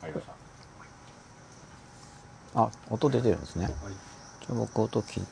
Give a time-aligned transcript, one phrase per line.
[0.00, 0.32] 入りました。
[2.62, 3.64] あ、音出てるんですね。
[3.64, 3.72] はい。
[3.72, 5.26] じゃあ僕音き、うん。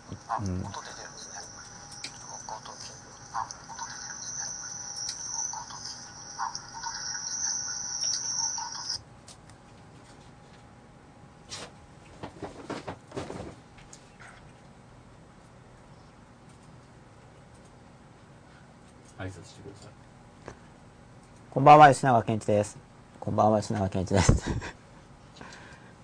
[19.18, 19.92] 挨拶してください。
[21.50, 22.76] こんばんは、吉永健一です。
[23.18, 24.32] こんばんは、吉永健一です。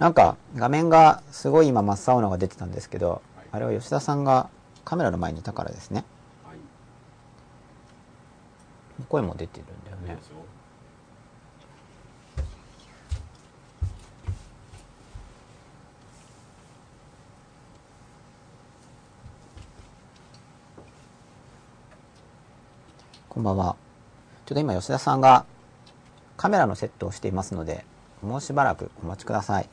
[0.03, 4.51] なんか、画面がすごい今真っ青のが出てたんですけど、はいあれは吉田さんが
[4.85, 6.05] カメラの前にいたからですね。
[6.45, 6.57] はい。
[9.09, 10.21] 声も出てるんだよね。
[23.29, 23.77] こんばんは。
[24.47, 25.45] ちょっと今吉田さんが
[26.37, 27.85] カメラのセットをしていますので、
[28.21, 29.69] もうしばらくお待ちください。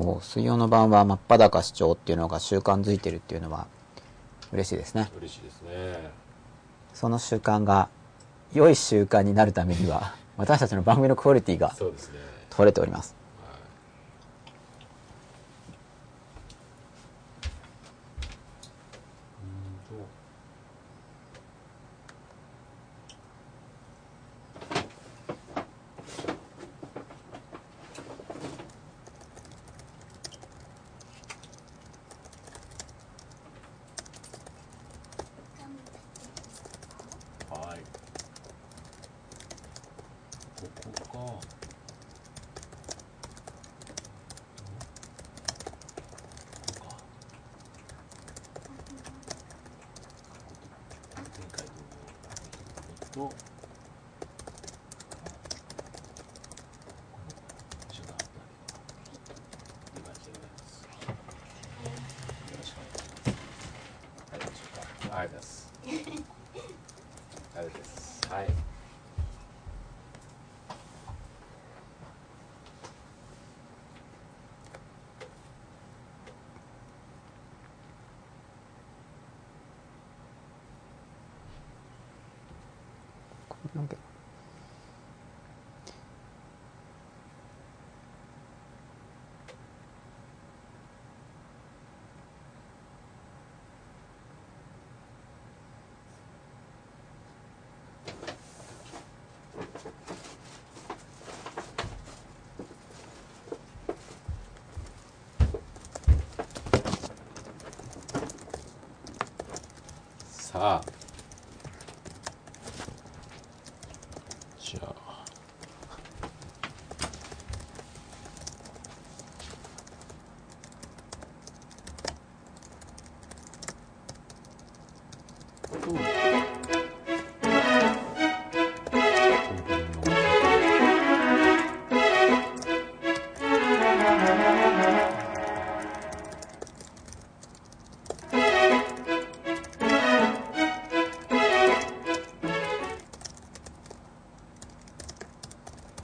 [0.00, 3.66] おー水曜の晩は真っ裸視聴っていうのが習慣づいてるっていうのは
[4.50, 5.10] 嬉しいですね。
[5.18, 6.10] 嬉しいですね。
[6.94, 7.88] その習慣が
[8.54, 11.74] 良い習慣になるためには私たちの番組のクオリティが。
[12.50, 13.19] 取れております。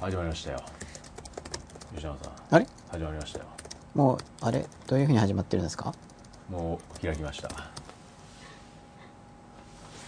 [0.00, 0.62] 始まりましたよ。
[1.94, 2.32] 吉永さん。
[2.50, 2.66] あれ？
[2.90, 3.46] 始まりましたよ。
[3.94, 4.66] もう、あれ？
[4.86, 5.94] どういうふうに始まってるんですか？
[6.50, 7.48] もう開きました。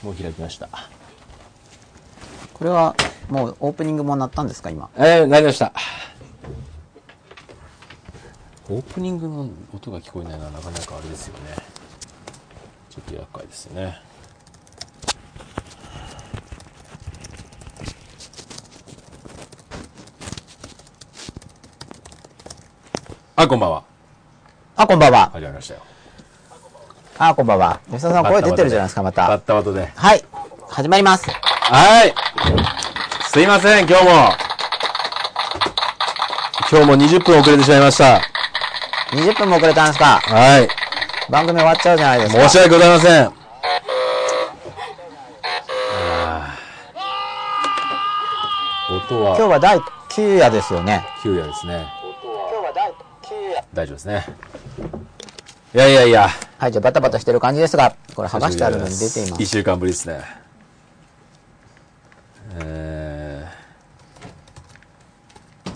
[0.03, 0.69] もう開きました。
[2.53, 2.95] これは
[3.29, 4.91] もうオープニングも鳴ったんですか今？
[4.97, 5.73] えー、なりました。
[8.69, 11.57] オープニングの音が聞こえないのはなかなかあれですよね。
[12.91, 14.03] ちょっと厄介ですよね
[23.41, 23.85] あこんばんは
[24.75, 25.31] あ、こんばんは。
[25.31, 25.81] 始まりましたよ
[27.19, 27.79] あ、こんばんは。
[27.89, 29.39] 吉田さん声出てるじゃないですか、まバッた。
[29.39, 30.25] タバタではい。
[30.69, 31.31] 始まります。
[31.31, 32.15] はい
[33.31, 34.11] すいません今日も
[36.69, 38.21] 今日も20分遅れてしまいました
[39.13, 40.69] 20分も遅れたんですかはい
[41.31, 42.49] 番組終わっちゃうじゃないですか。
[42.49, 43.33] 申し訳ございません。
[48.91, 51.05] 音は今日は第9夜ですよね。
[51.23, 51.98] 急やですね。
[53.85, 53.87] 今日は第9夜。
[53.87, 54.27] 大丈夫ですね。
[55.75, 56.29] いやいやいや。
[56.59, 59.51] はい、じゃあバタバタしてる感じですが、これ剥がしてあるのに出ていま一す。
[59.53, 60.21] 週間ぶりですね。
[62.61, 65.71] えー、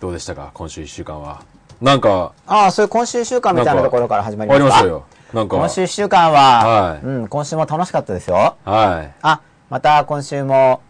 [0.00, 0.50] どうでしたか？
[0.54, 1.42] 今週一週間は。
[1.82, 5.04] なんか、ああ、そういう今週週間みたいなところから始まりあますかりましたよ。
[5.34, 8.56] なんか今週1週間は、はいうん、今週も楽しかったですよ。
[8.64, 9.12] はい。
[9.20, 10.80] あ、また今週も、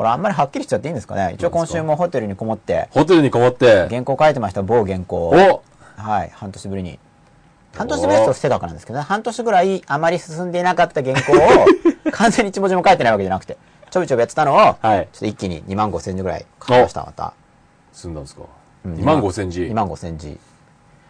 [0.00, 1.34] これあんまりはっきりしちゃっていいんですかね？
[1.34, 5.28] 一応今週もホテルにこもって、ホテルにこもって、原稿書いてました、某原稿。
[5.28, 5.62] お
[6.00, 6.98] はい、半年ぶりに。
[7.76, 11.66] 半年ぶりとたからなんですけどね、半年ぐらいあまり進んでいなかった原稿を、
[12.12, 13.58] 完全に一文字も書いてないわけじゃなくて、
[13.90, 17.34] ちょびちょびやってたのを、はいちょっと一気に2万5千字ぐらい書きました、また。
[17.92, 18.44] 済んだんですか
[18.86, 19.64] うん2万5千字。
[19.64, 20.40] 2万5千字。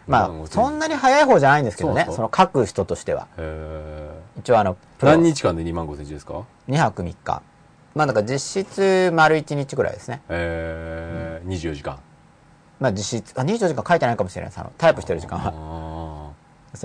[0.05, 3.27] ま2万あ5、千そんなに早い方じゃないんですけどね、その書く人としては。
[3.37, 4.09] へ
[4.39, 7.41] 一応あの、何日間で2万5千字ですか？2泊3日。
[7.93, 10.21] まあなんか実質丸1日ぐらいですね。
[10.29, 11.99] えー、24時間。
[12.79, 14.59] まあ実質、あ、24時間書いてないかもしれないです。
[14.59, 16.31] あの、タイプしてる時間は。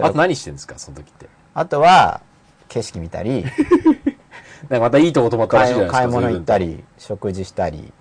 [0.03, 1.29] あと何してんですかその時って？
[1.55, 2.21] あとは、
[2.69, 3.45] 景色見たり、
[4.69, 5.99] なんかまたいいとこ泊まったらしいじゃないですか。
[5.99, 6.67] 買い物行ったり。
[6.67, 7.93] り、食事したり、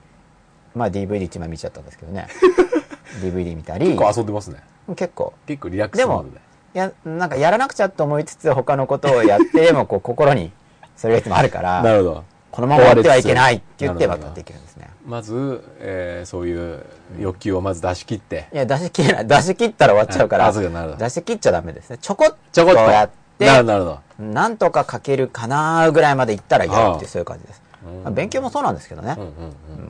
[0.74, 2.28] まあ DVD1 枚見ちゃったんですけどね。
[3.22, 4.62] DVD 見たり、結構遊んでますね。
[4.96, 5.34] 結構。
[5.46, 6.40] 結構リラックでもスで。、
[6.74, 10.52] いや、なんかやらなくちゃと思いつつ他のことをやって、でもこう心に、
[10.98, 12.24] それがいつもあるから、 なるほど。
[12.56, 14.90] このまま終わってはいけないって言ってまたできるんですね。
[15.06, 16.86] まず、えー、そういう
[17.20, 18.48] 欲求をまず出し切って。
[18.54, 19.28] いや、出し切れない。
[19.28, 21.98] 出し切ったら終わっちゃうから、出し切っちゃダメですね。
[22.02, 22.80] ちょこっとちょこっと。
[22.80, 24.24] やって、なるほど、なるほど。
[24.24, 27.62] なんとか書けるかなぐらいまでいったらやるってそういう感じです。
[27.62, 27.66] うん
[28.04, 29.16] まあ勉強もそうなんですけどね。
[29.18, 29.32] うんうんう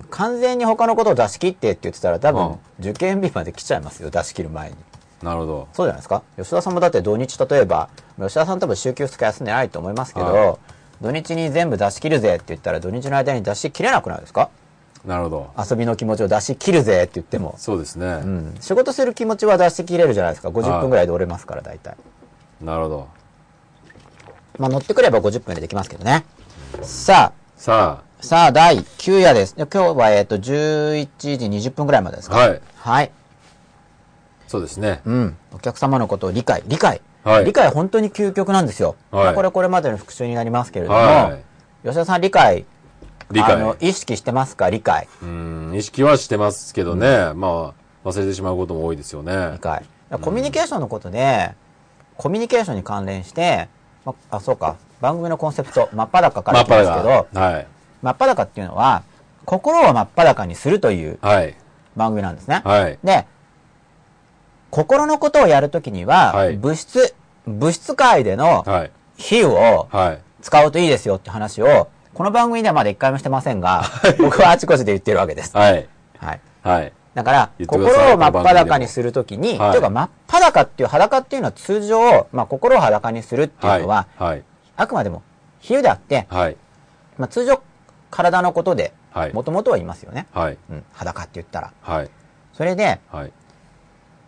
[0.01, 4.75] ん完全に他のことを出し切ってって言ってたら多うん分、受験日まで来ちゃいますよ、出し切る前に。
[5.21, 5.27] うん。
[5.27, 5.67] なるほど。
[5.73, 6.23] そうじゃないですか？
[6.37, 7.89] 吉田さんもだって土日例えば、
[8.19, 10.55] 吉田さん多分週休2日休んでないと思いますけど、はい
[11.01, 14.49] 土日に全部出し切るぜって言ったら土日の間に出し切れなくないですか？
[15.05, 15.51] なるほど。
[15.69, 17.55] 遊びの気持ちを出し切るぜって言っても。
[17.57, 18.05] そうですね。
[18.05, 18.55] うん。
[18.59, 21.95] 仕事する気持ちは出し切れるじゃないですか？50分ぐらいで折れますから、大体。
[22.61, 23.07] ななるほど。
[24.57, 26.25] まあ乗ってくれば50分でできますけどね。
[26.81, 29.55] ささあ、さあ、第9夜です。
[29.55, 32.37] で今日は、えっと、11時20分ぐらいまでですあ、か？
[32.39, 32.61] はい。
[32.75, 33.11] はい。
[34.47, 35.01] そうですね。
[35.05, 35.37] うん。
[35.53, 36.63] お客様のことを理解。
[36.65, 37.01] 理解。
[37.25, 38.95] はい理解本当に究極なんですよ。
[39.11, 41.37] はいまあこれこれまでの復習になりますけれども、は
[41.83, 42.65] 吉田さん理解、
[43.31, 44.69] 理解あの、意識してますか？
[44.69, 45.07] 理解。
[45.21, 45.25] い。
[45.25, 47.33] うん、意識はしてますけどね。
[47.33, 47.73] ま
[48.03, 49.59] あ、忘れてしまうことも多いですよね理。
[49.59, 49.83] 解。
[50.21, 51.51] コミュニケーションのことで、
[52.17, 53.67] コミュニケーションに関連して、
[54.05, 57.67] まあ、そうか、番組のコンセプト、真っ裸から来ますけど、はい。
[58.01, 59.03] 真っ裸っていうのは、
[59.45, 61.55] 心を真っ裸にするというはい。
[61.95, 62.61] 番組なんですね。
[62.63, 62.99] はい。
[63.03, 63.25] で、
[64.75, 67.15] 心のことをやるときには、はい物質、
[67.47, 68.91] 物質界でのはい。
[69.15, 70.21] 比喩をはい。
[70.41, 73.83] 使うといいですよって話を、この番組ではまだ一回もしてませんが、
[74.19, 75.55] 僕はあちこちで言ってるわけです。
[75.55, 75.87] はい。
[76.19, 76.41] はい。
[76.61, 76.91] はい。
[77.13, 84.43] だから、心を真っ裸にするときに、はいというか真っ裸っていう裸っていうのは通常、まあ心を裸にするっていうのは、はい。
[84.75, 85.23] あくまでも
[85.61, 86.57] 比喩であって、はい。
[87.17, 87.61] まあ通常
[88.11, 89.33] 体のことで、はい。
[89.33, 90.27] もともとは言いますよね。
[90.33, 90.57] はい。
[90.69, 91.71] うん、裸って言ったら。
[91.81, 92.09] はい。
[92.51, 93.31] それで、はい。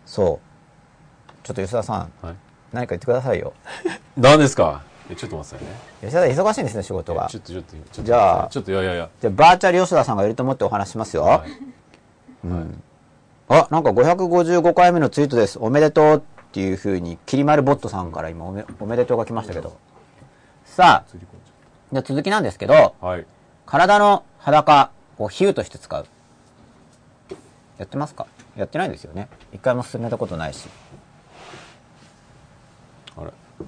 [0.08, 1.46] そう。
[1.46, 2.34] ちょっと吉田さん、はい。
[2.72, 3.52] 何か言ってくださいよ。
[4.16, 4.82] 何ですか？
[5.10, 5.68] えちょっと待ってく
[6.02, 6.30] ださいね。
[6.30, 7.36] 吉田さん忙しいんですね、仕事がち。
[7.36, 8.02] ょっと、ちょっと、ちょっと。
[8.02, 9.08] じゃあちょっと、いやいやいや。
[9.20, 11.24] じゃあ、バーチャル吉田さんがいると思ってお話しますよ。
[11.24, 11.50] はい
[13.50, 15.58] あ、なんか555回目のツイートです。
[15.58, 16.20] おめでとうっ
[16.52, 19.74] ていう風に、きりまるボットさんから今おめおめでとうが来ましたけど。
[20.66, 23.26] さあ、じじゃあ続きなんですけど、はい。
[23.64, 26.06] 体の裸を比喩として使う。
[27.78, 28.26] やってますか？
[28.58, 29.28] やってないですよね。
[29.52, 30.68] 一回も進めたことないし。
[33.16, 33.26] あれ。
[33.28, 33.64] ちょ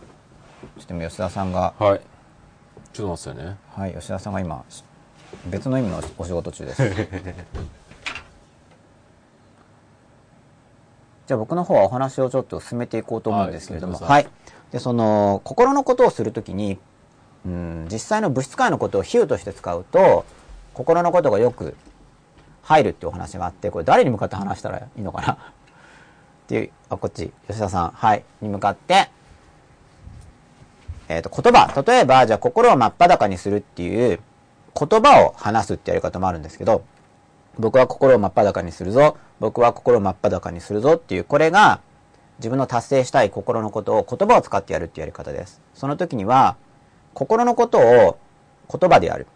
[0.83, 2.01] っと今吉田さんが、はい。
[2.93, 3.57] ちょっと待ってね。
[3.71, 4.83] はい、吉田さんが今、し
[5.47, 6.83] 別の意味のお仕事中です。
[11.29, 14.29] じゃあ僕の方はお話をちょっと進めていこうと思うんですけれども、はいはい。
[14.73, 16.81] で、その、心のことをするときに、
[17.47, 20.25] うん、実際の物質界のことを比喩として使うと、
[20.75, 21.76] 心のことがよく
[22.62, 25.33] 入るっていうお話があって、これ誰に向かって話したらいいのかな？
[25.35, 25.37] っ
[26.47, 29.11] ていう、あ、こっち、吉田さん、はい、に向かって、
[31.09, 31.83] えっ、と、言葉。
[31.87, 34.21] 例えば、じゃあ心を真っ裸にするっていう
[34.79, 36.83] 言葉を話すってやり方もあるんですけど、
[37.59, 39.17] 僕は心を真っ裸にするぞ。
[39.40, 41.81] 僕は心を真っ裸にするぞっていう、これが
[42.38, 45.61] 自分の達成したい心のことを言葉を使ってやるっていうやり方です。
[45.75, 46.57] その時には、
[47.12, 48.19] 心のことを
[48.73, 49.26] 言葉でやる。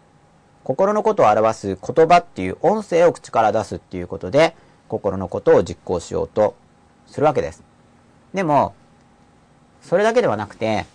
[0.65, 4.55] 心のことを表す言葉っていう音声を口から出すっていうことで、
[4.87, 6.55] 心のことを実行しようと
[7.05, 7.61] するわけです。
[8.33, 8.73] でも、
[9.83, 10.87] それだけではなくて、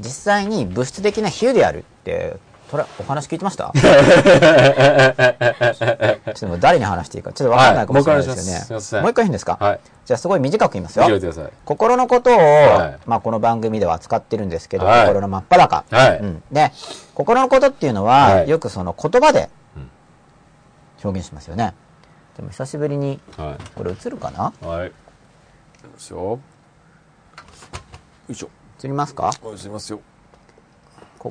[0.00, 2.38] 実際に物質的な比喩であるって、
[2.70, 3.72] とらお話聞いてました？
[3.74, 3.80] ちょ
[6.30, 8.84] っともう誰に話していいか、ちょっとわかんないかもしれないですよね。
[8.96, 9.56] はいもう一回いいんですか？
[9.60, 9.80] はい。
[10.04, 11.06] じゃあすごい短く言いますよ。
[11.64, 15.84] 心のことを、はいまあこの番組では扱ってるんですけど、はい心の真っ裸。
[15.90, 16.42] はいうん。
[16.50, 16.72] で、
[17.14, 19.88] 心のことっていうのは、はいよくその言葉でうん
[21.04, 21.74] 表現しますよね。
[22.36, 23.56] でも久しぶりに、は。
[23.76, 24.52] これ映るかな？
[24.62, 24.80] いはい。
[24.86, 24.90] よ
[25.96, 26.40] いしょ。
[28.28, 28.48] いしょ。
[28.82, 29.30] 映りますか？
[29.42, 30.00] おすいますよ。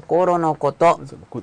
[0.01, 0.99] 心のこと。
[1.29, 1.41] こ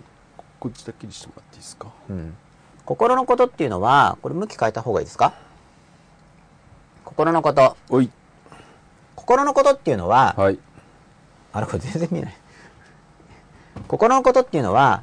[0.61, 1.89] こっちだけにしてもらっていいですか？
[2.11, 2.37] うん。
[2.85, 5.33] 心のことっていうのは、これ向き変えた方がいいですか？
[7.05, 7.77] 心のこと。
[7.89, 8.11] おい。
[9.17, 10.59] 心のことっていうのは、はい。
[11.53, 12.37] あれこれ全然見えない。
[13.89, 15.03] 心のことっていうのは、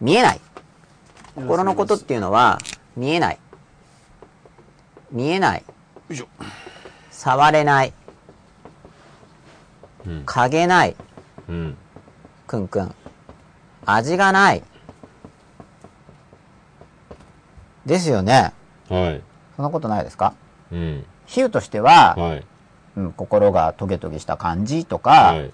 [0.00, 0.40] 見えない。
[1.36, 2.58] 心のことっていうのは、
[2.96, 3.38] 見えない。
[5.12, 5.64] 見えない。
[7.10, 7.92] 触れない。
[10.06, 10.22] うん。
[10.24, 10.96] 嗅げない。
[11.48, 11.76] うん。
[12.46, 12.94] くんくん。
[13.84, 14.62] 味がない。
[17.84, 18.52] ですよね。
[18.88, 19.22] はい。
[19.56, 20.34] そんなことないですか？
[20.72, 21.04] うん。
[21.26, 22.44] 比喩としては、はい。
[22.96, 25.52] うん、心がトゲトゲした感じとか、はい。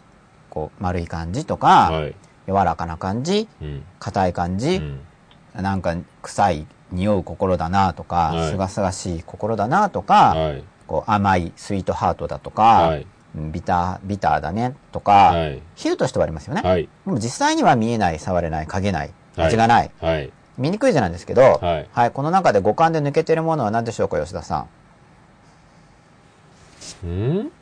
[0.51, 2.15] こう丸い感じとか、はい。
[2.47, 3.85] 柔らかな感じ、うん。
[3.99, 5.01] 硬い感じ、うん。
[5.63, 10.65] なんか臭い匂う心だなとか、はいすがすがしい心だなとか、はい。
[10.87, 13.03] こう甘いスイートハートだとか、はい。
[13.03, 15.63] うんビター、ビターだねとか、はい。
[15.75, 16.63] 比喩としてはありますよね。
[16.63, 16.89] はい。
[17.07, 19.91] でも実際には見えない、触れない、嗅げない、はい味がない。
[20.01, 20.33] はい。
[20.59, 24.67] 見にくいじゃないですけど、はいこの中で五感で抜けてるものは何でしょうか、吉田さん。
[27.05, 27.53] うん？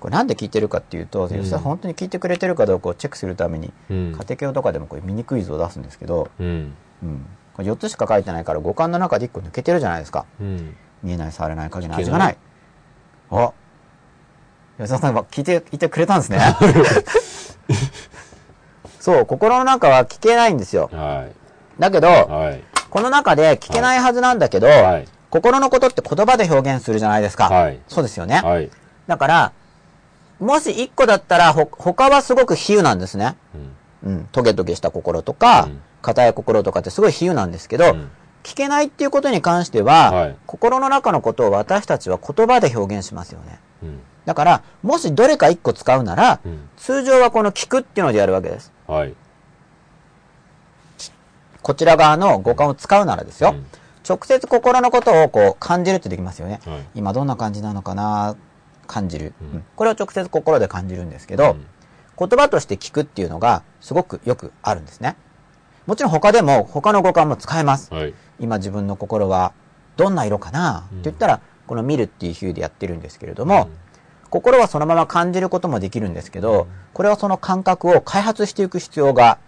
[0.00, 4.12] これなんで聞いてるかっていうと、吉田さん本当に聞いてくれてるかどうかをチェックするために、うん家。
[4.12, 6.74] 庭教とかでもこういうミニクイズを出すんですけど、うん。
[7.02, 7.26] うん。
[7.54, 10.26] これ4つしか書いてないから五感の中で1個抜けてるじゃないですか。
[10.40, 10.76] うん。
[11.02, 12.36] 見えない、触れない、嗅げない、味がないい。
[13.30, 13.52] あ
[14.78, 16.40] 吉田さんは聞いて、聞いてくれたんですね。
[18.98, 20.90] そう、心の中は聞けないんですよ。
[20.92, 21.26] は
[21.78, 22.10] だけど、い。
[22.10, 22.62] はい。
[22.90, 25.08] この中で聞けないはずなんだけど、はい。
[25.30, 27.48] 心のことって言葉で表現するじゃないですか。
[27.48, 28.40] はいそうですよね。
[28.42, 28.70] はい。
[29.06, 29.52] だから、
[30.40, 33.36] もし1個だったら、ほ、他はすごく比喩なんですね。
[34.04, 34.12] うん。
[34.12, 34.28] うん。
[34.32, 38.10] トゲトゲした心とかうん、硬、い心とかってすごい比喩なんですけど、うん
[38.44, 43.58] 聞けないっていうことに関しては、はい心の中のことを私たちは言葉で表現しますよね。
[43.82, 44.00] うん。
[44.24, 46.68] だから、もしどれか1個使うなら、うん。
[46.76, 48.72] 通常はこの聞くっていうのでやるわけです。
[48.86, 49.14] はい。
[51.62, 53.50] こちら側の五感を使うならですよ。
[53.50, 53.66] うん
[54.06, 56.60] 直接心のことをこう感じるってできますよね。
[56.66, 58.36] はい今どんな感じなのかな？
[58.86, 61.66] 感じる、うんうんこれを直接心で感じるんですけど、うん
[62.18, 65.16] 言葉として聞くっていうのがすごくよくあるんですね。
[65.86, 67.94] もちろん他でも他の五感も使えます。
[67.94, 68.14] はい。
[68.38, 69.54] 今自分の心は
[69.96, 70.80] どんな色かな？
[70.80, 73.70] って言ったら、この見るっていう比喩でやってるんですけれども、
[74.34, 79.38] 心はそのまま感じることもできるんですけど、これはその感覚を開発していく必要が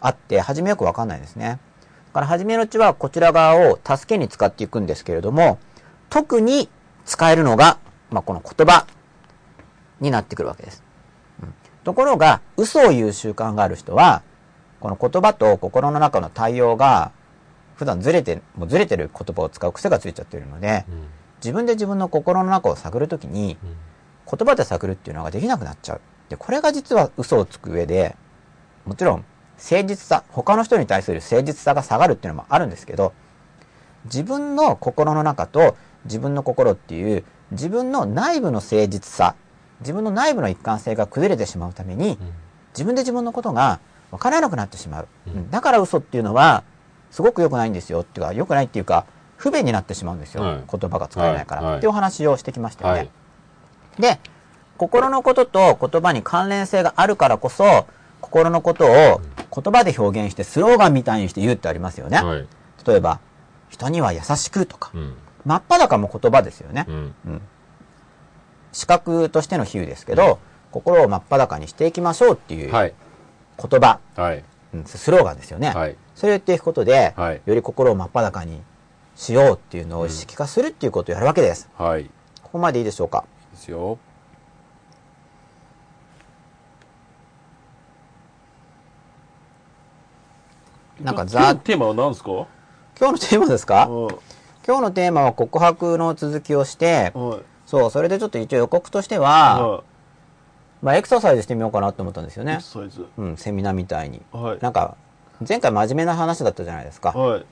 [0.00, 1.60] あって、初めよくわかんないですね。
[2.08, 5.60] だから初めのうちはこちら側を助けに使っていくんですけれども、
[6.10, 6.68] 特に
[7.04, 7.78] 使えるのが、
[8.10, 8.88] まあ、この言葉
[10.00, 10.82] になってくるわけです。
[11.40, 14.22] うんところが、嘘を言う習慣がある人は、
[14.80, 17.12] この言葉と心の中の対応が、
[17.76, 21.06] 普段ずれて、もうずれてる言葉を使う癖がついちゃってるので、うん。
[21.36, 23.76] 自分で自分の心の中を探るときに、うん
[24.30, 26.00] 言葉で探るっていうのができなくなっちゃう。
[26.28, 28.16] で、これが実は嘘をつく上で、
[28.84, 29.24] もちろん、
[29.58, 33.12] 誠実さ、他の人に対する誠実さが下がるっていうのもあるんですけど、
[34.06, 39.34] 自分の心の中と自分の心っていう、自分の内部の誠実さ、
[39.80, 42.18] 自分の内部の一貫性が崩れてしまうために、
[42.72, 45.08] 自分で自分のことが分からなくなってしまう。
[45.50, 46.64] だから嘘っていうのは、
[47.10, 49.04] すごく良くないんですよっていうか、良くないっていうか、
[49.36, 50.42] 不便になってしまうんですよ。
[50.42, 52.98] はい言葉が使えないから、はいはいっていうお話をしてきましたよね。
[53.00, 53.10] はい。
[53.98, 54.18] で、
[54.78, 57.86] 心のことと言葉に関連性があるからこそ、
[58.20, 59.20] 心のことを
[59.54, 62.18] 言葉で表現してスローガンみたいにして言うってありますよね。
[62.18, 62.46] はい。
[62.86, 63.20] 例えば、
[63.68, 65.14] 人には優しくとか、うん。
[65.44, 66.86] 真っ裸も言葉ですよね。
[66.88, 67.14] うん。
[68.72, 70.38] 視覚としての比喩ですけど、
[70.70, 72.94] 心を真っ裸にしていきましょうっていうはい。
[73.58, 74.44] 言葉、はい。
[74.74, 75.70] うんスローガンですよね。
[75.70, 75.96] はい。
[76.14, 78.62] それを言っていくことで、はいより心を真っ裸に
[79.16, 81.68] しようっていうのを意識化するっていうことをやるわけです。
[81.76, 82.10] はい
[82.42, 83.24] ここまでいいでしょうか
[83.62, 83.98] ですよ。
[91.00, 92.32] なんかざテーマは何ですか？
[92.32, 92.46] は
[92.98, 93.84] 今日のテーマですか？
[93.84, 93.86] い。
[94.66, 97.42] 今日のテーマは告白の続きをして、はい。
[97.66, 99.84] そう、それでちょっと一応予告としては、は
[100.82, 102.46] まあエクササイズしてみようかなと思ったんですよい。
[102.46, 102.58] ね。
[103.16, 104.22] うん、セミナーみたいに。
[104.32, 104.58] はい。
[104.60, 104.96] なんか、
[105.48, 107.10] 前回真面目な話だったじゃないですか。
[107.10, 107.44] はい。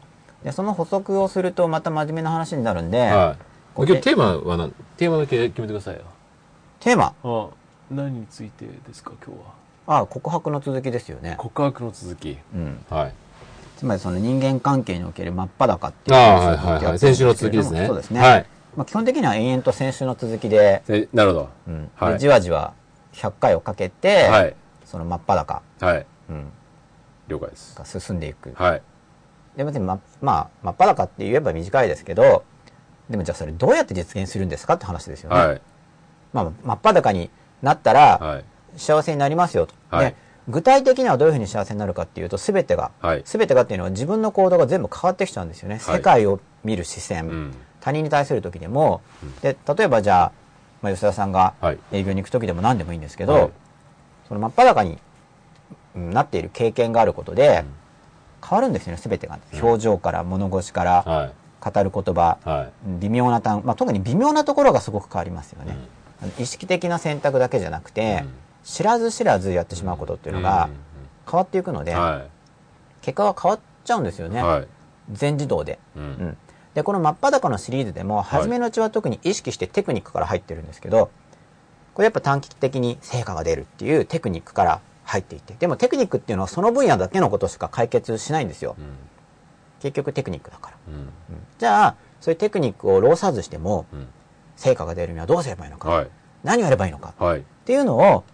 [0.44, 3.49] で、その補足をするとまた真面目な話になるんで、はい。
[3.86, 6.02] 今日テーマは何テーマだけ決めてくださいよ。
[6.80, 7.50] テーマ、は
[7.90, 9.40] 何についてですか、今日
[9.86, 10.00] は？
[10.02, 11.34] あ告白の続きですよね。
[11.38, 12.38] 告白の続き。
[12.54, 12.84] うん。
[12.90, 13.12] はい。
[13.76, 16.98] つまりその人間関係における真っ裸っていうああ、はいはいはい。
[16.98, 17.86] 先週の続きですね。
[17.86, 18.20] そうですね。
[18.20, 18.46] はい。
[18.76, 21.48] まあ、基本的には延々と先週の続きで、えなるほど。
[21.68, 22.74] うんはいでじわじわ
[23.14, 24.54] 100回をかけて、はい。
[24.84, 26.06] その真っ裸、はい。
[26.28, 26.52] うん、
[27.28, 27.76] 了解です。
[27.76, 28.52] が進んでいく。
[28.54, 28.82] はい。
[29.56, 32.44] で別にま、まあ、真っ裸って言えば短いですけど、
[33.10, 35.36] でもじゃあそれどうやって実現するんですかって話ですよね。
[35.36, 35.60] はい。
[36.32, 37.28] まあ、真っ裸に
[37.60, 38.44] なったら、はい。
[38.76, 39.74] 幸せになりますよと。
[39.90, 40.16] はいで、
[40.48, 45.76] 具体的にはどういうふうに幸せになるかっていうと、すべてが、はいすべてがっていうのは自分の行動が全部変わってきちゃうんですよね。
[45.76, 47.54] はい世界を見る視線、うん。
[47.80, 49.00] 他人に対する時でも、
[49.42, 50.32] で、例えばじゃあ、
[50.82, 53.50] まあ、吉田さんがはい営業に行く時でも何でもいいんですけど、はい
[54.28, 54.98] その真っ裸に
[55.96, 57.64] うんなっている経験があることで、
[58.48, 59.38] 変わるんですよね、すべてが。
[59.60, 61.32] 表情から、物腰から、はい。
[61.60, 62.72] 語る言葉、はい。
[63.00, 65.76] 微妙な単、まあ、特に微妙なところがすごく変わりますよね。
[66.22, 68.30] あの意識的な選択だけじゃなくて、うん
[68.64, 70.68] 知らず知らずやってしまうことっていうのが
[71.28, 72.26] 変わっていくので、は
[73.02, 74.30] 結果が変わっちゃうんですよい。
[74.30, 74.42] ね。
[74.42, 74.66] はい。
[75.10, 75.78] 全自動で。
[75.96, 76.00] う。
[76.00, 76.36] うんん。
[76.74, 81.10] で、この真っ裸のシリーズでも、初めのうちは特に意識してテクニックから入ってるんですけど、
[81.94, 88.76] これやっぱ短期的に成果が出るっていうテクニックから入っていて、でもテクニックっていうのはその分野だけのことしか解決しないんですよ。
[88.78, 88.84] うん。
[89.80, 90.76] 結局テクニックだから。
[90.88, 90.94] うん。
[90.94, 91.10] うん
[91.58, 94.08] じゃあ、そういうテクニックを労さずしても、うん。
[94.56, 96.08] 成果が出るにはどうすればいいのか、はい。
[96.44, 97.40] 何をやればいいのかはい。
[97.40, 98.24] っていうのを、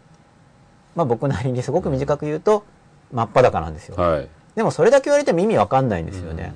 [0.94, 2.64] まあ僕なりにすごく短く言うと、
[3.12, 3.96] 真っ裸なんですよ。
[3.96, 4.28] はい。
[4.54, 6.54] でもそれだけ言われても意味わかんないんですよね。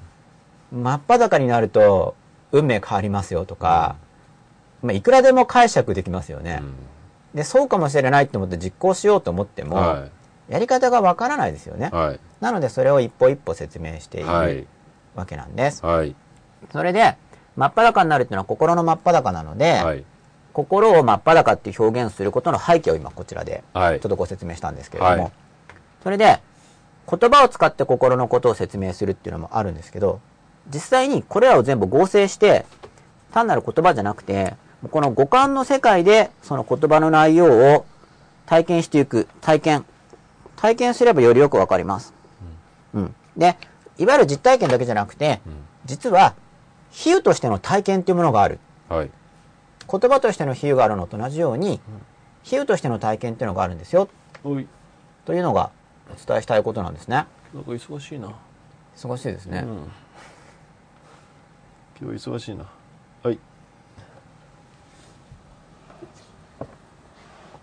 [0.73, 2.15] 真っ裸になると、
[2.53, 3.97] 運命変わりますよとか、
[4.83, 6.63] まあいくらでも解釈できますよね。
[7.35, 10.09] で、そうかもしれないと思って実行しようと思っても、は
[10.49, 11.91] やり方がわからないですよね。
[12.41, 14.67] なのでそれを一歩一歩説明していはいる。
[15.15, 15.85] わけなんです。
[15.85, 16.15] はい。
[16.73, 17.17] それで、
[17.57, 20.05] 真っ裸になるっていうのは心の真っ裸なので、はい。
[20.53, 24.01] 心を真っ裸っていう表現することの背景を今こちらではい。
[24.01, 25.33] ちょっとご説明したんですけれども、はい。
[26.03, 26.41] それで
[27.09, 30.21] 言葉を使って心のことを説明するっていうのもあるんですけど
[30.75, 32.67] 実際にこれらを全部合成して
[33.33, 34.55] 単なる言葉じゃなくて
[34.91, 37.87] この五感の世界でその言葉の内容を
[38.47, 39.85] 体験していく体験。
[40.57, 42.13] 体験すればよりよくわかります、
[42.93, 43.15] うん。
[43.37, 43.57] で
[44.01, 45.41] いわゆる実体験だけじゃなくて、
[45.85, 46.35] 実は
[46.91, 49.11] 比喩としての体験っていうものがあるはい。
[49.91, 51.81] 言葉としての比喩があるのと同じように、
[52.43, 54.09] 比喩としての体験っていうのがあるんですよ、
[54.43, 54.67] おい。
[55.27, 55.71] というのが
[56.11, 57.27] お伝えしたいことなんですね。
[57.55, 58.33] なんか忙しいな。
[58.97, 59.65] 忙しいですね。
[59.67, 59.91] うん。
[62.01, 62.65] 今日忙しいな。
[63.23, 63.39] はい。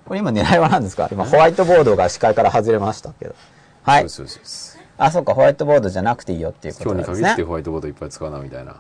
[0.06, 1.10] これ今狙いは何ですか？
[1.12, 3.36] 今ホワイトボードが視界から外れましたけど。
[3.84, 4.10] はい。
[4.10, 4.77] そうですそうです。
[4.98, 7.28] あ、そうか、ホワイトボードじゃなくていいよっていうこと今日になんですね。
[7.30, 8.76] 限ってホワイトボードいっぱい使うなみたいな。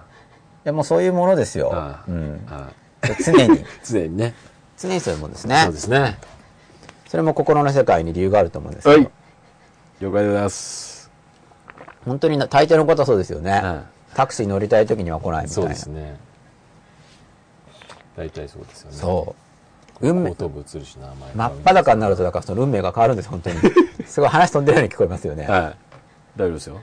[0.63, 2.01] でもそういうものですよあ。
[2.01, 2.45] あうん。
[2.45, 2.69] は
[3.23, 3.65] 常に、い。
[3.86, 4.34] 常にね。
[4.77, 5.73] 常にそういうものですねそう。
[5.73, 6.17] ですね。
[7.08, 9.12] それも心の世界に理由があると思うんですけどはい。
[10.01, 11.10] 了解でございます。
[12.06, 13.51] 本当にな大抵のことはそうですよね。
[13.51, 15.69] はタクシー乗りたい時には来ないみたいそうな。
[15.69, 16.17] ですね。
[18.17, 18.97] 大体そうですよね。
[18.97, 19.36] そ
[20.01, 20.08] う。
[20.08, 23.56] 運命後、頭部映るしな、前真っ裸になると、だからその運命が変わるんです、本当に。
[24.06, 25.47] すごい話飛んでるように聞こえますよね。
[25.47, 25.87] はい。
[26.38, 26.82] 大丈夫ですよ。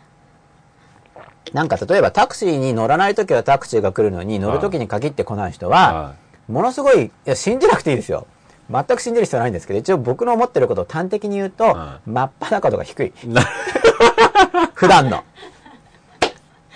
[1.53, 6.15] なんか例えばタクシーに乗らないときはタクシーが来るのに乗るときに限って来ない人は、は
[6.49, 8.27] ものすごい、いや、信じなくていいですよ。
[8.71, 13.13] 全く信じる必要ないんですけど、一応僕の思ってることを端的に言うと、は真っ裸度が低い。
[14.75, 15.23] 普段の。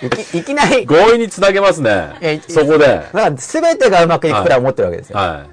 [0.00, 2.52] いきいきなり、強引につなげますねい。
[2.52, 2.86] そこで。
[2.86, 5.18] だから全てがうまくいくくらい思ってるわけですよ。
[5.18, 5.46] は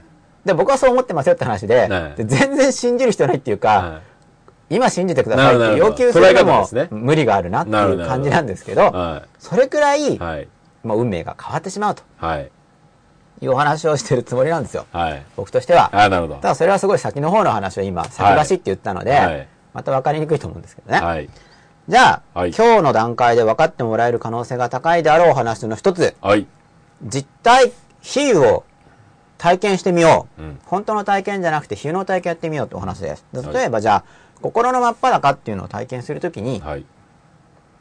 [0.45, 3.59] で、僕はそう思ってますよって話で、ねで全然信じる必要ないっていうい。
[3.59, 4.01] か、は
[4.69, 10.19] 今信じてくださいって要求するのも無理があるなっていう感じなんですけど、それくらい、い。
[10.19, 10.47] はい。
[10.83, 12.51] まあ、運命が変わってしまうとはい。
[13.41, 14.85] いうお話をしてるつもりなんですよ。
[14.91, 15.25] はい。
[15.35, 15.89] 僕としては。
[15.93, 16.35] あ、なるほど。
[16.35, 20.99] ただそれはすごい先の方の話を今、先走って言ったので、はいまた分かりにくいと思うんですけどね。
[20.99, 21.29] はい。
[21.89, 26.47] じゃあ、はい今日の段階で分かってもらえる可能性が高いであろうお話の一つ、はい。
[27.03, 28.63] 実体、比喩を
[29.37, 30.41] 体験してみよう。
[30.41, 33.25] うん本当の体験じゃなくて比喩の体験やってみようってお話です。
[33.33, 34.03] 例えばじゃあ、
[34.41, 36.85] 心の真っ裸っていうのを体験するときに、はい。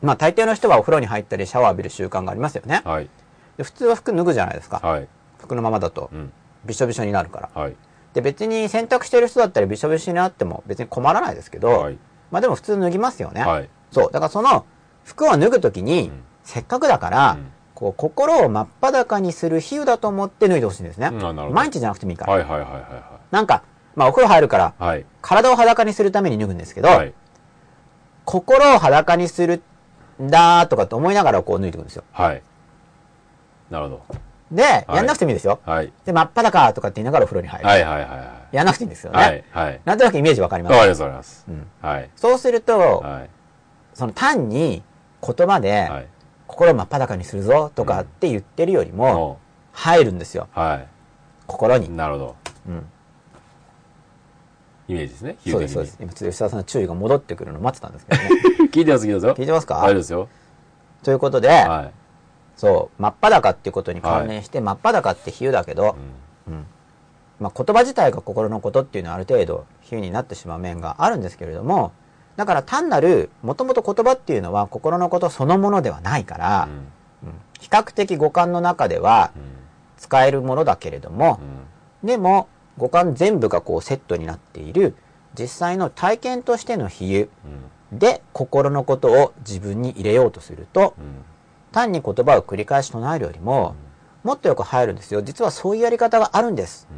[0.03, 2.83] まあ大抵の人はお風呂に入ったりシャワー浴びる習慣がありますよね。
[2.85, 3.09] はい。
[3.57, 4.81] で普通は服脱ぐじゃないですか。
[4.83, 5.09] はい。
[5.39, 6.33] 服のままだとう、ん。
[6.65, 7.61] びしょびしょになるから。
[7.61, 7.77] はい。
[8.13, 11.99] で別に洗濯してる人だったらびしょびしょになっても別に困らないですけど、はい
[12.31, 13.43] まあでも普通脱ぎますよね。
[13.43, 13.69] はい。
[13.91, 14.13] そう。
[14.13, 14.65] だからその
[15.05, 16.13] 服を脱ぐときに、ん
[16.43, 21.11] せっかくだから、うんこう心を真っ裸にする比喩だと思って脱いでほしいんですね。
[21.11, 22.33] 毎日じゃなくてもいいから。
[22.35, 22.43] はい。
[22.43, 22.61] はい。
[22.61, 22.71] はい。
[22.71, 23.65] はなんか、
[23.97, 24.83] まあお風呂入るから、い。
[24.83, 25.07] はい。
[25.23, 27.15] 体を裸にするために脱ぐんですけど、はい。
[28.25, 29.63] 心を裸にする
[30.23, 32.05] んだとかって思いながらこう脱いでいくんですよ。
[32.13, 32.43] はい。
[33.71, 34.01] なるほ
[34.53, 35.61] で、はいやんなくてもいいですよ。
[35.65, 35.73] ど。
[35.73, 35.93] はい。
[36.05, 37.67] で、真っ裸とかって言いながらお風呂に入る。
[37.67, 37.83] はい。
[37.83, 38.01] はい。
[38.03, 39.17] はやんなくていいんですよい。
[39.17, 39.21] ね。
[39.21, 39.45] はい。
[39.51, 39.81] はい。
[39.85, 40.73] なんとなくイメージわかります？
[40.73, 41.03] わかります。
[41.03, 41.67] わかりますうん。
[41.81, 42.11] はい。
[42.15, 43.31] そうすると、はい。
[43.95, 44.83] その単に
[45.23, 46.07] 言葉で、はい。
[46.47, 49.39] 心を真っ裸にするぞとかって言ってるよりも、も
[49.73, 50.49] 入るんですよ。
[50.55, 50.85] う、は
[51.47, 51.91] 心にい。。
[51.91, 52.37] なるほど。
[52.69, 52.87] うん。
[54.89, 55.37] イメージですね。
[55.47, 55.99] そうです、そうです。
[56.01, 58.29] 今ちょっと吉田さんの注意が戻ってくるのを待ってたんですけどね。
[58.73, 59.35] 聞いてます、聞いてますよ。
[59.35, 59.77] 聞いてますか？
[59.77, 60.29] 大丈夫ですよ。
[61.03, 61.91] ということで、は
[62.57, 65.97] そう、真っ裸っていうことに関連して、真っ裸って比喩だけど、
[66.47, 66.67] うん
[67.41, 71.93] まあ、言葉自体が心のことっていうのはある程度比喩になってしまう面があるんですけれども、
[72.37, 76.89] だから単なる、もともと言葉っていうのは心のことそのものではないから、うん
[77.61, 79.31] 比較的五感の中では
[79.97, 81.41] 使えるものだけれども、
[82.03, 82.47] でも
[82.79, 84.95] 五感全部がこうセットになっている
[85.39, 87.29] 実際の体験としての比喩
[87.93, 90.95] で心のことを自分に入れようとすると、
[91.73, 93.75] 単に言葉を繰り返し唱えるよりも、
[94.23, 95.23] もっとよく入るんですよ。
[95.23, 96.89] 実はそういうやり方があるんです。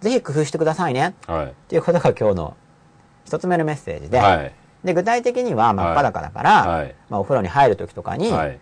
[0.00, 1.14] ぜひ工夫してくださいね。
[1.26, 1.46] はい。
[1.46, 2.56] っていうことが今日の
[3.24, 4.52] 一つ目のメッセージで、はい。
[4.84, 8.58] で具体的には真っ裸だから、はいまあ、お風呂に入る時とかに、はい。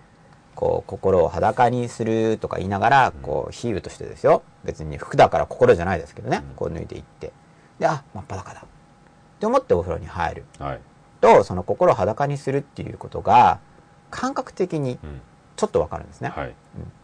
[0.56, 4.42] こう心を裸にするとか言いながら、こう比喩としてですよ。
[4.64, 7.32] 別に服だから心じゃないですけどね、こう脱いでいって。
[7.78, 8.60] であ真っ裸だ。
[8.60, 8.64] っ
[9.38, 10.44] て思ってお風呂に入る。
[10.58, 10.80] はい。
[11.20, 13.60] とその心を裸にするっていうことが
[14.10, 15.20] 感覚的にうん。
[15.56, 16.48] ちょっとわかるんですね、はい。
[16.48, 16.54] うん。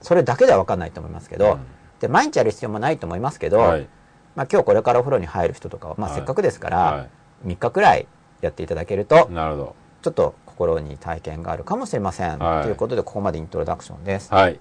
[0.03, 1.61] それだけではわかんないと思いますけど、うん。
[2.01, 3.88] で毎日やる必要もないと思いますけど、はい。
[4.35, 6.19] まあ、今日これからお風呂に入る人とかは、まあ、はい。
[6.19, 7.07] せっかくですから、は
[7.47, 8.07] 3日くらい
[8.41, 9.33] やっていただけるとい。
[9.33, 9.77] なるほど。
[10.03, 14.53] ちょっと心に体験があるかもしれません、はいということでここまでイントロダクションですはい。
[14.53, 14.59] わ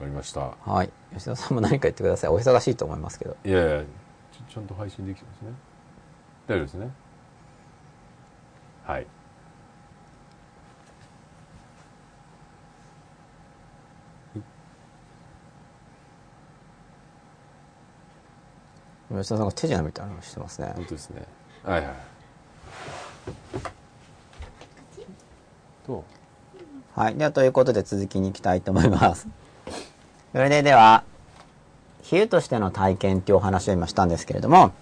[0.00, 0.40] かりました。
[0.64, 0.90] はい。
[1.12, 2.30] 吉田さんも何か言ってください。
[2.30, 3.36] お忙しいと思いますけど。
[3.44, 3.82] いやいや、
[4.48, 5.52] ちちゃんと配信できてますね。
[6.46, 6.90] 大丈夫ですね。
[8.86, 9.06] はい。
[19.10, 20.72] 吉田さんが手品みたいなのしてますね。
[20.74, 21.22] 本当ですね。
[21.62, 23.79] はいはい。
[25.90, 26.04] と、
[26.94, 27.16] はい。
[27.16, 29.26] では、ということで続きに行きたいと思います。
[30.32, 31.02] それででは、
[32.02, 34.72] 比喩としての体験っていうお話を今したんですけれども、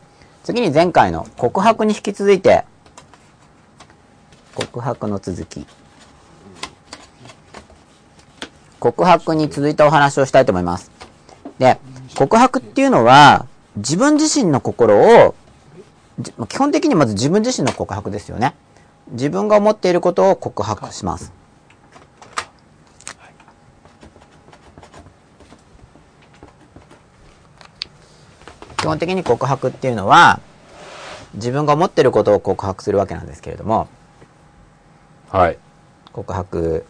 [0.45, 2.65] 次に前回の告白に引き続いて、
[4.55, 5.67] 告白の続き。
[8.81, 10.91] 告白に続いたお話をしたいと思います。
[11.59, 11.79] で、
[12.17, 15.35] 告白っていうのは、自分自身の心を、
[16.49, 18.55] 基本的にまず自分自身の告白ですよね。
[19.11, 21.33] 自分が思っていることを告白します。
[28.79, 30.41] 基本的に告白っていうのは、
[31.35, 33.89] 自分が思っていることを告白するわけなんですけれども、
[35.31, 35.59] はい。
[36.13, 36.85] 告白、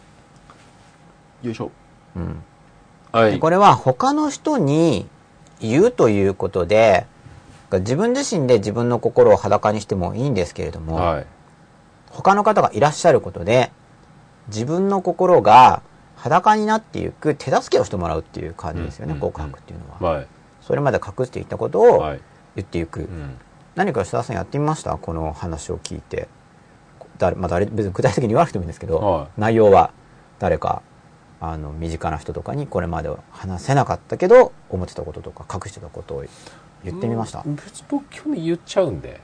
[1.41, 1.71] よいしょ。
[2.15, 2.43] うん、
[3.11, 3.39] はい。
[3.39, 5.07] これは他の人に
[5.59, 7.05] 言うということで、
[7.71, 11.25] 自分自身で自分の心を裸にしてもいいんですけれども、はい。
[12.09, 13.71] 他の方がいらっしゃることで、
[14.47, 15.81] 自分の心が
[16.15, 20.13] 裸になっていく手助けをしてもらうっていう感じですよね、うん告白っていうのは。
[20.15, 20.27] はい。
[20.61, 22.19] それまで隠していたことをはい。
[22.55, 23.01] 言っていく。
[23.01, 23.37] うん。
[23.75, 24.97] 何か吉田さんやってみました？
[24.97, 26.27] この話を聞いて。
[27.17, 29.91] 誰まあ、誰別に具体的に言わなくてもいいんですけど、はい内容は？
[30.39, 30.81] 誰か
[31.41, 36.25] あの身近な人とかにこれまでは話せなかったけど思ってたこととか隠してたことを
[36.85, 39.19] 言ってみました、うん別に僕、基本的に言っちゃうんで。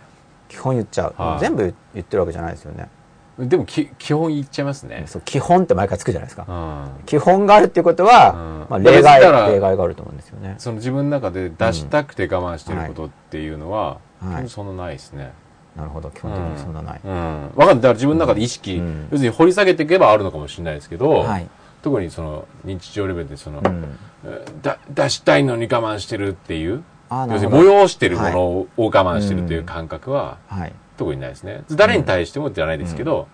[0.56, 1.40] 基本言っちゃう、はい。
[1.42, 2.90] 全部言ってるわけじゃないですよね。
[3.38, 5.04] でも、き基本言っちゃいますね。
[5.08, 7.04] そう基本って毎回つくじゃないですか、うん。
[7.06, 8.68] 基本があるっていうことは、うん。
[8.70, 10.56] まあ、例外例外があると思うんですよね。
[10.58, 14.48] その自分の中で出したくて我慢してることっていうのは、うんはい。
[14.48, 15.34] そんなないですね。
[15.76, 16.10] なるほど。
[16.12, 17.44] 基本的にそんなない、うん。
[17.44, 17.76] わかんない。
[17.76, 19.08] だから自分の中で意識、うん。
[19.12, 21.48] 要するに掘り下げていけばあるのかもしれないですけど、はい、
[21.82, 23.62] 特にその日常レベルでその、
[24.62, 31.64] だ出したいのに我慢してるっていう、要するに催してるものを我慢してるっていう感覚は、はい特にないですね。
[31.72, 33.28] 誰に対してもじゃないですけど、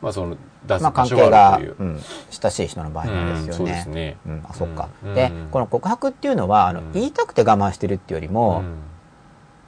[0.00, 0.36] まあその
[0.66, 1.88] 出すまあ、場所関係が、があるという。
[1.88, 3.50] うん、親しい人の場合なんですよね。
[3.50, 4.88] うんそうですねうんあ、そっか。
[5.04, 8.62] うんでうん、この告白っていうのは、あの、うん言いたくて我慢してるっていうよりも、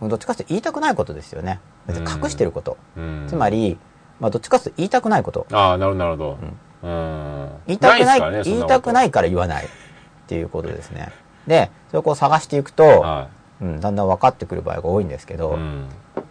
[0.01, 1.61] うんどっちかというと言いたくないことですよね。
[1.87, 2.79] 別に隠してること。
[2.97, 3.79] うんつまり、
[4.19, 5.47] まあ、どっちかというと言いたくないこと。
[5.53, 6.39] ああ、なるほど、なるほど。
[6.83, 7.51] うん。
[7.67, 9.11] 言いたくない、っすかね言いたくない。
[9.11, 9.69] から言わないっ
[10.27, 11.13] ていうことですね。
[11.47, 13.29] で、それをこう探していくと、は
[13.61, 15.55] うん、だんだん分かってくる場合が多いんですけど、い。
[15.55, 15.89] うん。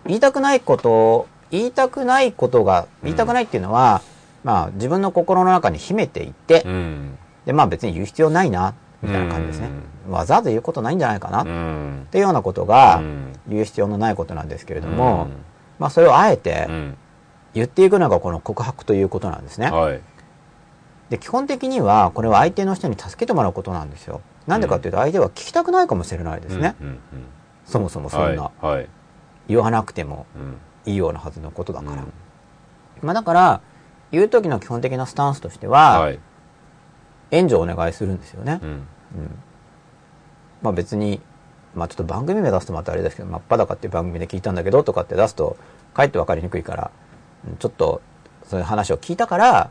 [0.08, 4.02] 言いたくないこと、言いたくないことが、言いたくないっていうのは、
[4.44, 7.18] まあ、自分の心の中に秘めていて、うん。
[7.46, 9.70] で、まあ別に言う必要ないな、みたいな感じですね。
[10.10, 12.08] わざわざ言うことないんじゃないかな、うっん。
[12.12, 15.28] ていうようなことがうん言う必要のないことなんですけれども、
[15.78, 16.98] まあそれをあえてうん。
[17.54, 19.72] 言っていくのがこの告白ということなんですね。
[19.72, 20.02] はい。
[21.10, 24.22] で、基本的にはこれは相手の人に助けてもらうことなんですよ。
[24.50, 26.76] なんでかっていうと相手は聞きたくないかもしれないですね。
[27.66, 28.34] そもそもそはい。
[28.34, 28.90] んな、はい。
[29.48, 30.58] 言わなくてもうん。
[30.92, 32.02] いいようなはずのことだから。
[32.02, 32.14] うん
[33.02, 33.62] まあだから、
[34.12, 36.20] 言う時の基本的なスタンスとしては、はい。
[37.32, 38.60] 援助をお願いするんですよね。
[38.62, 38.88] うん。
[40.62, 41.22] まあ別に、
[41.76, 45.56] まあちょっと番組名出すとまたあれですけど、真っ裸っていう番組で聞いたんだけどとかって出すと、
[45.94, 46.92] かえって分かりにくいから、
[47.48, 48.02] うんちょっと
[48.44, 49.70] そういう話を聞いたから、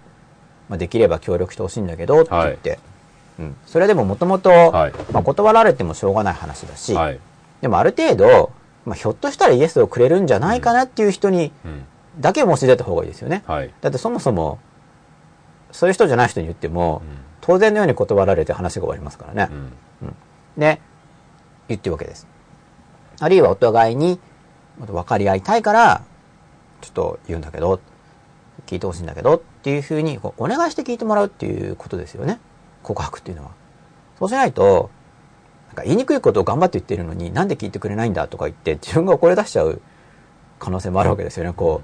[0.69, 2.79] まあ、できれば協力してほしいんだけどって言って、はい
[3.39, 4.75] うん、それでももともと
[5.13, 7.21] 断られてもしょうがない話だし、はい。
[7.61, 8.53] でもある程度、
[8.85, 11.85] まあ、ひょっとしたらイエスをくれるんじゃないかなっていう人にうん。
[12.21, 13.45] だけ申し出た方がいいですよね。
[13.47, 13.71] はい。
[13.81, 14.59] だってそもそも、
[15.71, 19.49] そういう人じゃない人に言っても、うん当然のように断られて話が終わりますからね
[20.03, 20.05] う。
[20.05, 20.15] ん。
[20.59, 20.83] で、
[21.67, 22.27] 言ってるわけです。
[23.21, 24.21] あるいはお互いに、
[24.79, 26.03] 分かり合いたいから、
[26.83, 27.81] ちょっと言うんだけど、
[28.67, 32.39] 聞いてほしいんだけどっていうふうにお願いして聞いてもらうっていうことですよね。
[32.83, 33.51] 告白っていうのは。
[34.19, 34.91] そうしないと、
[35.69, 39.81] なんか言いにくいことを頑張って言ってるのになんで聞いてくれないんだとか言って自分が怒り出しちゃう
[40.59, 41.53] 可能性もあるわけですよね。
[41.53, 41.83] こ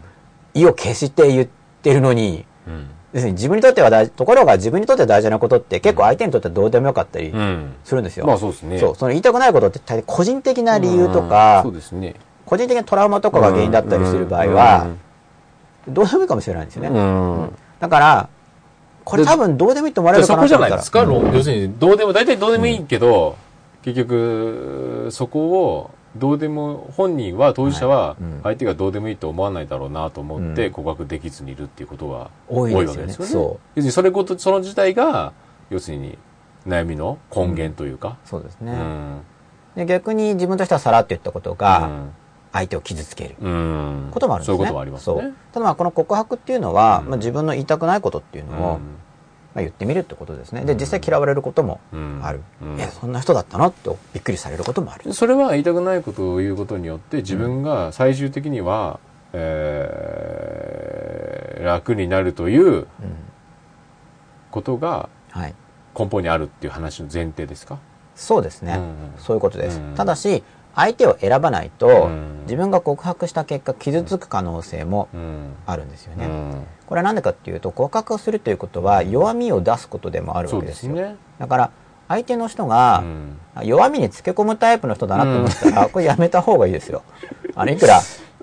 [0.55, 1.49] う、意を決して言っ
[1.83, 2.89] てるのに、うん。
[3.13, 7.75] 要するに自分にとっては大ところが自分にとって大事なことって結構相手にとってはどうでもよかったりうん。
[7.85, 8.27] するんですよ。
[8.27, 8.79] まあそうですね。
[8.81, 12.17] そう、その言いたくないことって大体個人的な理由とか、そうですね。
[12.45, 14.89] 個人的なトラウマとかが原因だったりする場合は、
[15.87, 16.89] どうでもいいかもしれないんですよね。
[16.89, 17.41] うん。
[17.43, 18.29] うんだから、
[19.05, 20.55] これ多分どうでもいいと思われるかそこじ。
[20.55, 23.37] ゃないですか、要するに、どうでも、大体どうでもいいけど、
[23.83, 32.88] 結局、そこを、どうでも、本人は、当事者は相手がどうでもいいと思わないだろうなと思って、うん告白できずにいるっていうことが多多いいですよね。
[32.88, 33.33] わけですよね。
[33.33, 35.33] そ要するに、それこと、その自体が、
[35.71, 36.17] 要するに、
[36.67, 38.17] 悩みの根源というか。
[38.25, 38.29] う。
[38.29, 39.21] そうですね、うん。
[39.77, 39.87] で。
[39.87, 41.90] 逆に自分としてはさらっと言ったことが、
[42.55, 43.37] 相手を傷つける。
[43.43, 44.09] うん。
[44.11, 44.57] こともあるんですね。
[44.57, 45.33] そういうこともありますね。
[45.53, 48.81] ただまあこの告白っていうのは、うんまあ、自分の言いたくないことっていうのを、うん
[49.55, 50.64] まあ、言ってみるってことですね。
[50.64, 52.40] で、実際嫌われることもうんある。
[52.62, 53.71] うんえ、そんな人だったの？
[53.71, 55.12] とびっくりされることもある。
[55.12, 59.01] それは言いたくないことを言うことによって自分が最終的には、
[59.33, 62.87] えー楽になるといううん。
[64.51, 65.55] ことがはい。
[65.99, 67.79] 根本にあるっていう話の前提ですか？
[68.14, 68.75] そうですね。
[68.75, 69.81] うんうんそういうことです。
[69.81, 72.41] うんただし、相手を選ばないと、うん。
[72.43, 75.55] 自分が告白した結果傷つく可能性もうん。
[75.67, 76.27] あるんですよね。
[76.27, 76.67] うん。
[76.87, 80.95] これはなんでかっていうと、告白をするということは弱みを出すことでもあるわけですよ。
[80.95, 81.17] ね。
[81.39, 81.71] だから、
[82.09, 83.03] 相手の人が、
[83.57, 83.67] うん。
[83.67, 87.03] 弱みにつけ込むタイプの人だなと思ったら、 これやめた方がいいですよ。
[87.55, 88.01] あの、いくら、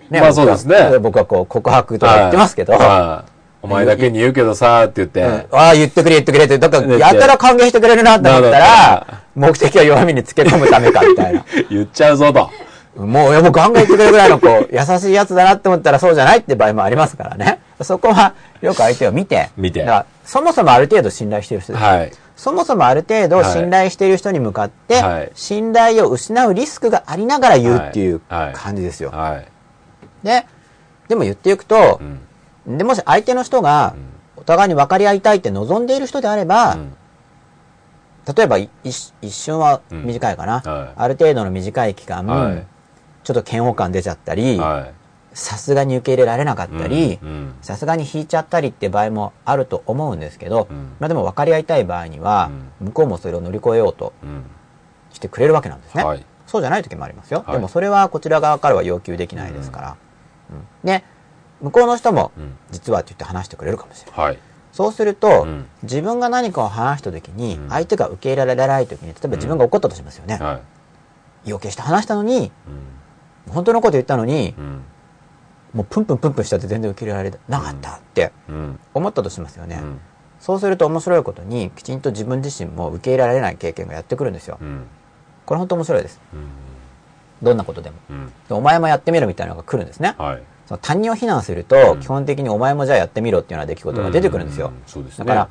[0.09, 0.99] まあそうですね。
[0.99, 3.31] 僕はこう告白とか言ってますけど、はい。
[3.63, 5.57] お前だけに言うけどさって言って、うん。
[5.57, 11.45] ああ、言ってくれ言ってくれって、だから、ねやたら歓迎してくれるなって思ったならる、目的は弱みにつけ込むためかみたいな。
[11.69, 12.49] 言っちゃうぞと。
[12.95, 17.59] もう、いやもうガンガン言ってくれるぐらいの、こう、 優しいやつだなって思ったらそうじゃないって場合もありますからね。
[17.81, 19.49] そこは、よく相手を見て。
[19.55, 19.87] 見て
[20.25, 21.83] そもそもある程度信頼している人です。
[21.83, 22.11] はい。
[22.35, 29.11] そもそもある程度信頼している人に向かって、はい信頼を失うリスクがありながら言うっていうはいはい感じですよ。
[29.11, 29.47] はい。
[30.23, 30.45] で、
[31.07, 31.99] でも言っていくと
[32.65, 32.77] う、ん。
[32.77, 36.93] でもし相手の人がうんお互いに分かり合いたいって望んでいる人であれば、うん
[38.35, 42.67] 例えばい一一瞬は短いかな、うんはいある程度の短い期間、はい
[43.23, 44.93] ちょっと嫌悪感出ちゃったり、はい。
[45.33, 47.17] さすがに受け入れられなかったり
[47.61, 54.43] さすがに引いちゃったりって場合もあると思うんですけど、うんまあでも分かり合いたい場合には、向こうもそれを乗り越えようとうん。
[55.13, 56.03] してくれるわけなんですね。
[56.03, 56.25] はい。
[56.47, 57.43] そうじゃない時もありますよ。
[57.45, 59.95] はいでもそれはこちら側からは要求できないですから。
[60.51, 61.03] うんで、
[61.61, 64.21] 向こうの人もうん、実はって言って話してくれるかもしれない。
[64.21, 64.39] はい。
[64.81, 70.37] そうすると、うん自分が何かを話した時にう、ん相手が受け入れられない時に、例えば自分が怒ったとしますよね。
[70.37, 70.55] は
[71.45, 71.49] い。
[71.49, 72.69] 要求して話したのに、う
[73.49, 74.81] ん本当のこと言ったのに、うん。
[75.73, 78.79] もうプンプンプンプンしちゃって全然受け入れられなかったってうん。
[78.93, 79.79] 思ったとしますよね。
[79.81, 79.99] うん。
[80.39, 84.57] そうすると面白いことに、きちんと自分自身も受け入れられない経験がやってくるんですよ。
[84.61, 84.85] うん。
[85.45, 86.21] これ本当面白いです。
[86.33, 86.47] うん。
[87.45, 87.97] どんなことでも。
[88.09, 88.27] うん。
[88.47, 90.15] でお前もやってみろみたいなのが来るんですね。
[90.17, 90.43] はい。
[90.71, 94.67] その他人を非難すると、うん基本的にお前もじゃあやってみろっていうような出来事が出てくるんですよ。
[94.67, 95.25] うんそうですね。
[95.25, 95.49] だから、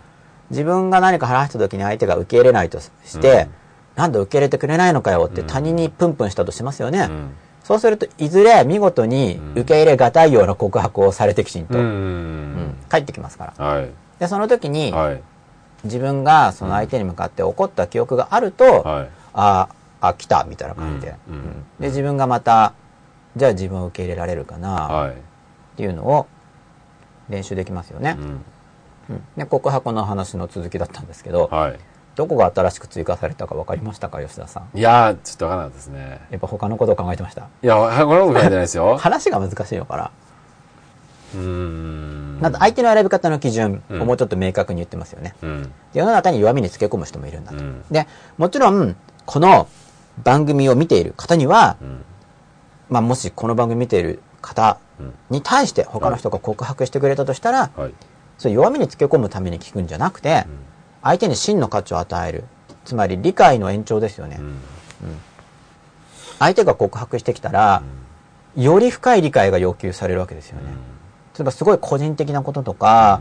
[0.50, 3.48] 自分が何か話した時に相手が受け入れないとして、
[3.96, 7.00] なんで受け入れてくれないのかよってうん他人にプンプンしたとしますよね。
[7.00, 7.30] うん。
[7.62, 11.86] そうすると、いずれ見事に受け入れがたいような告白をされてきちんと、ううん
[12.56, 12.76] ん。
[12.90, 13.64] 帰ってきますから。
[13.64, 13.90] はい。
[14.18, 15.22] で、その時に、はい。
[15.84, 19.08] 自分がその相手に向かって怒った記憶があると、はい。
[19.34, 19.68] あ
[20.00, 22.72] あ、あ、来た、みたいな感じで、うんうんうんで、自分がまた、
[23.36, 25.10] じゃあ自分を受け入れられるかな、はい。
[25.10, 25.14] っ
[25.76, 26.26] ていうのを
[27.28, 28.16] 練習できますよね。
[28.18, 28.26] うん。
[29.10, 31.78] うんで、告白の話の続きだったんですけど、はい。
[32.16, 34.78] どこが新しく追加されたか分かりましたか、吉田さん？
[34.78, 36.20] いやー、ちょっとわからなかったですね。
[36.30, 37.48] やっぱ他のことを考えてました？
[37.62, 38.96] いや、こんなこと書いてないですよ。
[38.98, 40.10] 話が難しいのかな。
[41.34, 42.40] うーん。
[42.40, 45.34] なんと相手の選び方の基準をうんもうちょっと明確に言ってますよね。
[45.42, 45.62] うん。
[45.62, 47.58] で世の中に弱みにつけ込む人もいるんだと。
[47.58, 48.06] うんで、
[48.38, 49.68] もちろん、この
[50.22, 52.04] 番組を見ている方には、うん。
[52.90, 55.14] まあ、もしこの番組見ている方うん。
[55.30, 57.94] に対して他の人が告白してくれたとしたら、はい。
[58.36, 60.46] それ弱みにつけ込むために聞くんじゃなくて、
[61.02, 62.44] 相手に真の価値を与える。
[62.84, 64.38] つまり理解の延長ですよね。
[64.40, 64.58] うん。
[66.38, 67.82] 相手が告白してきたら、
[68.56, 70.70] より深い理解が要求されるわけですよね。
[71.38, 73.20] 例えばすごい個人的なこととか、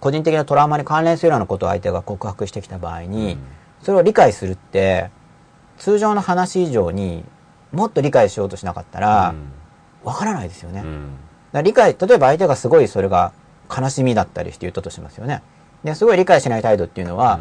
[0.00, 3.38] 個人的なトラウマに関連するようなことを相手が告白してきた場合に、
[3.82, 5.10] それを理解するって、
[5.78, 7.24] 通常の話以上に
[7.74, 9.34] もっと理解しようとしなかったら、
[10.02, 10.78] わからないですよね。
[10.78, 11.08] だかうん
[11.52, 13.32] ら理解、例えば相手がすごいそれが
[13.74, 15.42] 悲しみだったりして言ったとしますよね。
[15.84, 17.38] で、すごい理解しない態度っていうのは、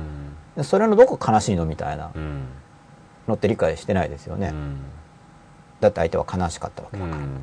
[0.61, 2.43] それのどこ悲しいのみたいなうん。
[3.27, 4.49] のって理解してないですよね。
[4.49, 4.77] うん。
[5.79, 7.39] だって相手は悲しかったわけうん。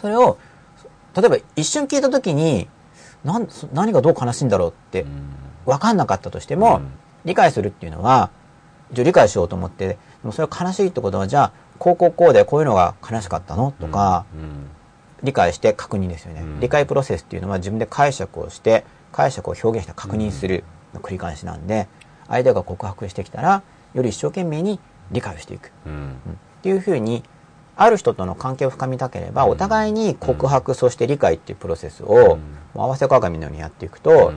[0.00, 0.38] それを、
[1.16, 2.68] 例えば一瞬聞いたときに、
[3.24, 5.04] なんそ何がどう悲しいんだろうって
[5.66, 6.90] 分かんなかったとしても、うん。
[7.24, 8.30] 理解するっていうのは、
[8.92, 13.72] 一応理解しようと思って、でもそれは悲しいってことは、じゃあ、こうこうこうでこういうのが悲しかったの？
[13.72, 14.70] とか、うん
[15.22, 16.60] 理解して確認ですよね、うん。
[16.60, 20.64] 理解プロセスっていうのは自分で解釈をして、解釈を表現して確認する
[20.94, 21.88] の繰り返しなんで、
[22.26, 23.62] 相手が告白してきたら、
[23.92, 25.72] より一生懸命に理解をしていく。
[25.84, 26.12] うん。
[26.12, 27.22] っていうふうに
[27.76, 32.38] ある人との関係を深みたければ、お互いに告白、そして理解っていうプロセスを、
[32.74, 34.32] 合わせ鏡のようにやっていくと、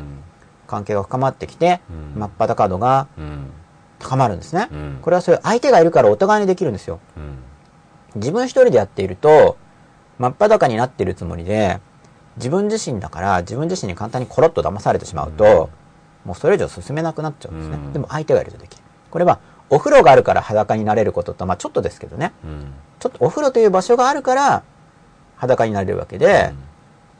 [0.67, 2.19] 関係が深まってきて、うん。
[2.19, 3.51] 真っ裸度がうん
[4.03, 4.67] 高まるんですね。
[4.71, 6.99] うんこれはそういう相手がいるからお互いにできるんですよ。
[7.17, 7.37] うん
[8.15, 9.57] 自分一人でやっていると、
[10.19, 11.79] 真っ裸になっているつもりで、
[12.37, 15.69] 自分自身だから自分自身に簡単にコロッと騙されてしまうと、
[16.23, 17.75] もうそれ以上進めなくなっちゃうんですね。
[17.75, 18.83] うんでも相手がいるとできる。
[19.09, 19.39] これは、
[19.69, 22.33] お風呂があるから裸になれることと、まあちょっとですけどね。
[22.43, 24.63] うんちょっとお風呂という場所があるから
[25.35, 26.53] 裸になれるわけで、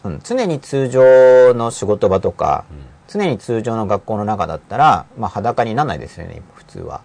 [0.04, 2.66] うん常に通常の仕事場とか、
[3.08, 7.02] 常に通常の学校の中だったら、まあ、裸にならないですよね、普通は。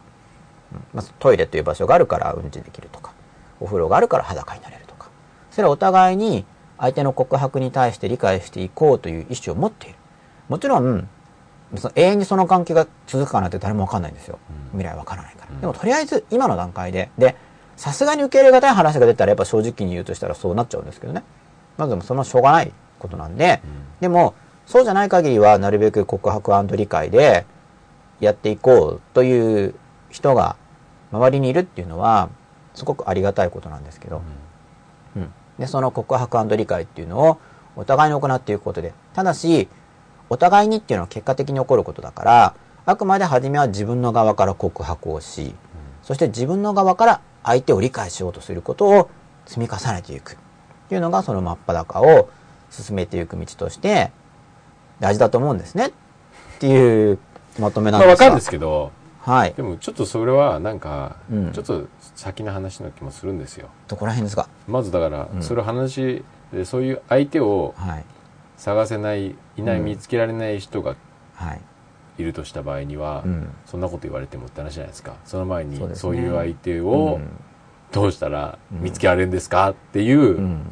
[0.73, 3.13] うんまあ、トイレという場所があるからうんちできるとか、
[3.61, 5.09] お風呂があるから裸になれるとか。
[5.51, 6.45] それはお互いに
[6.79, 9.97] 相手の告白に対して理解していこうという意思を持っている。
[10.49, 11.09] もちろん、
[11.77, 14.39] その永遠にその関係が続くかなって誰もわかんないんですよ。
[14.73, 15.61] 未来わからないから。
[15.61, 17.37] でもとりあえず今の段階で、で、
[17.77, 21.23] さすがに受け入れがたい話が出たらやっぱ正直に言うとしたらそうなっちゃうんですけどね。
[21.77, 23.61] まずでもそのしょうがないことなんで、
[24.01, 24.35] でも、
[24.67, 27.47] そうじゃない限りはなるべく告白理解で
[28.21, 29.75] やっていこうという
[30.11, 30.57] 人が
[31.13, 32.29] 周りにいるっていうのは
[32.75, 34.23] すごくありがたいことなんですけど、
[35.17, 37.39] うん、でその告白理解っていうのを
[37.77, 38.93] お互いに行っていくことで。
[39.15, 39.69] ただし
[40.31, 42.55] お互いにっていうのは結果的に起こることだから
[42.85, 45.55] あくまで初めは自分の側から告白をし、
[46.03, 49.11] そして自分の側から相手を理解しようとすることを
[49.47, 50.33] 積み重ねていく。
[50.33, 50.37] っ
[50.89, 52.31] ていうのがその真っ裸を
[52.71, 54.11] 進めていく道として
[55.01, 55.89] 大事だと思うんですね。
[55.89, 55.91] っ
[56.61, 57.19] ていう
[57.59, 58.07] まとめなんですが。
[58.07, 59.55] まあわかるんですけど、はい。
[59.55, 63.69] でもちょっとそれはなんかうん、ちょっと先の話の気もするんですよ。
[63.89, 64.49] どこら辺ですか？
[64.67, 65.43] まずだからう、ん。
[65.43, 68.05] それを話で、そういう相手をはい。
[68.57, 69.85] 探せない、いない、うん。
[69.85, 70.97] 見つけられない人が
[71.35, 71.61] はい。
[72.19, 73.49] いるとした場合には、うん。
[73.67, 75.15] そんなこと言われてもって話じゃないですか。
[75.25, 77.29] その前にそういう相手をうん。
[77.93, 78.83] どうしたらうん。
[78.83, 80.63] 見つけられるんですかっていううん。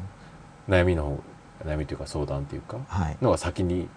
[0.68, 1.20] 悩みの方、
[1.64, 3.16] 悩みというか相談というか、はい。
[3.22, 3.88] のが先に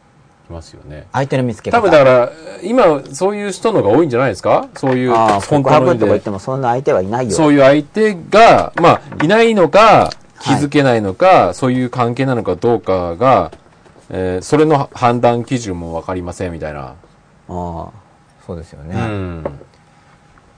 [0.49, 1.07] 来ますよね。
[1.13, 2.31] 相手の見つけ方多分だから、
[2.63, 4.67] 今、そういう人のが多いんじゃないですか？
[4.75, 10.09] そういう、ああ告白とか言っでてもそんな相手はいないよそういう相手が、まあ、いないのか、
[10.41, 13.51] 気づけないのか、そういう関係なのかどうかが、
[14.09, 16.79] えーそれの判断基準もわかりませんみたいな。
[16.81, 16.93] あ
[17.49, 17.87] あ
[18.47, 19.43] そうですようね、ん。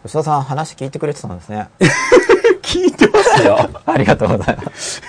[0.03, 1.67] 吉田さん話聞いてくれてたんですね
[2.63, 3.69] 聞いてますよ。
[3.85, 5.01] ありがとうございます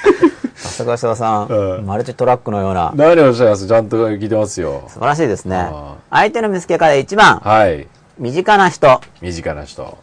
[0.62, 3.66] さすが吉田さん、うんマルチトラックのような何をおっしゃいます？
[3.66, 4.85] ちゃんと聞いてますよ。
[4.88, 7.88] 素晴らしいですねあ相手の見つけ方1番はい。
[8.18, 9.98] 身近な人身近な人。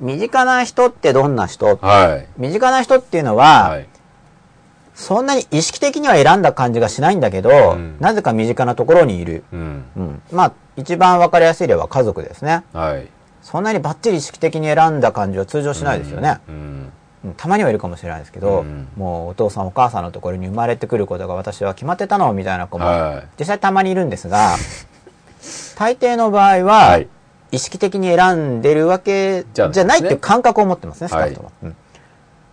[0.00, 1.76] 身近な人ってどんな人？
[1.76, 2.28] はい。
[2.36, 3.86] 身近な人っていうのは、はい。
[4.94, 9.44] そんなに意識的には選んだ感じがしないんだけど、うんなぜか身近なところにいる。
[9.52, 9.84] うん。
[9.96, 10.22] うん。
[10.30, 12.62] まあ、一番わかりやすい例は家族ですね。
[12.74, 13.08] はい。
[13.40, 16.40] そんなにバッチリ意識的に選んだ感じは通常しないですよね。
[16.48, 16.54] うん。
[16.54, 16.92] うん
[17.36, 18.88] たまにはいるかもしれないですけど、うん。
[18.96, 23.28] もうお父さんお母さんのところに生まれてくることが私は決まってたのみたいな子も、はい。
[23.38, 24.54] 実際たまにいるんですが、
[25.76, 27.08] 大抵の場合は、はい。
[27.52, 31.52] 意識的に選んでるわけじゃないっていう感覚を持ってますね、少なくとも。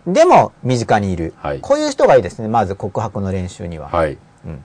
[0.06, 0.12] うん。
[0.12, 1.60] でも、身近にいる、はい。
[1.60, 3.88] こういう人がいいですね、まず告白の練習には。
[3.88, 4.18] はい。
[4.44, 4.64] うん。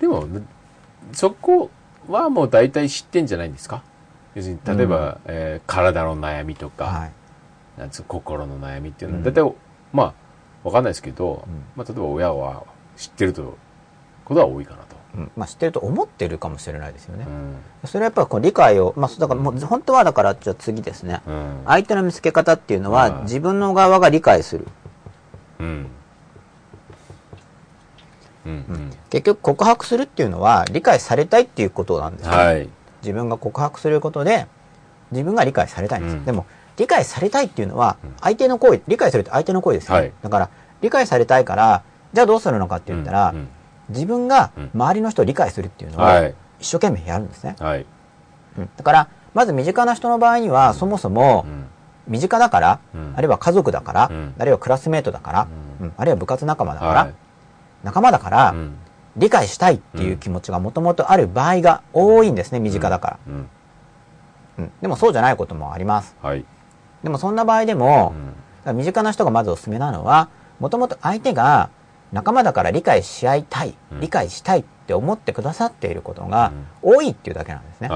[0.00, 0.24] でも、
[1.12, 1.70] そこ
[2.08, 3.82] はもう大体知ってんじゃないんですか？
[4.34, 7.12] 要するに、例えば、えー体の悩みとか、はい。
[7.80, 9.54] なんつう心の悩みっていうのは、うん大体、
[9.92, 10.14] まあ、
[10.62, 12.64] わかんないですけど、うんまあ、例えば親は
[12.96, 13.56] 知ってると、
[14.24, 14.96] ことは多いかなと。
[15.12, 17.24] うんまあ、知ってると思ってるかもしれないですよね。
[17.26, 17.30] う
[17.86, 17.88] ん。
[17.88, 21.22] それはやっぱりこう理解を、まあ、だからもう本当はだから、じゃあ次ですね。
[21.26, 21.62] うん。
[21.66, 24.68] 相手の見つけ方っていうのははい自分の側が理解する。
[25.58, 25.86] うん。
[28.46, 28.52] うん。
[28.52, 28.90] うん。
[29.08, 32.68] 結局告白するっていうのは理解されたいっていうことなんですよね、はい。
[33.02, 34.46] 自分が告白することで
[35.10, 36.46] 自分が理解されたいんです、うんでも
[36.80, 40.50] 理解されたいっていうのはうん相手の行為理解するって相手の行為ですよ、はいだから
[40.80, 41.82] 理解されたいから
[42.14, 43.48] じゃあどうするのかって言ったら、うん
[43.90, 46.34] 自分がうん周りの人を理解するっていうのをはい。
[46.60, 47.56] 一生懸命やるんですね。
[47.58, 47.84] はい。
[48.56, 51.66] うんだから、まず身近な人の場合には、そもそもうん。
[52.06, 55.48] 身近だから、うんあるいは家族だから、うんあるいはクラスメートだから、
[55.80, 57.14] うんうんあるいは部活仲間だから、はい。
[57.82, 58.76] 仲間だから、うん。
[59.16, 63.18] 理解したいっていう気持ちがもともとある場合が多いんですね、身近だから。
[63.26, 63.48] うん。
[64.58, 66.14] うんでもそうじゃないこともあります。
[66.22, 66.44] はい。
[67.02, 68.14] でもそんな場合でも
[68.66, 68.76] う、ん。
[68.76, 70.28] 身近な人がまずおすすめなのは、
[70.58, 71.70] もともと相手が
[72.12, 77.88] 仲間だから理解し合いたい、うん理解したいって思ってくださっていることが多いっていうだけなんですね。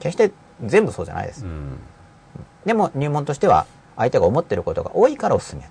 [0.00, 0.32] 決して
[0.64, 1.48] 全部そうじゃないですう。
[1.48, 1.78] ん。
[2.64, 5.62] でも入門としては相手が思ってることが多いからおすすめ。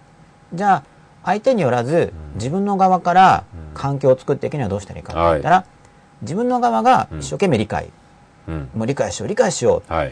[0.54, 0.84] じゃあ
[1.26, 5.66] 相手によらずうん自分の側からうん環境を作っていくにはどうしたらいいかって言ったら、
[6.22, 7.92] 自分の側が一生懸命理解、
[8.48, 8.70] うん。
[8.76, 10.08] もう理解しよう理解しようはい。
[10.10, 10.12] っ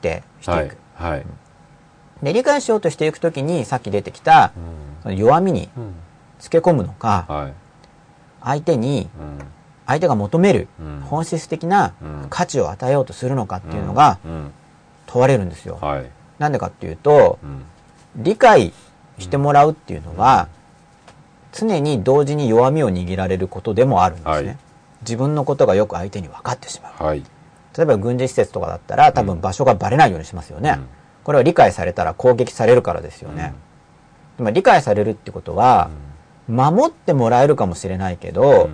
[0.00, 0.76] てしてはいいく。。
[0.94, 1.26] はい。
[2.22, 4.52] で理解しようとしていくときにさっき出てきた
[5.06, 5.94] 弱みにうん。
[6.38, 7.52] つけ込むのかはい。
[8.42, 9.38] 相手にうん。
[9.86, 14.52] 相手が求めるうん本質的なうん価値を与えようとするのかっていうのがうん。
[15.06, 15.78] 問われるんですよ。
[15.80, 16.06] はい。
[16.38, 17.62] なんでかっていうとうん。
[18.16, 18.72] 理解
[19.18, 20.48] してもらうっていうのは
[21.52, 24.48] 常に同時に弱みを握られることでもあるんですね。
[24.48, 24.58] はい
[25.02, 27.02] 自分のことがよく相手に分かってしまう。
[27.02, 27.20] はい。
[27.74, 30.78] 例えば軍事施設とかだったら多分場所がバレないようにしますよね。
[31.20, 33.52] うんこれは理解されたら攻撃されるからですよね。
[34.38, 35.90] でも理解されるってことは、
[36.48, 38.70] 守ってもらえるかもしれないけど、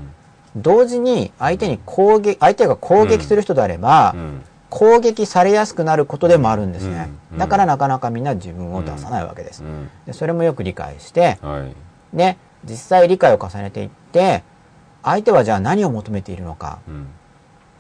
[0.56, 4.42] 同時に相手に攻撃、相手が攻撃する人であれば、うん。
[4.68, 7.10] 攻撃されやすくなることでもあるんですね。
[7.32, 9.62] うんだからなかなかみんな自分を出さないわけです。
[9.62, 9.90] うん。
[10.06, 12.16] でそれもよく理解して、はい。
[12.16, 14.42] で、実際理解を重ねていって、
[15.02, 17.06] 相手はじゃあ何を求めているのかうん。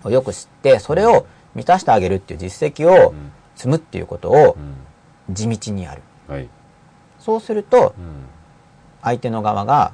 [0.04, 5.34] をよく知って、それを満たしてあげるっていう実績をうん積むっていうことをうん。
[5.34, 6.02] 地道にやる。
[6.28, 6.48] はい。
[7.18, 8.26] そうすると、うん。
[9.02, 9.92] 相手の側が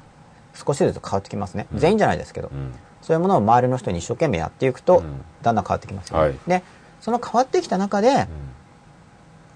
[0.53, 1.67] 少しずつ変わってきますね。
[1.73, 2.49] 全員じゃないですけど。
[2.49, 2.73] うん。
[3.01, 6.63] そういうものを周りの人に一生懸命やっていくと、うんだんだん変わってきますよ、はいで、
[7.01, 8.27] その変わってきた中で、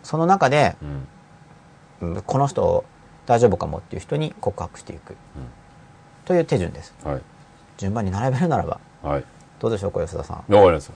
[0.03, 0.76] その中で、
[2.01, 2.10] うん。
[2.10, 2.84] うんこの人
[3.26, 5.16] 大丈夫かもっていう人に告白していく。
[6.26, 6.93] という手順です。
[7.03, 7.22] はい。
[7.78, 9.24] 順番に並べるならば、はい。
[9.60, 10.38] どうでしょうか、吉田さん。
[10.38, 10.91] わかります。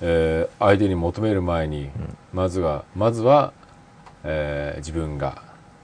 [0.00, 1.90] えー相手に求める前に、
[2.32, 3.52] まずは、まずは、
[4.24, 5.42] えー自分が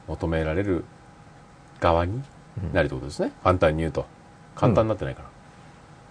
[0.09, 0.85] 求められる
[1.81, 2.23] 側に
[2.73, 3.33] なるってことですね。
[3.43, 4.07] 簡単に言うと。
[4.55, 5.23] 簡単になってないか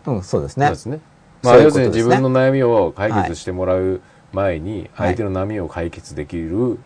[0.05, 0.13] な。
[0.13, 0.79] うん、そうですねそうで。
[0.81, 0.99] すね。
[1.43, 4.01] まあ、要するに自分の悩みを解決してもらう
[4.33, 6.77] 前に、はい相手の悩みを解決できる、うん。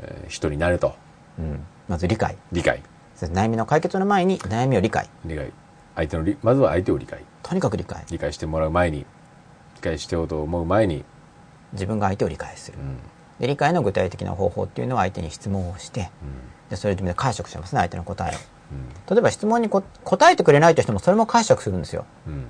[0.00, 0.94] えー人になると。
[1.38, 1.60] うん。
[1.88, 2.36] まず理解。
[2.52, 2.82] 理解。
[3.16, 5.08] 悩みの解決の前に悩みを理解。
[5.24, 5.52] 理解。
[5.96, 7.24] 相手の理、まずは相手を理解。
[7.42, 8.04] とにかく理解。
[8.10, 9.06] 理解してもらう前に、理
[9.80, 11.04] 解してようと思う前に、
[11.72, 12.82] 自分が相手を理解するう。
[12.82, 12.98] ん。
[13.40, 16.70] で、理解の具体的な方法っていうのは相手に質問をして、うん。
[16.70, 18.38] で、それで解釈しますね、相手の答えを。
[18.72, 19.14] うん。
[19.14, 22.04] 例えば質問にこ答えてくれないとしてもそれも解釈するんですよ。
[22.26, 22.46] うん。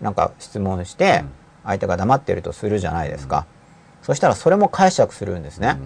[0.00, 1.30] なんか質問してうん
[1.62, 3.44] 相手が黙ってるとするじゃないですか。
[4.00, 5.76] そしたらそれも解釈するんですね。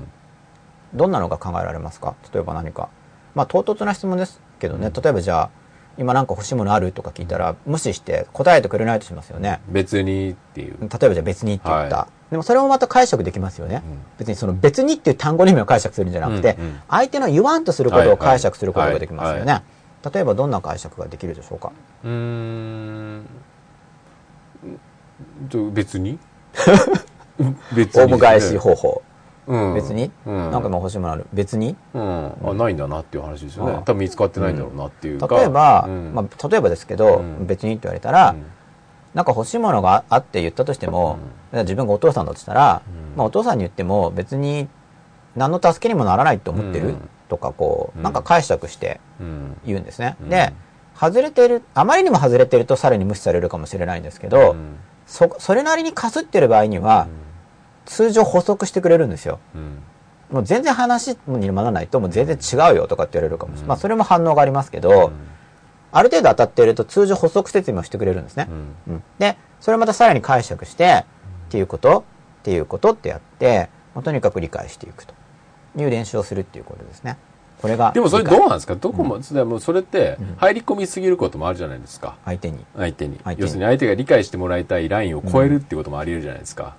[0.95, 2.15] どんなのが考えられますか？
[2.33, 2.89] 例えば何か。
[3.35, 4.93] まあ唐突な質問ですけどね。
[4.95, 5.51] 例えばじゃあ、
[5.99, 6.93] 今なんか欲しいものある？
[6.93, 9.61] とか聞いたら無視して答えてくれないとしますよね。
[9.69, 10.77] 別にっていう。
[10.81, 11.97] 例えばじゃあ別にって言った。
[11.97, 13.83] はでもそれもまた解釈できますよね。
[13.85, 19.53] うん別にその別にっていう単語の意味を解釈するんじゃなくて、うんうん相手の言わんとすることを解釈することができますよね。
[19.53, 19.63] は
[20.13, 21.73] 例えばどんな解釈ができるでしょうか？
[22.05, 23.27] うーん。
[25.49, 26.19] と別に？
[27.75, 29.03] 別オウム返し方法。
[29.47, 29.75] うん。
[29.75, 30.51] 別に、うん。
[30.51, 31.27] なんかもう欲しいものある。
[31.33, 31.77] 別に？
[31.93, 32.33] うん。
[32.45, 33.83] あ、ないんだなっていう話ですよね。
[33.85, 35.27] 多分見つかってないんだろうなっていうか。
[35.37, 36.13] 例えば、うん。
[36.15, 37.47] まあ、例えばですけど、うん。
[37.47, 38.45] 別にって言われたら、うん。
[39.15, 41.19] なんか欲しいものがあって言ったとしても、
[41.53, 43.17] 自分がお父さんだとしたら、うん。
[43.17, 44.69] まあ、お父さんに言っても別に
[45.37, 47.09] 何の助けにもならないと思ってる、うん。
[47.29, 48.03] とかこう、うん。
[48.03, 49.57] なんか解釈してうん。
[49.65, 50.17] 言うんですね。
[50.21, 50.29] うん。
[50.31, 50.53] で、
[50.99, 54.77] 外れてる、あまりにも外れてるとさらに無視されるかもしれないんですけど、うん。
[55.07, 57.09] そ、それなりにかすってる場合には、
[57.87, 59.39] 通常補足してくれるんですよ。
[59.55, 59.79] うん。
[60.31, 63.65] もう全然話にならないともう全然違うよとかって言われるかもしれない。
[63.65, 65.13] うんまあそれも反応がありますけど、
[65.93, 68.49] ある程度当たっていると通常補足説明をしてくれるんですね
[68.87, 68.91] う。
[68.91, 68.95] ん。
[68.95, 72.05] うんで、それをまたさらに解釈して、っていうこと、
[72.41, 75.15] っていうことってやって、もうとにかく理解していくと
[75.77, 77.17] いう練習をするっていうことですね。
[77.63, 77.93] これが。
[77.93, 78.75] でもそれどうなんですか？
[78.75, 82.17] どこも、でもそれって入り込みすぎることもあるじゃないですか。
[82.25, 82.65] 相手に。
[82.77, 83.21] 相手に。
[83.23, 86.75] 相手に要するに相手が理解してもらいたいラインを超えるっていうこともあり得るじゃないですか。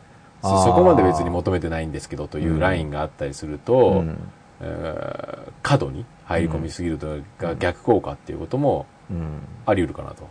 [0.65, 4.17] そこまで別に求めてないんですけどというラインがあったりすると、うん
[4.61, 9.39] えー過度に入り込みすぎるとが逆効果っていうこともうん。
[9.65, 10.27] あり得るかなと。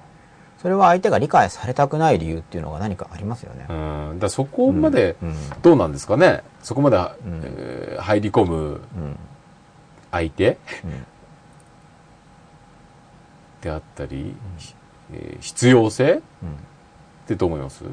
[0.62, 3.66] それは相手が理解されたくない理由っていうのが何かありますよね。
[3.68, 3.72] う
[4.14, 4.18] ん。
[4.20, 5.34] だそこまでうん。
[5.62, 6.42] どうなんですかね？
[6.62, 7.00] そこまで、ん
[7.44, 8.80] えー入り込むうん。
[10.12, 11.04] 相手うん
[13.60, 14.34] であったり、
[15.12, 16.20] えー必要性っ
[17.26, 17.84] てどう思います？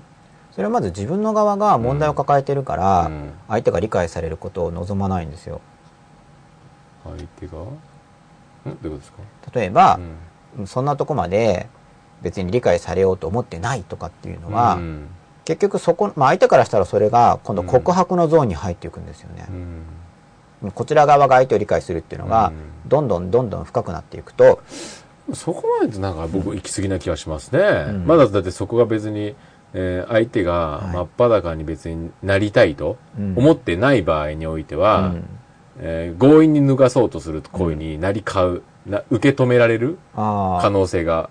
[0.52, 3.32] それはまず自分の側が問題を抱えてるから、うん。
[3.48, 5.62] 相手が理解されることを望まないんですよ。
[7.04, 7.54] 相手が？
[7.54, 7.70] んど
[8.66, 9.18] ういうことですか？
[9.54, 10.00] 例えば
[10.58, 10.68] う、ん。
[10.68, 11.68] そんなとこまで
[12.22, 15.08] 別に理解されようと思ってないとかっていうのは、うん。
[15.46, 19.48] 結局そこ、まあ、相手からしたらそれが今度告白のゾーンに入っていくんですよね。
[20.64, 20.68] う。
[20.68, 20.72] ん。
[20.72, 22.90] こちら側が相手を理解するっていうのが、うん。
[22.90, 24.62] どんどんどんどん深くなっていくと、
[25.34, 28.06] そこまでなんか僕行き過ぎな気がしますね、ん。
[28.06, 29.36] まだだってそこが別に、
[29.74, 30.94] えー相手がはい。
[30.94, 33.34] 真っ裸に別になりたいとうん。
[33.38, 35.26] 思ってない場合においては、うん。
[35.80, 41.30] えー強引に脱がそうとする行為になりかう、な受け止められるあ可能性が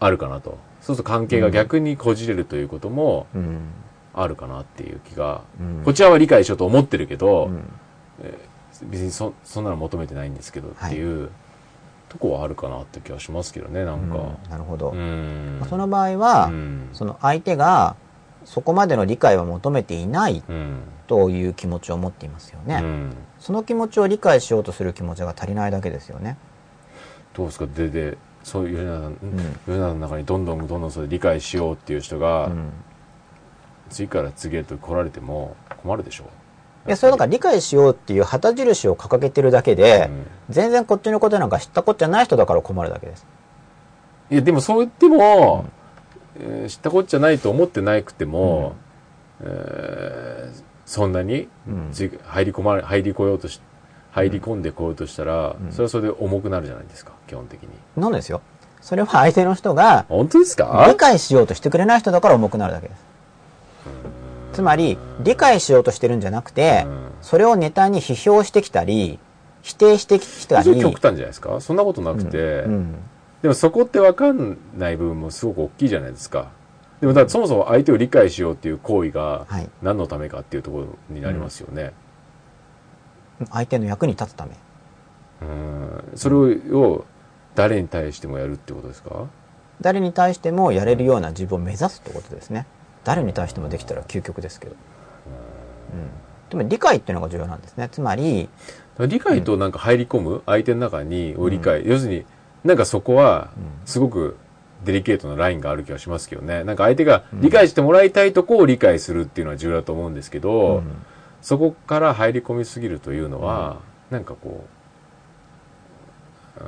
[0.00, 0.58] あるかなと。
[0.80, 3.26] そうすると関係が逆にこじれるということも
[4.12, 5.82] あるかなっていう気が、うん。
[5.84, 7.64] こちらは理解しようと思ってるけど、うん。
[8.90, 11.30] 別にそそんなの求めてないんですけどっていう、
[12.14, 14.16] とこはあるかなって気がしますけどねなんか。
[14.16, 15.60] うんなるほど、うん。
[15.68, 16.88] その場合は、うん。
[16.92, 17.96] その相手が
[18.44, 20.82] そこまでの理解は求めていないうん。
[21.06, 23.16] という気持ちを持っていますよね、うん。
[23.38, 26.38] その気持ちを理解しようとする気持ちが足りないだけですよね。
[27.34, 27.66] どうですか？
[27.66, 29.58] ででそういう世の中,、ん。
[29.66, 32.72] 世の中の中にどんどんどんどんそれ理解しようっていう人が、うん。
[33.90, 36.26] 次から次へと来られても困るでしょい
[36.90, 40.10] やそれだから理解しようっていう旗印を掲げてるだけで、
[40.50, 43.26] 全然こっちのことなんか知ったこっちゃない人だから困るだけです。
[44.30, 45.64] いやでもそう言っても、
[46.38, 48.74] えー知ったこっちゃないと思ってなくても、
[49.40, 51.88] えーそんなに、うん。
[51.92, 53.58] じ入り込まれ入りこようとし
[54.12, 57.70] 入り込んでこようとしたら、それはそれで重くなるじゃないですか基本的に。
[57.96, 58.42] なんですよ。
[58.82, 60.84] それは相手の人が本当ですか？
[60.88, 63.00] 理解しようとしてくれない人だから重くなるだけです
[64.54, 67.10] つまり理解しようとしてるんじゃなくてうん。
[67.20, 69.18] それをネタに批評してきたり
[69.62, 70.80] 否定してきたり。
[70.80, 71.60] 極端じゃないですか？
[71.60, 72.94] そんなことなくて、うん
[73.42, 76.48] でもそこって分かんない部分もすごく大きいじゃないですか。
[77.02, 79.68] でもだそもそも相手を理解しようっていう行為がはい。
[79.82, 81.92] 何のためかっていうところになりますよね。
[83.50, 84.52] 相手の役に立つため。
[85.42, 86.04] うん。
[86.14, 86.36] それ
[86.72, 87.04] を
[87.54, 89.26] 誰に対してもやるってことですか？
[89.80, 92.66] 誰に対してもやれるような自分を目指すってことですね
[93.04, 94.74] 誰に対してもできたら究極ですけど、
[95.92, 97.88] うん、でも理解っていうのが重要なんですね。
[97.90, 98.48] つまり
[98.98, 102.24] 理解となんか入り込む相手の中にを理解、要するに
[102.64, 103.50] なんかそこは
[103.84, 104.36] すごく
[104.84, 106.64] デリケートなラインがある気がしますけどね。
[106.64, 110.84] なんか相手が理解してもらいたいとこを理解するっていうのは重要だと思うんですけど、うん。
[111.42, 113.80] そこから入り込みすぎるというのは、
[114.10, 114.64] なんかこ
[116.58, 116.62] う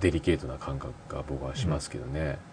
[0.00, 2.49] デリケートな感覚が僕はしますけどね、うん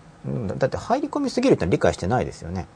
[0.57, 2.67] だって入り込みすぎるって理解してないですよね。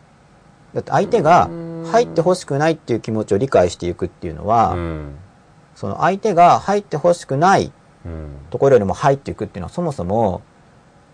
[0.74, 1.49] だって相手が
[1.91, 5.16] 入ってほしくないっていう気持ちを理解していくっていうのは、うん
[5.74, 7.72] その相手が入ってほしくない
[8.06, 10.41] うんところよりも入っていくっていうのはそもそも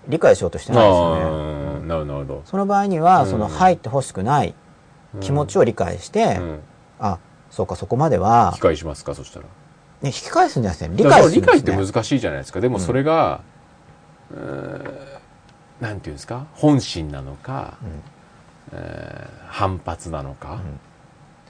[0.08, 1.88] 理解しようとしてないですよね。
[1.88, 3.30] なるほどなるほその場合には、うん。
[3.30, 4.54] その入ってほしくない
[5.14, 6.60] ど気持ちを理解して、うん。
[7.00, 7.20] あ、
[7.50, 9.46] そうか、そこまでは理、解しますかそしたら。
[9.46, 9.50] ね、
[10.04, 11.74] 引き返すんじゃなくて、理だから理解するんです、ね。
[11.74, 12.62] 解って難しいじゃないですか。
[12.62, 13.42] でもそれが、
[14.32, 15.17] うーん
[15.80, 16.46] なんていうんですか？
[16.54, 17.78] 本心なのか、
[18.74, 20.60] えー反発なのか、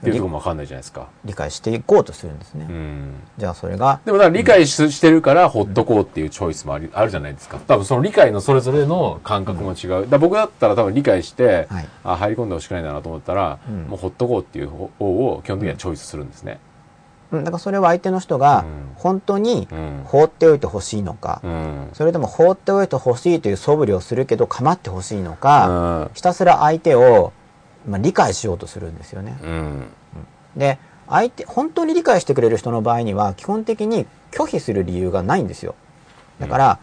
[0.00, 2.66] ていうところも分かんないじゃないですか、理解していこうとするんですね。
[2.70, 3.14] うん。
[3.36, 7.58] じゃあそれが、でもだから理解ししてるからほっとこうっていうチョイスもありあるじゃないですか。
[7.58, 9.88] 多分その理解のそれぞれの感覚も違う。
[9.88, 11.88] だから僕だったら多分理解して、はい。
[12.04, 13.82] あ入り込んでほしくないんだなと思ったら、うん。
[13.88, 16.60] もうほっとこうっていう方を基本的にはチョイスするんですね。
[17.30, 20.02] うん、だからそれは相手の人がうん本当にうん。
[20.04, 21.88] 放っておいてほしいのか、うん。
[21.92, 27.32] それとも放っておいてほしいという素振りをするけど構ってほしいのか、うんひたすら相手を、
[27.86, 29.38] まあ、理解しようとするんですよね。
[29.42, 29.86] うん。
[30.56, 35.74] で、相手、本当に理解してくれる人の場合には、基本的に拒否する理由がないんですよ。
[36.40, 36.78] だから、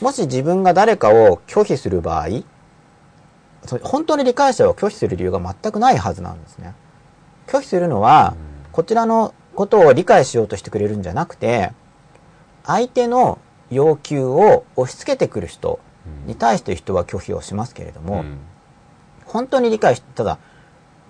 [0.00, 2.28] もし自分が誰かを拒否する場合、
[3.82, 6.74] 本当に理解者を拒否する理由が全くないはずなんですね。
[7.46, 8.34] 拒否するのは、
[8.72, 11.72] こちらのことを理解しようとしてくれるんじゃなくて、
[12.64, 13.38] 相手の
[13.70, 15.80] 要求を押し付けてくる人
[16.26, 18.38] に対して人は拒否をしますけれども、うん。
[19.26, 20.38] 本当に理解し、ただ、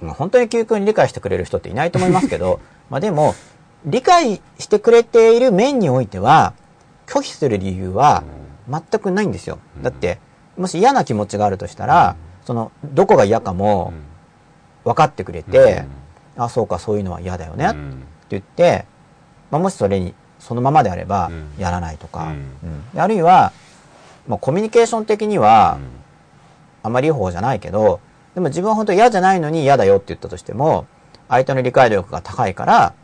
[0.00, 3.34] まあ本当に究極に理解してくれる人っていないと思いますけど、 まあでも、
[3.84, 6.54] 理解してくれている面においては、
[7.06, 8.24] 拒否する理由は
[8.68, 9.58] 全くないんですよ。
[9.82, 10.18] だって、
[10.56, 13.92] もし嫌な気持ちがあるとしたら、その、どこが嫌かも
[14.84, 15.84] 分かってくれて、
[16.36, 17.74] あ、そうか、そういうのは嫌だよね、
[18.30, 18.86] 言って、
[19.50, 22.34] まあもしそれに、そのままであればうん、やらないとか、
[22.94, 23.00] うん。
[23.00, 23.52] あるいは、
[24.26, 25.78] まあコミュニケーション的には、
[26.82, 28.00] あまりいい方じゃないけど、
[28.34, 30.86] でも自分は本当嫌じゃないのに嫌だよって言ったとしても、
[31.28, 32.94] 相手の理解力が高いから、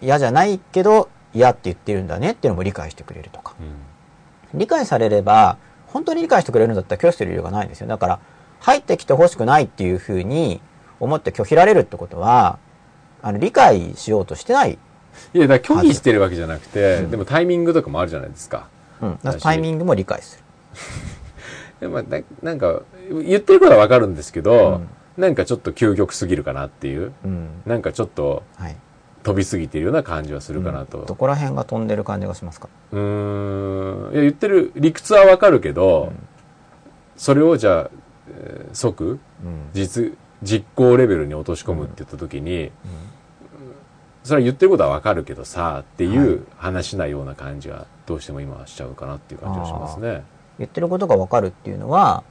[0.00, 3.54] 嫌じゃないけど嫌って言ってるんだねっていうのも理解してくれるとか。
[3.60, 4.58] うん。
[4.58, 5.56] 理解されれば、
[5.86, 7.86] 本当に理解してくれるんだったら拒否する理由がないんですよ。
[7.86, 8.20] だから、
[8.60, 10.60] 入ってきてほしくないっていうふうに
[11.00, 12.58] 思って拒否られるってことは、
[13.22, 14.78] あの、理解しようとしてない。
[15.34, 18.68] いや、だから拒否してるわけじゃなくて、でもタイミングとかもあるじゃないですか。
[19.00, 19.18] うん。
[19.40, 20.42] タイミングも理解する。
[21.80, 22.82] でまあ、ななんか、
[23.24, 24.82] 言ってることはわかるんですけど、
[25.16, 27.48] なんかちょっと究極すぎるかなっていう、うん。
[27.66, 28.76] なんかちょっとはい。
[29.22, 31.04] 飛びすぎてるような感じはするかなと。
[31.06, 32.68] どこら辺が飛んでる感じがしますか？
[32.90, 34.12] うーん。
[34.14, 36.12] いや、言ってる理屈はわかるけど、
[37.16, 37.90] それをじゃあ、
[38.36, 39.18] えー即、うん。
[39.74, 42.72] 実、実行レベルに落とし込むって言った時に、
[44.24, 50.22] それは言ってることはわかるけどさ、っていう話なような感じがどうしても今はしちゃうかなっていう感じがしますね。
[50.58, 52.22] 言ってることがわかるっていうのは、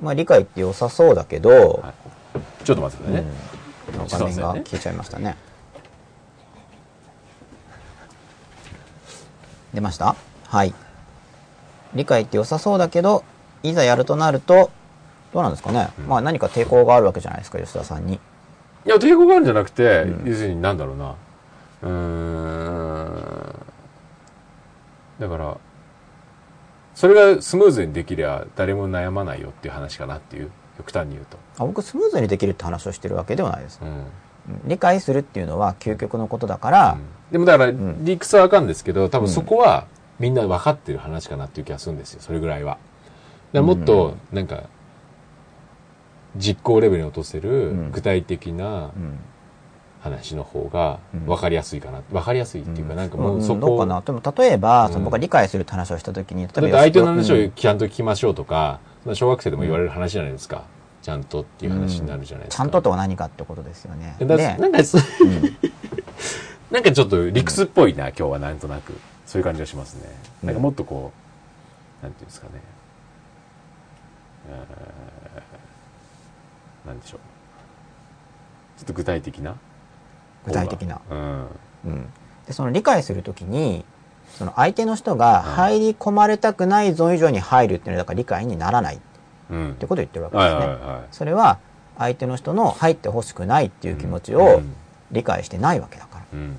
[0.00, 1.94] まあ理解って良さそうだけど、はい
[2.64, 3.30] ちょっと待ってくださいね。
[3.98, 5.36] うん、画面が消えちゃいましたね。
[9.74, 10.14] 出ました？
[10.44, 10.74] はい。
[11.94, 13.24] 理解って良さそうだけど、
[13.62, 14.70] いざやるとなると、
[15.32, 18.20] どうなんですかね、まあ何か抵抗があるわけじゃないですか、吉田さんに。
[18.88, 21.14] いや、抵抗があるんじゃなくて、うん要するになんだろうな。
[21.82, 23.52] うーん。
[25.20, 25.56] だから、
[26.94, 31.36] それがスムーズにできりゃ誰も悩まないよっていう話かなっていう、極端に言うと。
[31.58, 33.78] あ僕、スムーズにできるって話をしてるわけではないです。
[33.82, 33.88] うん。
[33.88, 34.04] うん
[34.64, 36.96] 理解するっていうのは究極のことだから、
[37.30, 39.86] でもだから、ん理屈はわかるんですけど、多分そこは
[40.18, 42.78] みんな分かってる話かなっていう気がするんですよ、それぐらいは。
[43.52, 44.62] だもっと、なんか、
[46.38, 49.18] 実行レベルに落とせるうん具体的なうん
[50.00, 52.00] 話の方がうん分かりやすいかな。
[52.12, 58.78] 分かりやすいっていうか、なんかもうそうんどうこかなでも例えば、うんその僕が理解するって話をしたときに、例だって相手の話をうんちゃんと聞きましょうとか、
[59.14, 60.64] 小学生でも言われる話じゃないですか。
[61.02, 62.62] ちゃんとっていう話になるじゃないですか。
[62.62, 64.16] ちゃんととは何かってことですよね。
[64.20, 64.36] なんか、
[66.70, 68.92] なんかちょっと理屈っぽいな、今日はなんとなく。
[69.26, 70.02] そういう感じがしますね。
[70.42, 71.12] なんかもっとこ
[72.02, 72.52] う、なんていうんですかね。
[74.50, 75.17] えー
[76.88, 77.20] なんでしょう。
[78.78, 79.56] ちょっと具体的な？
[80.46, 81.00] 具体的な。
[81.10, 81.46] うん。
[81.86, 82.06] うん、
[82.46, 83.84] でその理解するときに
[84.36, 88.98] その相手の人が入り込まれたくないゾーン以上に入るっていうのはだから理解にならないっ
[89.50, 89.76] うん。
[89.78, 90.66] てことを言ってるわけはいですね。
[90.66, 91.08] はいはい。
[91.12, 91.58] それは
[91.98, 94.74] 相手の人の入ってほしくないっていう気持ちうをん
[95.10, 96.24] 理解してないわけだから。
[96.32, 96.56] うん。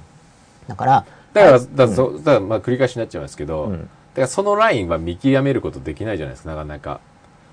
[0.68, 7.00] だから、だから、はいだからそだまあ繰り返しになっちゃいますけど、うんだからそのラインは見極めることできないじゃないですか、なかなか。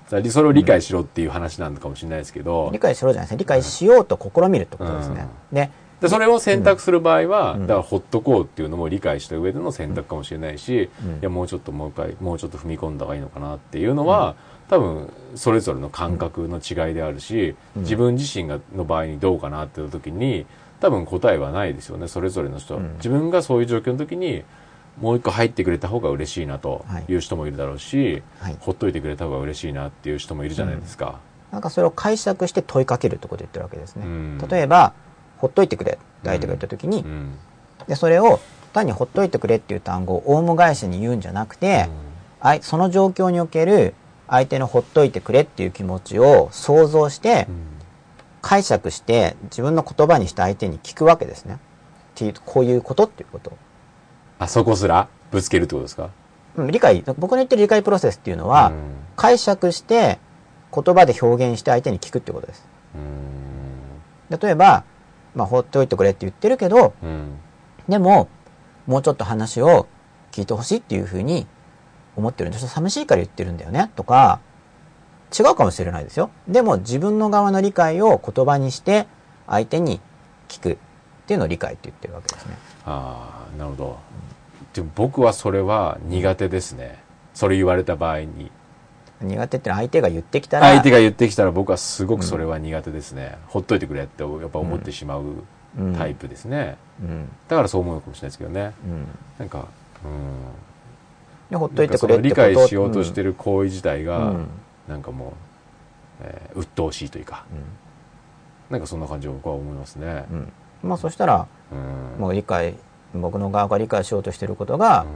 [0.07, 3.37] それを理解しろっていう話なのかもしれないですけど、理解しろじゃないですね。
[3.39, 5.27] 理解しようと試みるってことですね。
[5.51, 7.61] で、でそれを選択する場合は、うん。
[7.61, 11.11] だからほっとこうっていうのも理解した上での選択かもしれないし、うん。
[11.15, 14.35] いやもうちょっともう一回もうちょっと踏み込んだ方がいいのかなっていうのは、
[14.69, 17.81] 多分それぞれの感覚の違いであるし、うん。
[17.81, 20.45] 自分自身がの場合にどうかなっていう時に
[20.79, 22.07] 多分答えはないですよね。
[22.07, 22.75] それぞれの人。
[22.75, 22.93] は、うん。
[22.97, 24.43] 自分がそういう状況の時に
[25.01, 28.57] もう一個入ってくれた方が嬉しいなとはいいう人もいるだろうし、はい。
[28.59, 31.19] ほっといてくれた方が嬉しいなっていう人もいるじゃないですか。
[31.51, 34.05] なんかそれを解釈して問いかけるってことを言ってるわけですね。
[34.05, 34.93] うん例えば、
[35.37, 37.37] ほっといてくれって相手が言ったときに、うん
[37.87, 38.39] で、それを
[38.73, 41.89] 単にほっといてくれっていう単語をオウム返しに言うんじゃなくて、
[42.39, 43.93] あいその状況における
[44.27, 47.77] 相手のほっといてくれっていう気持ちを想像してうん
[48.41, 51.55] 解釈して自分の言葉にして相手に聞くわけですね。
[51.55, 51.57] っ
[52.15, 53.57] ていう、こういうことっていうこと。
[54.39, 56.09] あそこすらぶつけるってことですか？
[56.55, 58.73] うん理解、僕の言ってる理解プロセスっていうのは、うん
[59.15, 60.19] 解釈して
[60.71, 62.67] 言葉で表現して相手に聞くってことです。
[62.93, 64.83] うん例えば、
[65.33, 67.39] まあ、放っておいてくれって言ってるけど、うん
[67.89, 68.27] でも、
[68.85, 69.87] もうちょっと話を
[70.31, 71.47] 聞いてほしいっていうふうに
[72.15, 72.67] 思ってるんです。
[72.67, 73.89] 寂しいから言ってるんだよね？
[73.95, 74.39] とか、
[75.37, 76.29] 違うかもしれないですよ。
[76.47, 79.07] でも自分の側の理解を言葉にして
[79.47, 79.99] 相手に
[80.47, 80.77] 聞くっ
[81.25, 82.55] ていうのを理解って言ってるわけですね。
[82.85, 83.97] ああなるほど
[84.77, 86.99] でも僕はそれは苦手ですね。
[87.33, 88.51] それ言われた場合に。
[89.21, 95.23] 苦手ってのは相手が言ってきたら、相手が言ってきたら僕はすごくそれは苦手ですね、ほっといてくれってやっぱ思ってしまう
[95.79, 95.95] うん。
[95.95, 98.73] タイプですね、うん、だからそう思うのかもしれないですけどね。
[98.83, 99.07] うん。
[99.37, 99.67] なんか
[100.03, 101.49] うん。
[101.49, 102.45] で、ほっとないてくれってこと。
[102.45, 104.47] 理解しようとしてる行為自体が、うん。
[104.87, 105.33] なんかも
[106.21, 107.45] う、えー鬱陶しいというか。
[108.69, 110.25] なんかそんな感じを僕は思いますね。
[110.31, 110.37] うん。
[110.37, 110.89] うん。
[110.89, 112.19] まあそしたら、うん。
[112.19, 112.75] もう理解、
[113.13, 115.07] 僕の側が理解しようとしてることが、うん。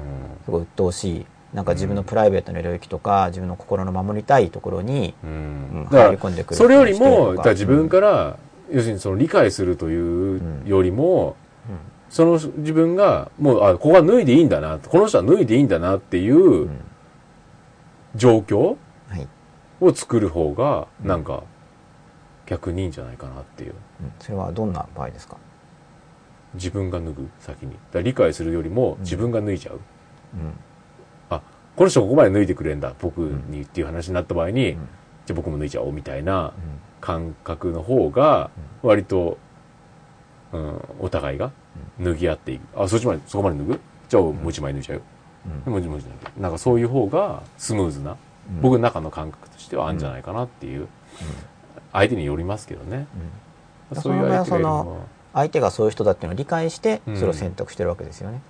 [0.46, 1.26] すごい鬱陶しい。
[1.54, 5.88] なんか自分のプライベートの領域とか、自分の心の守りたいところに、うん。
[5.92, 8.38] 入り込んでくるそれよりも自分から、
[8.72, 11.36] 要するにその理解するというよりも、
[12.10, 16.70] その自分がもうあここは脱いでいいんだなこの人は脱いでいいんだなっていう
[18.16, 18.76] 状況
[19.08, 19.28] はい。
[19.80, 21.44] を作る方がなんか
[22.46, 23.76] 逆にいいんじゃないかなっていう。
[24.02, 24.12] うん。
[24.20, 25.38] それはどんな場合ですか？
[26.54, 27.76] 自分が脱ぐ先に。
[27.92, 29.80] だ理解するよりも自分が脱いじゃう、
[30.36, 30.54] うん。
[31.30, 31.42] あ
[31.76, 34.74] ここの人ここまで脱いでくれんだ、僕にっていう話になった場合に、
[35.26, 36.54] じゃあ僕も脱いじゃおうみたいな
[37.00, 38.52] 感覚の方が、
[38.84, 39.40] 割と、
[40.52, 41.52] うん、お互いが
[42.00, 42.80] 脱ぎ合っていく。
[42.80, 43.80] あ、そっちまで、そこまで脱ぐ？
[44.10, 45.04] じゃあもう一枚脱いじゃうよ。
[45.66, 46.42] もう一枚脱いじゃう。
[46.42, 48.16] なんかそういう方がスムーズな、
[48.62, 50.88] 僕の中の感覚としてはあるんじゃないかなっていう、
[51.92, 53.08] 相手によりますけどね。
[53.94, 54.98] そういう相手がいるのは
[55.34, 57.16] 相手がそういう人だっていうのを理解してうん。
[57.16, 58.42] それを選択してるわけですよね、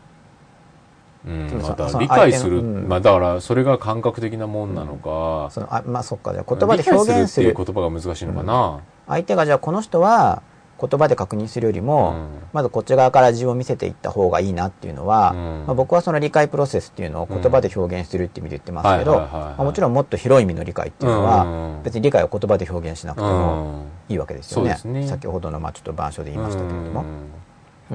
[1.26, 1.62] うん。
[1.62, 6.34] ま理解する、まあだからそれが感覚的なもんなのか、そのあまあそっか。
[6.34, 7.46] じゃあ言葉で表現する。
[7.50, 10.42] っていう言葉が難しいのかな、相手がじゃあこの人は
[10.82, 12.28] 言葉で確認するよりも、うん。
[12.54, 15.38] まずこっち側から自分を見せていった方がいいなっていうのは、うん。
[15.68, 19.20] まあ、僕はその理解プロセスっていうのを言葉で表現するって意味で言ってますけど、
[19.64, 21.48] もちろんもっと広い意味の理解っていうのは、う
[21.80, 23.64] ん別に理解を言葉で表現しなくても
[24.10, 24.14] うん。
[24.14, 24.78] いいわけですよね。
[24.78, 25.08] そうですね。
[25.08, 27.06] 先ほどのまあちょっと板書で言いましたけれども。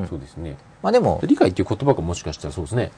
[0.08, 0.56] そうですね。
[0.82, 2.92] まあでも、理解っていう言葉がもしかしたらそうですね。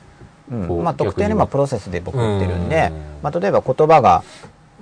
[0.51, 0.83] うん。
[0.83, 4.23] まあ、特定のまあプロセスで僕言ってるんでうん、まあ、例えば言葉が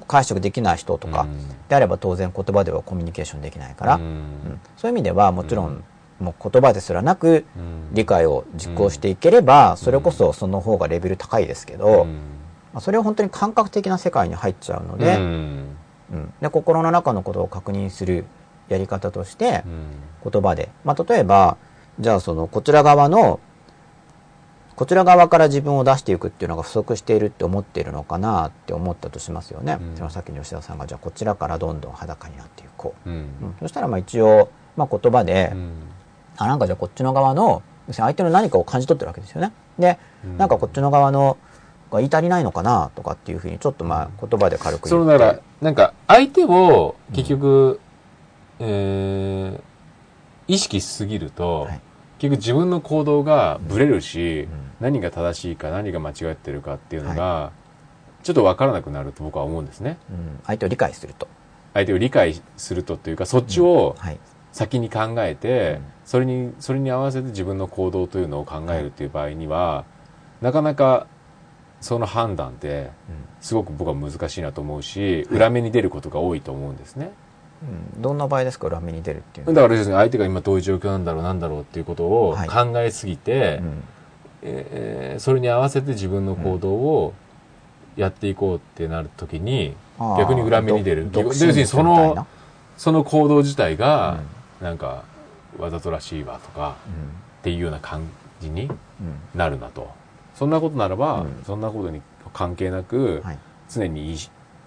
[0.07, 1.49] 解釈できない人とかうん。
[1.69, 4.03] であれば当然言葉ではコミュニケーションできないから、うん。
[4.03, 4.61] うん。
[4.77, 5.85] そういう意味ではもちろん
[6.21, 7.95] もう言葉ですらなくうん。
[7.95, 12.15] 理解を実行していければそれこそその方がレベル高いですけど、うん。
[12.73, 15.77] まあ、それは本当に感覚的な世界に入っちゃうので,、うん。
[16.13, 16.35] うん。
[16.41, 18.25] で心の中のことを確認する
[18.69, 19.63] やり方として
[20.25, 20.31] うん。
[20.31, 21.57] 言葉で、まあ、例えば
[21.99, 23.41] じゃあそのこちら側の
[24.77, 29.97] こちら側から自分を出していくっていうのが不足しているって思っているのかなって思ったとしますよね、うん。
[29.97, 33.17] そのさっきの吉田さんがじゃあこちらからどんどん裸になっていこう、うん。
[33.17, 33.55] うん。
[33.59, 35.73] そしたらまあ一応、まあ、言葉で、うん。
[36.37, 39.53] あなんかじゃあこっちの側の相手の何かを感じ取ってるわけですよね。
[39.79, 40.37] で、うん。
[40.37, 41.39] なんかこっちの側の
[41.91, 44.89] が言い足りないのかなとかっていうふうにちょっとまあ言葉で軽く言って。
[44.91, 47.81] そのだからなんか相手を結局、
[48.59, 49.61] えー
[50.49, 51.81] 意識しすぎると、はい。
[52.19, 57.53] 結局自分の行動がブレるし、ん何が正しいか何が間違ってるかっていうのが、
[58.23, 59.99] ちょっと分からなくなると僕は思うんですね。
[60.11, 60.41] うん。
[60.47, 61.29] 相手を理解すると、
[61.75, 64.19] 相手を理解するとっていうかそっちをはい。
[64.53, 65.85] 先に考えて、うん。
[66.05, 69.85] それにそれに合わせて自分の行動というのを考えるっていう場合には、
[70.41, 71.07] なかなか
[71.81, 72.91] その判断って
[73.41, 77.13] すごく僕は難しいなと思うし、裏目に出ることが多いと思うんですね。
[77.63, 82.49] うん、どんな場合ですか裏目に出るっていうのだはから要す相手が今どういう状況なんだろうなんだろうっていうことをはい。
[82.49, 83.83] 考えすぎて、うん
[84.43, 87.15] えーそれに合わせて自分の行動を
[87.97, 91.09] やっていこうってなるときに、あー逆に裏目に出る。
[91.13, 92.27] 要するにその
[92.77, 94.21] その行動自体が、
[94.61, 95.05] なんか
[95.59, 96.77] わざとらしいわとか
[97.41, 98.03] っていうような感
[98.41, 98.71] じにうん。
[98.71, 98.77] うん
[99.35, 99.91] なるなと。
[100.35, 101.43] そんなことならば、うん。
[101.47, 102.03] そんなことに
[102.35, 103.39] 関係なく、はい。
[103.71, 104.19] 常にいい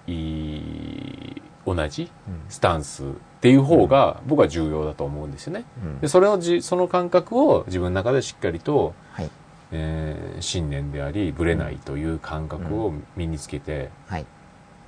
[0.08, 0.14] い
[0.58, 2.42] い同じうん。
[2.50, 3.08] スタンスっ
[3.42, 5.66] ていう方が僕は重要だと思うんですよね。
[5.84, 6.00] うん。
[6.00, 9.30] でそれをじその感覚を自分の中でしっかりと、はい
[9.72, 14.26] えー信念でありぶれないという感覚を身につけて、はい。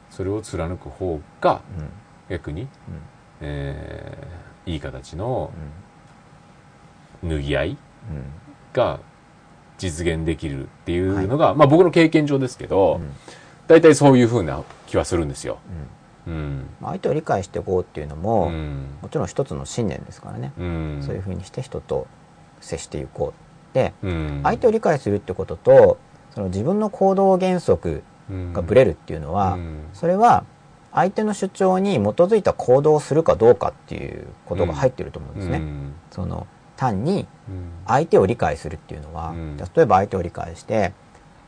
[0.10, 1.90] それを貫く方がうん。
[2.30, 2.70] 逆に、うん。
[3.42, 5.52] えーいい形の
[7.24, 7.30] うん。
[7.30, 7.78] 脱ぎ合いうん。
[8.74, 9.00] が
[9.78, 13.12] 実現できるっていうのが、まあ僕の経験上ですけど、うん。
[13.68, 15.58] 大体そういうふうな気はするんですよ。
[16.28, 16.70] うん。
[16.82, 18.86] 相手を理解していこうっていうのも、うん。
[19.02, 21.00] もちろん一つの信念ですからね、うん。
[21.02, 22.06] そういうふうにして人と
[22.60, 23.34] 接していこう。
[23.34, 23.51] で
[24.04, 24.42] うん。
[24.44, 25.98] 相手を理解するってことと
[26.34, 28.04] その自分の行動原則
[28.54, 29.84] がブレるっていうのは、うん。
[29.94, 30.46] それは
[30.94, 35.58] 相手の主張に基づいた行動をするかどうかっていうことが入ってると思うんですね。
[35.58, 35.94] うん。
[36.12, 37.72] その単にうん。
[37.88, 39.58] 相手を理解するっていうのは、うん。
[39.58, 40.94] 例えば相手を理解して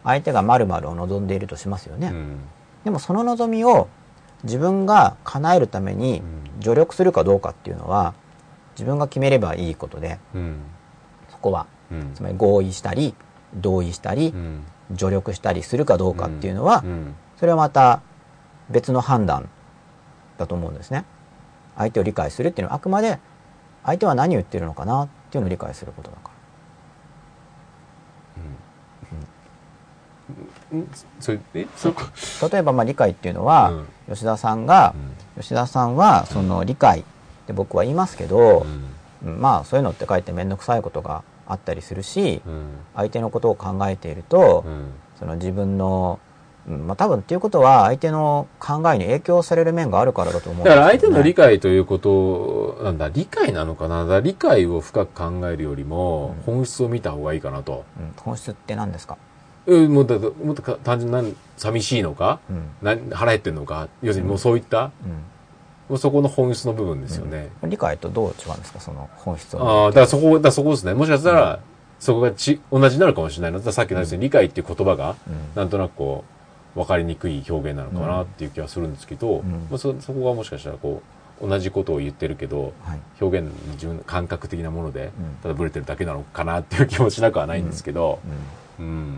[0.03, 2.39] 相手が〇〇を望んでいるとしますよね、うん。
[2.83, 3.87] でもその望みを
[4.43, 6.21] 自分が叶えるために
[6.57, 6.61] うん。
[6.61, 8.13] 助力するかどうかっていうのは
[8.75, 10.57] 自分が決めればいいことでうん。
[11.29, 12.13] そこはうん。
[12.13, 13.15] つまり合意したり
[13.55, 14.63] 同意したりうん。
[14.97, 17.15] 助力したりするかどうかっていうのはうん。
[17.37, 18.01] それはまた
[18.69, 19.49] 別の判断
[20.37, 21.05] だと思うんですね。
[21.77, 23.19] 相手を理解するっていうのはあくまで
[23.83, 26.33] 相手は何を言ってるのかなっていうのを理解することだから。
[30.73, 30.89] うん。
[31.19, 31.67] それえ？
[31.75, 32.03] そこ
[32.51, 34.95] 例えばまあ理解っていうのは、吉田さんが、
[35.35, 37.03] 吉田さんはその理解っ
[37.45, 38.65] て僕は言いますけど、
[39.23, 39.41] うん。
[39.41, 42.63] まあそういうのって書いて面倒くさいことがあったりするし、うん。
[42.95, 44.91] 相手のことを考えていると、うん。
[45.19, 46.19] その自分の、
[46.67, 53.09] うんまあ多分っていうことは相手の考えに影響される面があるからだと思うんだから相手の理解解ということなんだ。
[53.09, 54.21] 理解なのかな。
[54.21, 57.83] 理解を深く考えるよりも本質を見た方がいいかなと、
[58.15, 59.17] 本質って何ですか、
[59.67, 62.39] えもっともっとか単純になん寂しいのか？
[62.49, 62.69] うん。
[62.81, 63.89] な腹減ってんのか？
[64.01, 64.91] 要するにもうそういった、
[65.97, 68.79] そこの本質の部分ですよね、うん、理解とどう違うんですか？
[68.79, 70.93] その本質ああをだからそこだそこですね。
[70.93, 71.59] もしかしたら、
[71.99, 75.55] そこがち同じになるかもしれないのださっきのですね、理解っていう言葉がうん。
[75.55, 76.23] なんとなくこ
[76.75, 79.67] う分かりにくい表現なのかなっていう気はするんですけど、ん。
[79.69, 81.01] まあ、そそこがもしかしたらこ
[81.41, 82.99] う同じことを言ってるけど、はい。
[83.21, 85.11] 表現の自分の感覚的なもので、ん。
[85.43, 88.19] ただブレてるだけなのかなっていう気もしなくはないんですけど、
[88.79, 88.85] うん。
[88.85, 89.11] うん。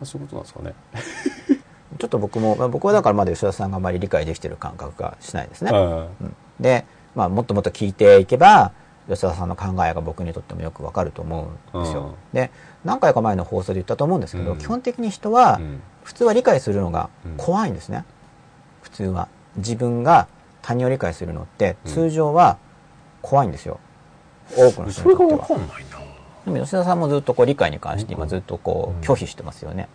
[0.00, 1.59] まあ、そういうことなんですかね。
[2.00, 5.70] ちょっと僕も、まあ、僕はだからまだ吉田さんがあまり理解できてる感覚がしないですね。
[5.72, 6.84] あうんで、
[7.14, 8.72] まあ、もっともっと聞いていけば
[9.08, 12.02] 吉田さんの考えが僕にとってもよくわかると思うんですよ。
[12.02, 12.50] うんで
[12.82, 18.04] 何回か前の放送で言ったと思うんですけど、うん基本的に人はうん普通は理解するのがうん怖いんですね。
[18.82, 20.26] 普通は自分が
[20.62, 22.56] 他人を理解するのってうん通常は
[23.20, 23.78] 怖いんですよ。
[24.56, 25.58] 多くの人それが分にとっては。
[25.58, 25.98] かんないな。
[26.46, 29.88] でも吉田さんもずっとこう理解に関して今うんずっとこうんう拒否してますよね。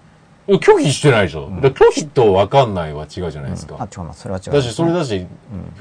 [0.47, 1.49] 拒否してないでしょ。
[1.61, 3.77] だから拒否と分かんないは違うじゃないですか。
[3.79, 4.21] あ違います。
[4.21, 5.27] それは違う、だし、それだし、うん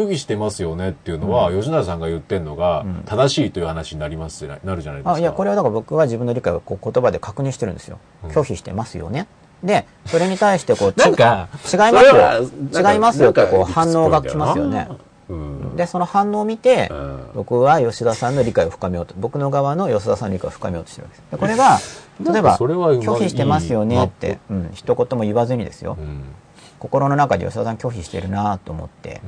[0.06, 5.12] 拒否してますよねっていうのは、吉永さんが言ってんのがうん、正しいという話になります、なるじゃないですか。
[5.14, 9.26] あいやこれはだから僕は自分の理解をこう言葉で確認してるんですよ、うん拒否してますよね
[9.62, 14.98] でそれに対してこう 違いますよ違いますよってこう反応が来ますよねうん。
[15.76, 17.20] でその反応を見て、うん。
[17.34, 21.30] 僕は吉田さんの理解を深めようと僕の側の吉田さんの理解を深めようとしてるわけです。
[21.30, 21.78] でこれが
[22.32, 26.22] 例えば拒否してますよねってうん、一言も言わずにですよ、うん。
[26.78, 29.22] 心の中で吉田さん拒否してるなと思って。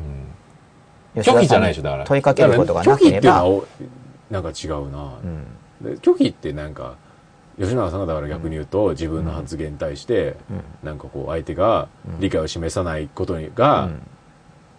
[1.17, 1.23] うん。
[1.23, 2.05] 拒否じゃないでしょ、だから。
[2.05, 3.67] 問いかけることがなければ、っていうのはお、
[4.31, 5.15] なんか違うな。
[5.23, 5.45] うん。
[5.81, 6.95] で拒否ってなんか、
[7.59, 10.37] 吉永さんがだから逆に言うと、自分の発言に対して、
[10.83, 11.89] なんかこう相手が
[12.21, 14.03] 理解を示さないことにが、うん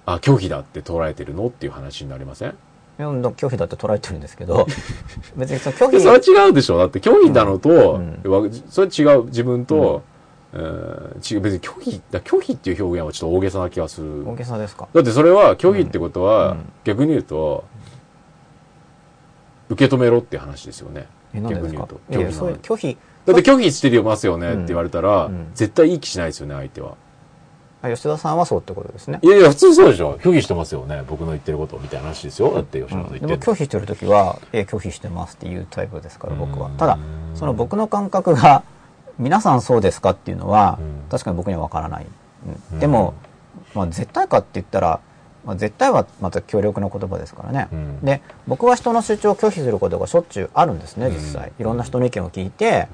[0.08, 2.50] あ、拒否だって捉えてるのっていう話になりません？
[2.50, 2.54] い
[3.02, 4.66] や拒否だって捉えてるんですけど
[5.38, 6.04] 別にその拒で否。
[6.22, 6.78] それは違うでしょ？
[6.80, 7.70] だって拒否なのと、
[8.26, 8.32] うん。
[8.32, 10.02] わそれ違う自分と、
[10.54, 14.28] えー違う別に拒否だ拒否っていう表現はちょっと大げさな気がする。
[14.28, 14.88] 大げさですか？
[14.94, 16.72] だってそれは拒否ってことは、うん。
[16.86, 17.66] 逆に言うと
[19.70, 21.08] 受け止めろっていう話ですよね。
[21.34, 22.98] 逆に言うと拒否拒否。
[23.26, 25.48] だって拒否してますよねって言われたら、うん。
[25.54, 26.92] 絶対いい気しないですよね相手は。
[26.92, 26.94] あ
[27.84, 29.20] 吉田さんはそうってことですね。
[29.22, 30.18] いやいや普通そうでしょ。
[30.18, 31.04] 拒否してますよね。
[31.08, 32.54] 僕の言ってることみたいな話ですよ。
[32.54, 36.68] だって吉野さん言ってでもる拒否してる時は「え拒否してます」っていうタイプですから僕は。
[36.68, 36.98] うんただ
[37.36, 38.64] その僕の感覚が
[39.20, 41.10] 皆さんそうですかっていうのはうん。
[41.10, 42.06] 確かに僕には分からない、
[42.46, 42.64] うん。
[42.74, 42.80] うん。
[42.80, 43.14] でも、
[43.76, 45.00] まあ、絶対かって言ったら、
[45.46, 48.02] まあ、絶対はまた強力な言葉ですからね、うん。
[48.02, 52.88] で僕は人の主張を拒否することがしょっちゅうあるんですね実際、いろんな人の意見を聞いて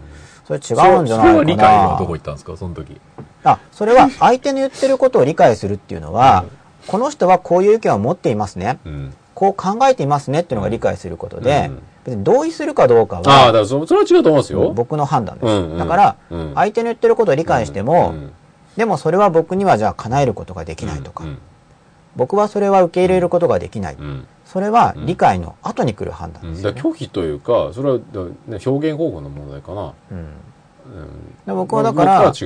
[0.45, 1.31] それ違うんじゃないかな。
[1.31, 2.57] それは理解はどこ行ったんですか？
[2.57, 2.99] その時。
[3.43, 6.45] あそれは相手の言ってることを理解するっていうのは、
[6.87, 9.13] この人はこういう意見を持っていますね、うん。
[9.35, 11.83] こう考えていますねっていうのが理解することで、うん。
[12.05, 14.71] 別に同意するかどうかああだかはらそそれは違うと思いますよ。
[14.71, 15.77] 僕の判断です、うんうん。
[15.77, 16.51] だから、うん。
[16.55, 18.31] 相手の言ってることを理解しても、うん
[18.75, 21.37] でもそれは僕にはじゃあ叶えることができないとか、うん。
[22.15, 30.17] 僕はそれは受け入れることができない、うんそれは理解の後に来る判断うんですよね、だから拒否というかそれはだね表現方法の問題かな、うん。
[30.17, 30.27] うん。
[31.47, 32.45] で僕はだから、吉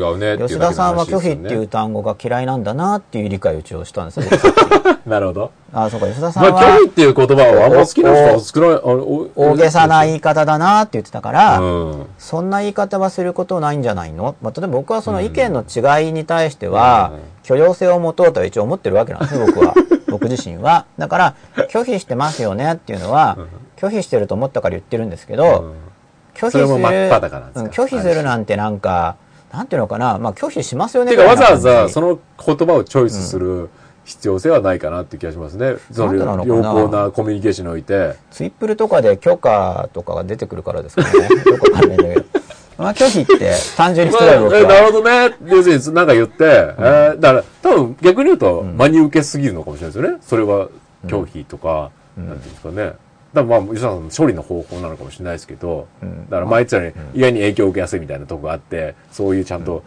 [0.58, 4.26] 田さんは拒否っていう単語が嫌いなんだなっていう理解を一応したんですよ
[5.06, 5.52] なるほど。
[5.74, 12.06] あそうか吉田さんまあは、拒否っていう言葉はあんま好きな人は少ない大げさな言い方だなって言ってたから、うん。
[12.18, 17.20] そんな言い方はすることないんじゃないの、まあ、例えば僕はその意見の違いに対してはうん。
[17.48, 19.74] 許容性を持とうとは一応思ってるわけなんですね僕は
[20.08, 20.86] 僕自身は。
[20.98, 21.36] だから
[21.70, 23.38] 拒否してますよねっていうのは
[23.76, 25.76] 拒否してると思ったから言ってるんですけど、
[26.34, 29.18] 拒否する拒否するなんてなんか
[29.52, 33.70] なんていうのかな、まあ、拒否しますよねてかわざわざその言葉をチョイスする
[34.04, 35.76] 必要性はないかなって気がしますね。
[35.92, 38.16] その良好なコミュニケーションにおいて。
[38.32, 41.28] ツイップルとかで許可とかが出てくるからですかね。
[41.46, 42.26] よくわかんないんだけど
[42.78, 45.36] まあ拒否って単純にまあ失礼僕えなるはほどね。
[45.48, 50.18] 要するになんか言って、えーだから多分逆に言うと真に受けすぎるのかもしれないですよね。
[50.22, 50.70] それは
[51.06, 52.76] 拒否とか、なんていうんですかね。
[52.76, 52.98] だか
[53.34, 56.30] らまあ、吉田さんの処理の方法なのかもしれないですけど、ん。
[56.30, 59.84] だから前言ってたように、意外に影響を受けやすいみたいなとこがあって、そういうちゃんと、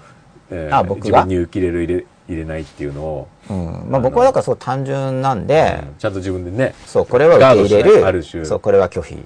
[0.51, 3.86] えーあ自分に受け入れる入れ入れないっていうのを、うん。
[3.91, 8.45] まあ、僕はだからそう単純なんで、ちゃんと自分でね、そうこれは受け入れガードしないあるる種。
[8.45, 9.16] そうこれは拒否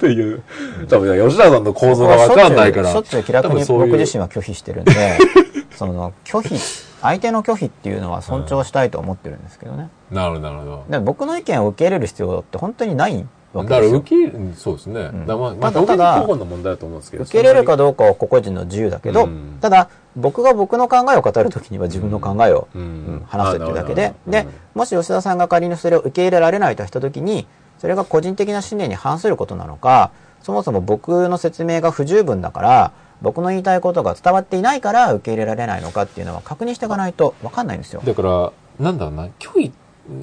[0.00, 0.42] っていう、
[0.88, 2.90] 多分吉田さんの構造がわかんないから。
[2.90, 4.92] しょっちゅう気楽に僕自身は拒否してるんで
[5.76, 6.58] その拒否
[7.02, 10.84] 相手の拒否っていうのは尊重したいと思ってるんですけどね、なるほど、なるほど。
[10.88, 15.02] で僕の意見を受け入れる必要って本当にないわだからけですよ受け入れ、うんそうですね。
[15.02, 17.22] だからまあ、まあ、ただただ表現方法の問題だと思うんですけど。
[17.24, 27.46] 受け入れるかどうかは個々人の自由だけど、うんただ僕が僕の考えを語るときには自分の考えを、うんうん話すっていうだけででもし吉田さんが仮にそれを受け入れられないとしたときに
[27.80, 30.10] それが個人的な信念に反することなのか
[30.42, 38.02] そもそも僕の説明が不十分だから僕の言いたいことが伝わっていないから受け入れられないのかっていうのは確認していかないと分かんないんですよ。
[38.04, 39.72] だから、なんだろうな、拒否、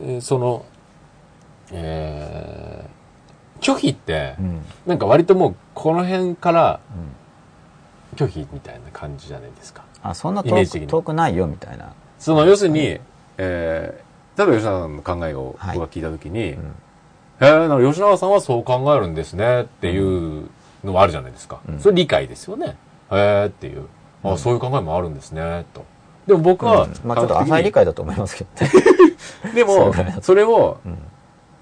[0.05, 0.65] えーその、
[1.71, 6.79] えー、拒否ってう、んなんか割ともう、この辺から
[8.15, 9.83] 拒否みたいな感じじゃないですか。
[10.01, 11.93] あそんな遠く遠くないよみたいな。
[12.17, 12.99] その、要するに、
[13.37, 16.57] えー、例えば吉永さんの考えを僕はいが聞いたときに、ん
[17.39, 20.49] へえ、なんか吉永さんはそう考えるんですねっていう
[20.83, 21.59] のはあるじゃないですか。
[21.67, 22.75] うんそれ理解ですよね。
[23.11, 23.85] へえっていう。
[24.23, 25.85] あ、そういう考えもあるんですね、と。
[26.25, 28.49] でも僕は、うんまあちょっと浅い理解だと思いますけど
[29.49, 29.53] ね。
[29.53, 30.97] でもそれを、うん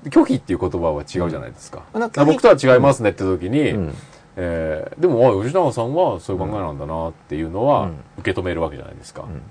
[0.09, 1.79] 拒否っていう言葉は違うじゃないですか。
[1.91, 3.95] から僕とは違いますねって時に、うん
[4.35, 9.23] えーでも、あ吉永さんはそういう考えなんだなっていうのはうん受け止めるわけじゃないですか。
[9.23, 9.41] ん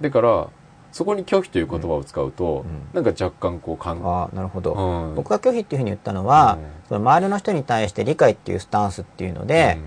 [0.00, 0.48] だから、
[0.92, 3.02] そこに拒否という言葉を使うと、うん。
[3.02, 4.74] なんか若干こう感、ああ、なるほど。
[4.74, 5.14] うん。
[5.14, 6.88] 僕が拒否っていうふうに言ったのは、うん。
[6.88, 9.82] その周りの人に対して理解っていうスタンスっていうので、うん。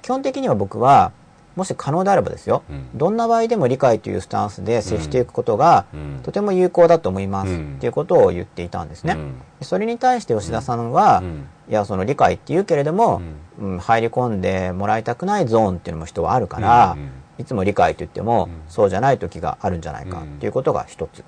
[0.00, 1.12] 基本的には僕は、
[1.56, 2.86] もし可能であればですよ、うん。
[2.94, 6.20] どんな場合でも理解というスタンスで接していくことが、うん。
[6.22, 7.74] とても有効だと思います、うん。
[7.76, 9.14] っていうことを言っていたんですね。
[9.14, 9.34] うん。
[9.60, 11.48] それに対して吉田さんは、うん。
[11.68, 13.20] いや、その理解って言うけれども、
[13.60, 13.78] うん。
[13.78, 18.62] 入り込んでもらいたくないゾーンっていうのも人はあるから、うんいつも理解と言っても、うん。
[18.68, 20.24] そうじゃない時があるんじゃないかうん。
[20.24, 21.24] っていうことが一つ。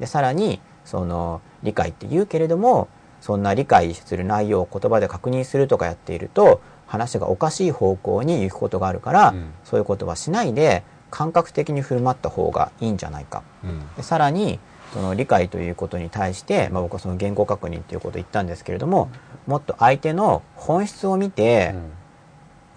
[0.00, 2.88] で、さらに、その、理解って言うけれども、
[3.20, 9.52] そんな理解する内容を言葉で確認するとかやっていると、話がおかしい方向に行くことがあるから、うん。
[9.64, 13.42] そういうことはしないで、感覚的に振る舞った方がいいんじゃないか。
[13.64, 13.94] うん。
[13.96, 14.58] でさらに、
[14.92, 19.10] その理解ということに対して、まあ、僕はその言語確認ということを言ったんですけれども、
[19.46, 21.74] もっと相手の本質を見て、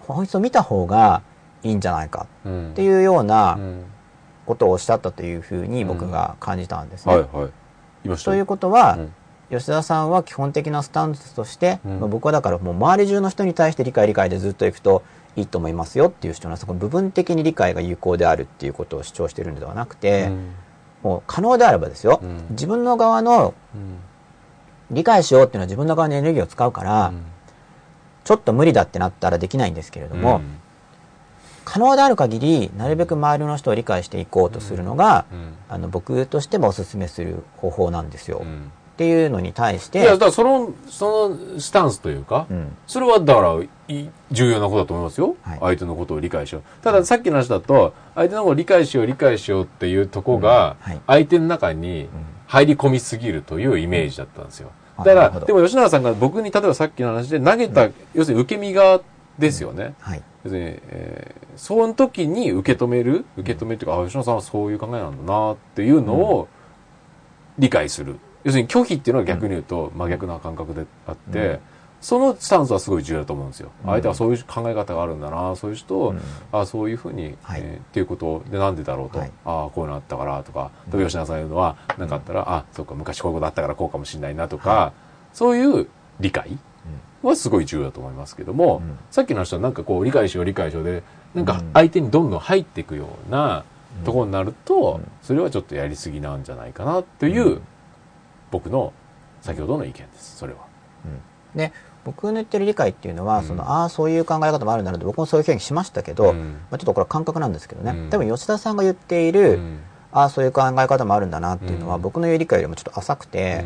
[0.00, 1.22] 本質を見た方が
[1.62, 2.70] いいんじゃないかうん。
[2.70, 3.84] っていうようなうん。
[4.46, 7.24] ことをおっしゃったというふうに僕が感じたんですね。
[8.24, 9.12] ということは、うん。
[9.50, 12.00] 吉田さんは基本的なスタンスとして、うん。
[12.00, 15.02] まあ僕はだからもう周り中の人に対して理解理解でずっといくと
[15.36, 20.50] いいと思いますよっていう人のそこ部分的に理解が有効であるっていうことを主張しているのではなくて、うん。
[21.02, 22.46] もう可能であればですよ、うん。
[22.50, 23.98] 自分の側のうん。
[24.90, 27.22] 理解しようっていうのは自分の側のエネルギーを使うから、うん。
[28.24, 30.40] ちょっと無理だってなったらできないんですけれども、
[31.70, 35.54] 可能である限りなるべく周りの人を理解していこうとするのが、うん。
[35.68, 38.38] あの僕としてもお勧めする方法なんですよ。
[38.38, 38.72] っうん。
[38.96, 42.76] ていうのに対して、いや、だからその、そのスタンスというか、うん。
[42.88, 45.58] それはだからい重要なことだと思いますよ、はい。
[45.60, 46.62] 相手のことを理解しよう。
[46.82, 52.08] たださっきの話だと、相手のことを理解しよう、理解しようっていうとこが相手の中に
[52.48, 54.72] 入り込みすぎるというイメージだったんですよ。
[54.98, 55.04] うん。
[55.04, 59.02] だから、でも吉永さんが僕に例えばさっきの話で投げた、要するに受け身側
[59.38, 59.94] ですよね。
[60.00, 60.22] はい。
[60.44, 66.48] 要するに、えーその時に受け止める、受け止めるっていうか、あ、吉野さんはそういう考えなんだなっていうのを
[67.58, 68.18] 理解する。
[68.44, 71.58] 要するに拒否っていうのは逆に言うと真逆な感覚であって、うん。
[72.00, 73.70] そのスタンスはすごい重要だと思うんですよ。
[73.84, 73.90] うん。
[73.90, 76.20] 相手はそういう考え方があるんだな、そういう人を、うん。
[76.50, 77.60] あそういうふうに、はい。
[77.62, 79.32] えーっていうことでなんでだろうと、はい。
[79.44, 80.70] ああこういうのあったからとか。
[80.90, 84.92] 例えば吉永さん言うのは何かあったら、あそうか昔こういうことあったからこうかもしれないなとか、は
[85.34, 85.86] そういう
[86.18, 86.56] 理解
[87.22, 88.98] はすごい重要だと思いますけども、うん。
[89.10, 91.02] さっきの人はなんかこう理解しよう理解しようで
[91.34, 91.70] なんかうん。
[91.74, 93.64] 相手にどんどん入っていくような
[94.04, 95.10] ところになると、うん。
[95.22, 97.62] それはちょっとやりすぎなんじゃないかなという、うん。
[98.50, 98.92] 僕の
[99.42, 100.60] 先ほどの意見ですそれは。
[101.04, 101.58] うん。
[101.58, 101.72] で、
[102.04, 103.44] 僕の言ってる理解っていうのは、うん。
[103.44, 106.58] その、ああ、そういう考え方もあるんだなって僕もそういう表現しましたけど、うん。
[106.70, 108.10] まあ、ちょっとこれは感覚なんですけどね、うん。
[108.10, 109.78] 多分吉田さんが言っている、うん。
[110.12, 112.02] ああ、そういう考え方もあるんだなっていうのは、うん。
[112.02, 113.64] 僕の言う理解よりもちょっと浅くて、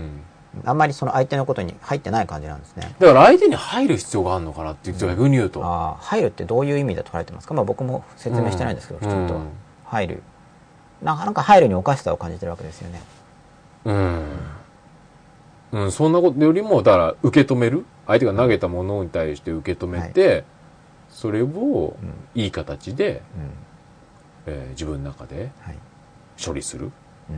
[0.64, 2.94] あんまりその相手のことに入ってない感じなんですね。
[2.98, 5.64] だから相手に入る必要があるのかなっていう逆に言うと。
[5.64, 7.54] ああ、入るってどういう意味で捉えてますか？
[7.54, 9.40] まあ僕も説明してないんですけど、うんきちんと
[9.84, 10.22] 入る。
[11.02, 13.02] なかなか入るにおかしさを感じてるわけですよね。
[13.84, 14.24] うん。
[15.72, 17.84] うん、そんなことよりも、だから受け止める？
[18.06, 20.44] 相手が投げたものに対して受け止めて、
[21.10, 23.22] それをうんいい形で、
[24.46, 24.52] うん。
[24.54, 25.78] えー自分の中ではい。
[26.44, 26.88] 処理するっ
[27.30, 27.32] う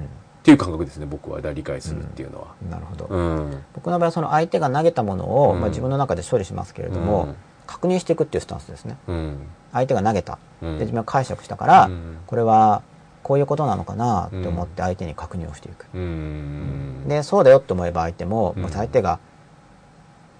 [0.47, 1.41] ていう感覚ですね、僕は。
[1.41, 2.47] 理解するっていうのは。
[2.65, 2.71] ん。
[2.71, 3.07] なるほど。
[3.07, 3.51] うん。
[3.75, 7.37] 僕僕の場合はその相手が投げたものを、うんまあ、自分の中で処理しますけれども、うん
[7.67, 8.97] 確認していくっていうスタンスですね。
[9.09, 9.39] うん。
[9.73, 10.39] 相手が投げた。
[10.63, 12.83] うんで、自分が解釈したから、うんこれは
[13.25, 15.87] こういうことなのかなって思って相手に確認をしていく。
[15.93, 17.09] うん。
[17.09, 19.19] で、そうだよって思えば相手も、うんもし相手が、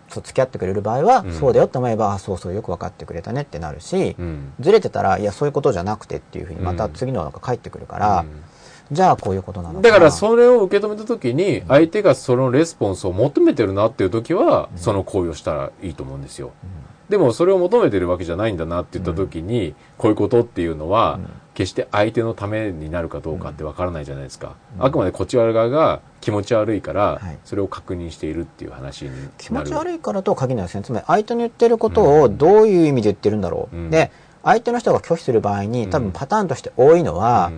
[0.09, 4.53] そう付き合ってくれる場合は、うんそうだよって思えば、あそうそうよく分かってくれたねってなるし、うん。
[4.61, 8.25] ずれてたら、いや、そういうことじゃなくてっていうふうに、また次のなんか返ってくるから、
[8.93, 9.81] じゃあこういうことなの。
[9.83, 16.53] だからそれを受け止めた時に相手がそのレスポンスを求めてるなっていう時はその行為をしたらいいと思うんですよ。
[17.09, 21.27] でもそれを求めてるわけじゃないんだなって言った時にこういうことっていうのはうん
[21.57, 24.57] 決して相手のためになるかどうかってわからないじゃないですか。
[24.79, 29.31] あくまでこっち側が気持ち悪いからはいそれを確認しているっていう話になる。
[29.39, 30.83] 気持ち悪いからとは限らないですね。
[30.85, 33.77] つまり相手の言ってることをどういう意味で言ってるんだろう。
[33.77, 34.11] うんで、
[34.45, 37.51] 相手の人が拒否する場合に多分パターンとして多いのは、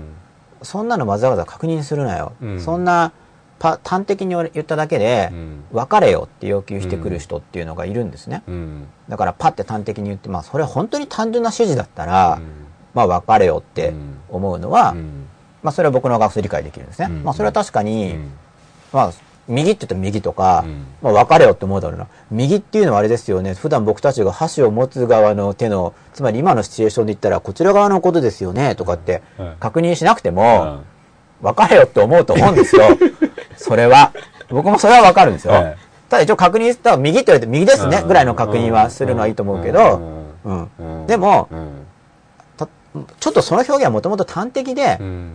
[0.63, 2.33] そんなのわざわざ確認するなよ。
[2.41, 3.13] うんそんな
[3.59, 5.65] パ端的に言っただけでう、ん。
[5.73, 8.43] 別れよって要求してくる人っていうのがいるんですね。
[8.47, 8.87] うん。
[9.09, 12.41] だからパッて端的に言って、まあそれは本当に単純な指示だったら、
[12.95, 15.27] まあ別れよってうん思うのは、うん
[15.63, 17.09] まあそれは僕の学生理解できるんですね。
[17.11, 18.31] うんまあそれは確かに、うん
[18.93, 19.13] まあ
[19.49, 20.87] 右って言うと右とか、うん。
[21.03, 22.07] まあ別れよって思うだろうな。
[22.31, 23.55] 右っていうのはあれですよね。
[23.55, 28.75] 普段僕たちが箸を持つ側の手の、つまり今のシチュエーションで言ったらこちら側のことですよね。
[28.75, 29.57] とかってはい。
[29.59, 30.85] 確認しなくてうも、ん。
[31.43, 32.83] 別れよって思うと思うんですよ。
[33.57, 34.13] それは。
[34.51, 35.55] 僕もそれはわかるんですよ。
[35.55, 35.77] はい。
[36.09, 37.99] ただ一応確認したら右って言われて右ですね。
[38.03, 38.09] うん。
[38.09, 40.01] ぐらいの確認はするのはいいと思うけど、
[40.45, 41.07] うん。
[41.07, 41.49] でも
[43.21, 45.33] ちょっとその表現はもともと端的でう、ん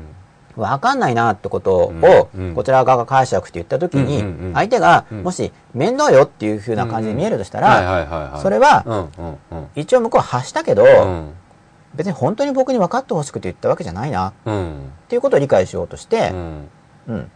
[0.55, 5.23] わかんないなってことをこちら側が解釈して言ったときに相手がうん。
[5.23, 9.09] もし面倒よっていう風な感じで見えるとしたはいら、それは
[9.75, 11.33] 一応向こうは発したけど、うん。
[11.95, 14.29] 別に本当に僕に分かってほしくて言ったわけじゃないな。
[14.29, 14.91] っうん。
[15.09, 16.69] ていうことを理解しようとしてう、ん。
[17.07, 17.31] うん。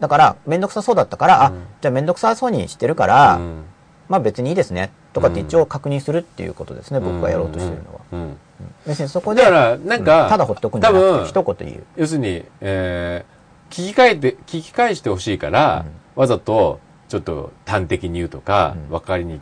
[0.00, 3.64] だから、めんどくさそうだったから、あうん、じゃあめんどくさそうにしてるから、うん。
[4.08, 8.34] まあ別にいいですね、とかって一応確認するっていうことですね、僕がやろうとしてるのは。
[8.62, 11.84] うんうん別にそこで、だからなんかうんただほっとくんじゃなく多分て、一言言う。
[11.96, 13.42] 要するに、えー
[13.74, 19.40] 聞き換えて、聞き返してほしいから、わざと、ちょっと端的に言うとか、うんわかりに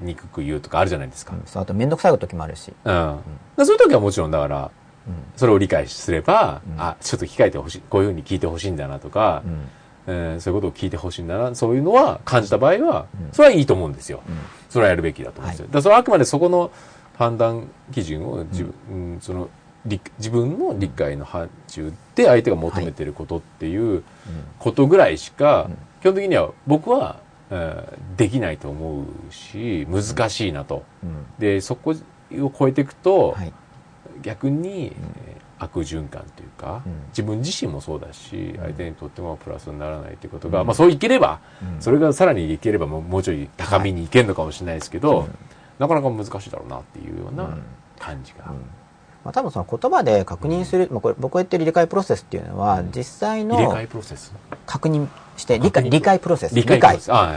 [0.00, 1.32] にくく言うとかあるじゃないですか。
[1.32, 2.72] うんそうあとめんどくさい時もあるし。
[2.84, 3.16] うん。
[3.56, 4.70] でそういう時はもちろんだから、
[5.06, 9.68] うんそれを理解すれば、うんあ、ちょっと聞き換えてほしい、こういうふうに聞いてほしいんだなとかう、ん
[10.06, 14.20] えーそういうことを聞いてほしいんだな、そういうのは感じた場合は、うんそれはいいと思うんですよ。
[14.28, 14.36] うん
[14.68, 15.66] それはやるべきだと思うんですよ。
[15.66, 16.70] だからそれはあくまでそこの
[17.16, 19.48] 判断基準を自分、うんその
[19.84, 24.04] 理自分の理解の範疇で相手が求めてることっていう
[24.60, 25.78] ことぐらいしか、うん。
[26.00, 27.18] 基本的には僕は、
[27.50, 30.84] えーできないと思うし難しいなと。
[31.02, 31.24] うん。
[31.38, 31.94] でそこ
[32.32, 33.52] を超えていくと、はい。
[34.22, 36.92] 逆に、えー悪循環というか、うん。
[37.10, 40.66] 自分自身もそうだし相手にとってもプラスにならないということが、うん。
[40.66, 41.80] まあそういければ、うん。
[41.80, 45.34] それがさらにいければもうもうちょい高みにいけるのかもしれないですけど、うん
[45.78, 47.62] なかなか難しいだろうなっていうようなうん。
[47.98, 48.50] 感じが。
[48.50, 48.56] うん。
[49.24, 53.56] まあ多分その言葉で確認する、まあこれ僕が言ってる理解プロセスっていうのは、実際の
[54.66, 55.06] 確認
[55.36, 56.18] して、理解、理解。
[56.18, 56.54] プロセス。
[56.54, 56.78] 理解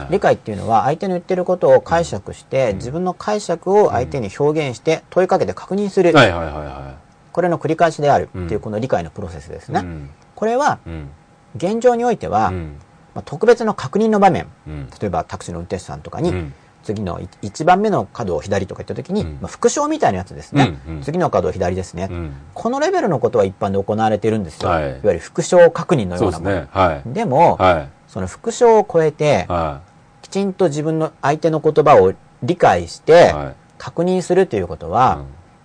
[0.10, 0.34] 理解。
[0.34, 6.96] っていうのは相手の言ってることを解釈して、自分の解釈を相手に表現して問いかけて確認する、はいはいはいは
[7.32, 8.52] これの繰り返しであるってうん。
[8.52, 9.74] いうこの理解のプロセスですい。
[9.74, 10.10] ね、うん。
[10.36, 11.10] これはうん。
[11.56, 12.78] 現状においては、うん。
[13.14, 14.48] まあ、特別の確認の場面。
[14.68, 14.90] うん。
[15.00, 16.54] 例えばタクシーの運転手さんとかに、うん
[16.86, 19.38] 次の1番目の角を左とか言った時に、うん。
[19.42, 21.02] まあ、副賞みたいなやつですね、うんうん。
[21.02, 22.34] 次の角を左ですね、うん。
[22.54, 24.84] このレベルのことは一般で行われているんですよ、はい。
[24.84, 26.52] い、わゆる副賞確認のようなもの。
[26.52, 26.68] ね。
[26.70, 27.10] はい。
[27.12, 27.90] でも、はい。
[28.08, 29.82] その副賞を超えて、は
[30.22, 32.14] きちんと自分の相手の言葉を
[32.44, 33.02] 理解しい。
[33.02, 33.56] てはい。
[33.78, 35.24] 確認するということは、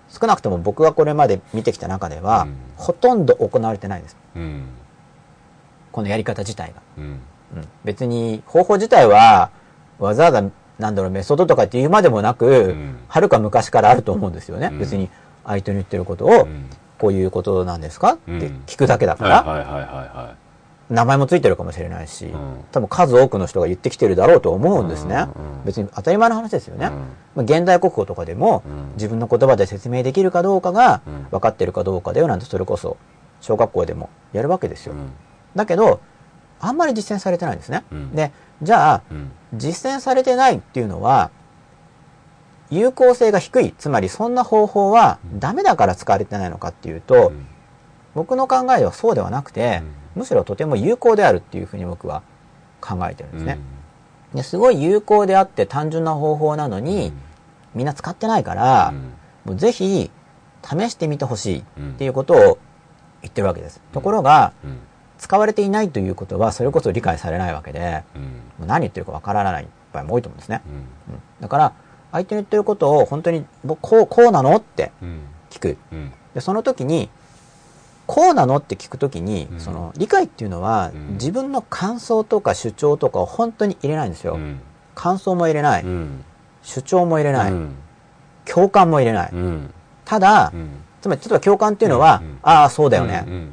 [0.09, 2.55] 少なくとも僕がこれまで見てきた中では、うん。
[2.77, 4.17] ほとんど行われてないんです。
[4.37, 4.65] うん。
[5.93, 6.81] このやり方自体が、
[7.85, 9.51] 別に方法自体は
[9.99, 10.43] わざわざ
[10.81, 12.97] なんだろうメソッドとかっていうまでもなく、うん。
[13.07, 14.79] はるか昔からあると思うんですよね、うん。
[14.79, 15.09] 別に
[15.45, 16.71] 相手の言ってることを、うん。
[16.99, 18.39] こういうことなんですか、うん。
[18.39, 20.37] って聞くだけだかはいら、
[20.91, 22.33] 名前もついてるかもしれないし、ん。
[22.73, 25.29] 多分数多くの人が言ってきてるだろうと思うんですね、
[25.65, 26.93] 別に当たり前の話ですよね、うん。
[26.93, 26.99] ま
[27.39, 28.93] あ現代国語とかでも、うん。
[28.95, 31.27] 自分の言葉で説明できるかどうかがうん。
[31.31, 32.97] 分かってるかどうかだよなんてそれこそ
[33.41, 34.89] 小学校でもやるわけですい。
[34.89, 35.13] よ、うん。
[35.55, 36.01] だけど
[36.61, 38.15] あんまり実践されてないんですね、うん。
[38.15, 38.33] で
[38.63, 39.33] じゃあうん。
[39.55, 41.31] 実践されてないっていうのは
[42.71, 43.75] 有効性が低い。
[43.77, 47.47] つまりそんな方法はダメだから使われてないのかっていうと、うん。
[48.15, 49.83] 僕の考えではそうではなくて、
[50.17, 52.23] むしろとても有効であるっていうふうに僕は
[52.81, 53.61] 考えてるんですね、
[54.35, 57.13] ですごい有効であって単純な方法なのに、
[57.73, 58.93] みんな使ってないから、
[59.45, 60.11] もうぜひ
[60.65, 61.63] 試してみてほしいっ
[61.99, 62.59] ていうことを
[63.23, 64.79] 言ってるわけです、ところがうん
[65.21, 68.23] 使われていないということはそれこそ理解されないわけでうん。
[68.23, 68.29] も
[68.65, 70.75] う何言ってるかわからない場合も多いと思うんですね、うん。
[70.75, 71.21] うん。
[71.41, 71.73] だから
[72.11, 75.21] 相手の言ってることを本当に僕こうこうなのってうん。
[75.51, 75.77] 聞く。
[75.93, 76.13] うん。
[76.35, 77.11] でその時に
[78.07, 79.61] こうなのって聞く時に、うん。
[79.61, 81.13] その理解っていうのは、うん。
[81.13, 84.59] 自分の感想とか主張とかを本当に入れないんですよ、うん。
[84.95, 86.25] 感想も入れない、うん。
[86.63, 87.75] 主張も入れない、うん。
[88.47, 89.71] 共感も入れない、うん。
[90.05, 90.71] ただ、うん。
[91.01, 92.39] つまり例えば共感っていうのは、うん。
[92.43, 93.53] ああそうだよね、うん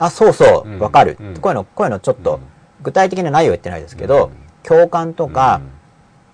[0.00, 0.78] あそうそううん。
[0.80, 1.34] わかる、うん。
[1.36, 2.40] こういうのこういうのちょっとうん。
[2.82, 4.32] 具体的な内容は言ってないですけど、うん。
[4.62, 5.60] 共感とか、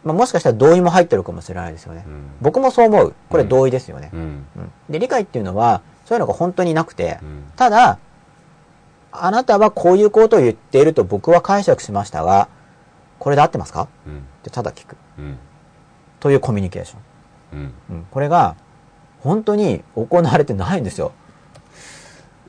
[0.04, 2.30] まあ、もしかしたら同意も入ってるかもしれないですよね、うん。
[2.40, 3.14] 僕もそう思う。
[3.28, 4.46] これ同意ですよね、うん。
[4.56, 4.72] うん。
[4.88, 7.44] で理解っていうのはそういうのが本当になくて、うん。
[7.56, 7.98] ただ
[9.10, 12.48] あなたはこういうことを言っていると僕は解釈しましたが
[13.18, 13.88] これで合ってますか？
[14.06, 14.18] うん。
[14.18, 14.96] ってただ聞く。
[15.18, 15.38] うん。
[16.20, 17.00] というコミュニケーション、
[17.58, 17.74] うん。
[17.90, 18.06] うん。
[18.10, 18.54] これが
[19.20, 21.12] 本当に行われてないんですよ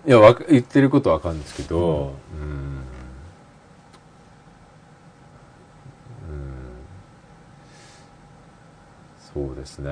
[0.08, 2.82] いやわか言ってることはわかるんですけどうんうん
[9.34, 9.92] そうですね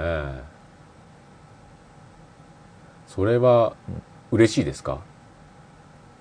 [3.07, 3.75] それは
[4.31, 4.99] 嬉しいですか？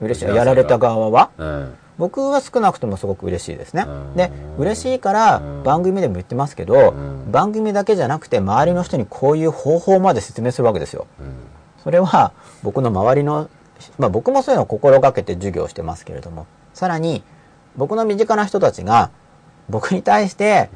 [0.01, 0.27] 嬉しい。
[0.27, 1.31] やられた側は？
[1.39, 1.75] うん。
[1.99, 4.15] 僕は少なくともすごく嬉しいですねうん。
[4.15, 11.07] で、嬉しいからうん番組でも言ってますけどうん、番組だけじゃなくて周りの人にこういう方法まで説明するわけですよ。
[11.21, 11.35] うん。
[11.83, 13.49] それは僕の周りの、
[13.99, 17.23] まあ僕もそういうのを心がけて授業をしてますけれども、さらに
[17.77, 19.11] 僕の身近な人たちが
[19.69, 20.71] 僕に対して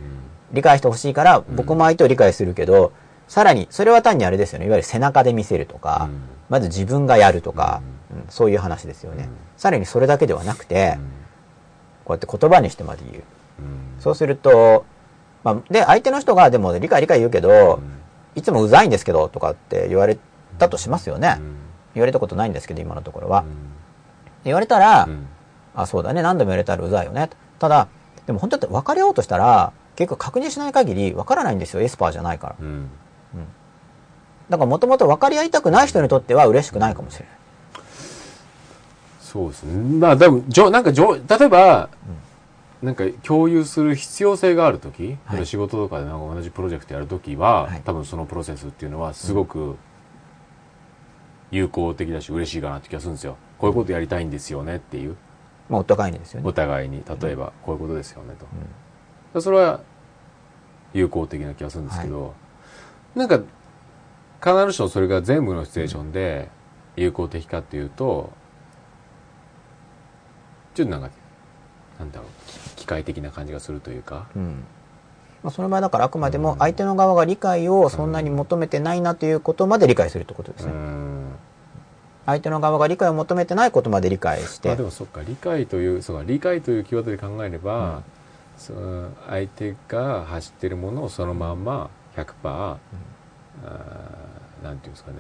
[0.53, 2.93] 理解してほしいから僕も相手を理解するけど、
[3.29, 6.21] さらにそれは単にあれですよね、いわゆる背中で見せるとか、うん。
[6.49, 8.25] まず自分がやるとか、うん。
[8.31, 9.29] そういう話ですよね。
[9.57, 10.99] さらにそれだけではなくて、
[12.05, 13.23] こうやって言葉にしてまで言う。
[13.61, 14.01] うん。
[14.01, 14.87] そうすると、
[15.45, 17.81] まあ、で、相手の人がでも理解理解言うけど、
[18.35, 20.19] いつもうざいんですけどとかって言われ
[20.59, 21.39] たとしますよね。
[21.99, 23.45] 言われたことないんですけど、今のところは。
[24.45, 25.27] 言われたら、うん
[25.75, 27.31] あ、そうだね、何度も言われたらうざいよね。
[27.59, 27.87] ただ、
[28.27, 32.57] でも本当って分かり合おうとしたら、結構確認しない限り分からないんですよ、エスパーじゃないから。
[32.61, 32.89] うん。
[34.49, 37.39] だからもともと分かり合いたくない人にとっては嬉しくないかもしれない。
[39.21, 39.99] そうですね。
[39.99, 41.91] まあ、でも、じょ、なんか、じょ、例えば、
[42.83, 49.77] なんか共有する必要性があるとき、はい仕事とかでなんか同じプロジェクトやるときは、はい多分そのプロセスっていうのはすごく
[51.51, 53.37] 有効的だし嬉しいかなって気がするんですよ。
[53.59, 55.17] こういうことやりたいんですよねっていう。
[55.69, 56.53] まあ、お互いにですよねお。
[56.53, 58.35] 互いに、例えば、こういうことですよね
[59.33, 59.41] と。
[59.41, 59.81] それは
[60.95, 62.35] 有効的な気がするんですけど、
[63.15, 63.41] なんか、
[64.41, 66.49] 必ずしもそれが全部のシチュエーションで
[66.97, 68.31] 有効的かっていうと、
[70.75, 71.11] ちょっとなんか、
[71.99, 72.29] なんだろう、
[72.77, 74.65] 機械的な感じがするというか、うん。
[75.43, 80.75] まあ、その場合だからあくまでも相手の側が理解をそんなに求めてないなということまで理解するってことですうね。
[80.75, 81.27] ん。
[82.27, 84.83] 相手の側が理解を求めてないことまで理解してまあで。
[84.83, 88.03] もそっか、理解という、そうか、理解というキーワードで考えれば、
[88.59, 95.19] その相手が走ってるものをそのまんま100%、あーなんていうんですかね、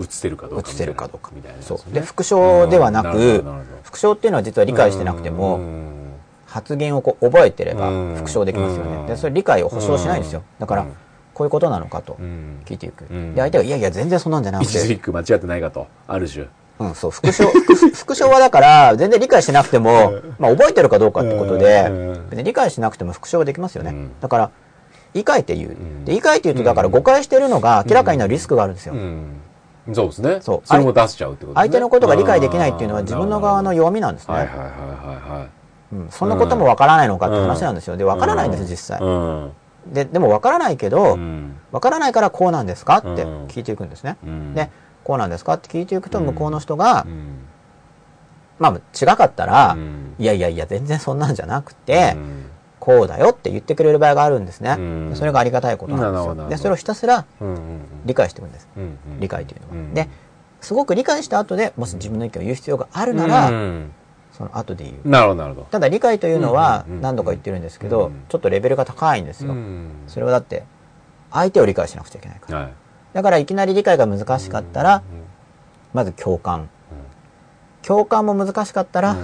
[0.00, 1.92] 映せるかどうか映せるかどうかみたいなそう。
[1.92, 6.07] で、副賞ではなくうんっていうのは実は理解してなくてうも、ん
[6.48, 9.08] 発言をこう覚えてればうん副賞できますようんね。
[9.08, 10.42] で、それ理解を保証しないんですよ。
[10.58, 10.88] だからうん、
[11.34, 13.04] こういうことなのかとうん聞いていく。
[13.10, 16.46] うんで、相手が、いやいや、全然そんなんじゃなくて、一字一句間違ってないかと、ある種。
[16.80, 24.10] うん、そう、副賞、副副賞はだから、全然理解してなくても、まあ、覚えてるかどうかってことでうん、別に理解しなくても副賞はできますよねうん。
[24.20, 24.50] だから、
[25.12, 25.70] 言い換えて言う。
[25.70, 28.96] んで、言い換えて言うと、だから誤解してるのが明らかになるリスクがあるんですよう。
[28.96, 29.40] ん。
[29.92, 30.38] そうですね。
[30.40, 34.34] そうそれも出しちゃうってことね相手のことが理解できないっていうのは自分の側の弱みなんですね。
[34.34, 35.57] はいはいはいはいはい。
[35.92, 37.96] うんそんなこともわからないのかって話なんですよ。
[37.96, 39.00] で、わからないんです、実際。
[39.00, 39.52] うん。
[39.86, 41.56] で、でもわからないけどう、ん。
[41.72, 44.16] わからないからこうなんですかってうん聞いていくんですね。
[44.24, 44.70] うんで、
[45.04, 47.38] こうなんですかって聞いていくと、うん向こうの人がう、ん
[48.58, 52.44] まあ、違かったらう、んいやいやいや、全然そんなんじゃなくてう、ん
[52.80, 54.76] こうだよって言ってくれる場合があるんですね。
[55.14, 56.48] それがありがたいことなんですよ。
[56.48, 57.24] で、それをひたすら
[58.06, 58.68] 理解していくんです。
[59.20, 59.74] 理解というのは。
[59.74, 60.08] うんで、
[60.60, 63.92] すごく理解した後で、もし自分の意見を言う必要があるなうら、ん
[64.38, 65.08] その後で言う。
[65.08, 65.66] なるほどなるほど。
[65.66, 69.52] ただ理解というのは何度か言ってるんですけどうん、ちょっとレベルが高いんですよ。
[69.52, 70.62] うんそれはだって、
[71.32, 72.58] 相手を理解しなくちゃいけないから。
[72.60, 72.72] はい。
[73.12, 75.02] だからいきなり理解が難しかったら、
[75.92, 76.70] まず共感。
[77.82, 79.16] 共感も難しかったら、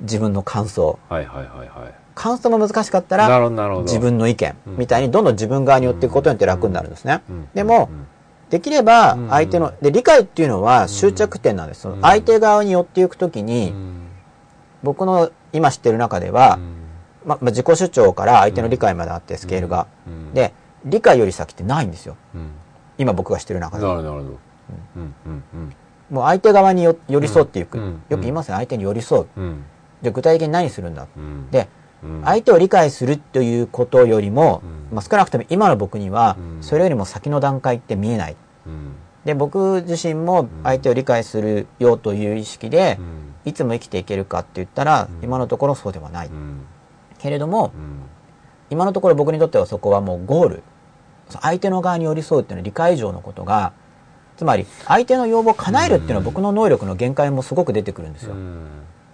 [0.00, 0.98] 自分の感想。
[1.08, 1.94] はいはいはいはい。
[2.14, 3.50] 感想も難しかったら。
[3.82, 7.48] 自分の意見うんみたいにどんどん自分側に寄っていくことによって楽になるんですねうん。
[7.54, 7.88] でも、
[8.50, 11.80] できれば相手の、で、理解っていうのは終着点なんです。
[11.80, 14.04] その相手側に寄っていくときうに、ん
[14.84, 16.58] 僕の今知ってる中では、
[17.24, 19.86] ま、ま自己主張から相手の理解まであって、スケールが。
[20.06, 20.52] うんで、
[20.84, 22.16] 理解より先ってないんですよ。
[22.34, 22.50] うん
[22.98, 23.96] 今僕が知ってる中では。
[23.96, 24.38] なるほどなるほど。
[24.96, 25.72] うんうんうん
[26.10, 27.78] もう相手側によ寄り添っていく。
[27.78, 28.56] うんよく言いますね。
[28.56, 29.26] 相手に寄り添う。
[29.36, 29.64] うん
[30.02, 31.06] じゃあ具体的に何するんだ？
[31.16, 31.66] うんで、
[32.04, 38.36] うん相手を理解するということよりも、うんまあ、少なくとも今の僕にはう、んそれよりも先の段階って見えない。
[38.66, 38.92] うん
[39.24, 43.06] で、僕自身も相手を理解するよという意識でう、ん
[43.44, 46.28] いつも生きていけるかって言ったら、うん今のところそうではない。
[46.28, 46.62] うん
[47.18, 48.02] けれども、うん
[48.70, 50.62] 今のところ僕にとってはそこはもうゴール。
[51.40, 53.72] 相手の側に寄り添うっていうのは理解以上のことが、
[54.36, 58.34] つまり相手の要望を叶えるっていうのは僕の能力の限界もすごく出てくるんですよ。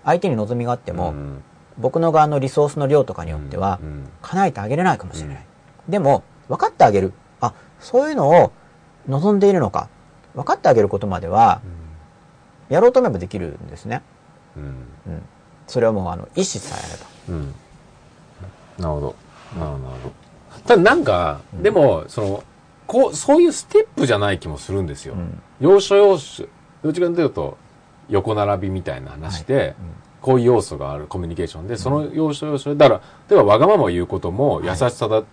[0.05, 1.43] 相手に望みがあっても、うん
[1.79, 5.47] 僕の側のリソースの量とかによってはう、ん叶えてあげれないかもしれない。
[5.89, 7.15] でも、分かってあげる。
[7.41, 8.53] あ、そういうのを
[9.09, 9.89] 望んでいるのか。
[10.35, 11.63] 分かってあげることまでは、
[12.69, 14.03] やろうと思えばできるんですね。
[14.57, 14.63] うん。
[14.63, 14.67] う
[15.17, 15.23] ん。
[15.67, 17.07] それはもう、あの、意思さえあれば。
[17.29, 17.55] うん。
[18.79, 19.15] なるほど。
[19.59, 20.13] なるほど
[20.67, 22.45] ただなんかでもその
[22.87, 25.15] こうそういうステップじゃない気もするんですよ。
[25.15, 25.41] うん。
[25.61, 26.47] 要所要所
[26.83, 27.57] どっちかというと
[28.09, 29.77] 横並びみたいな話で、
[30.21, 35.25] こういう要素があるコミュニケーションで、その要所要所で、だから、例えばわがままを言うことも優しさだっ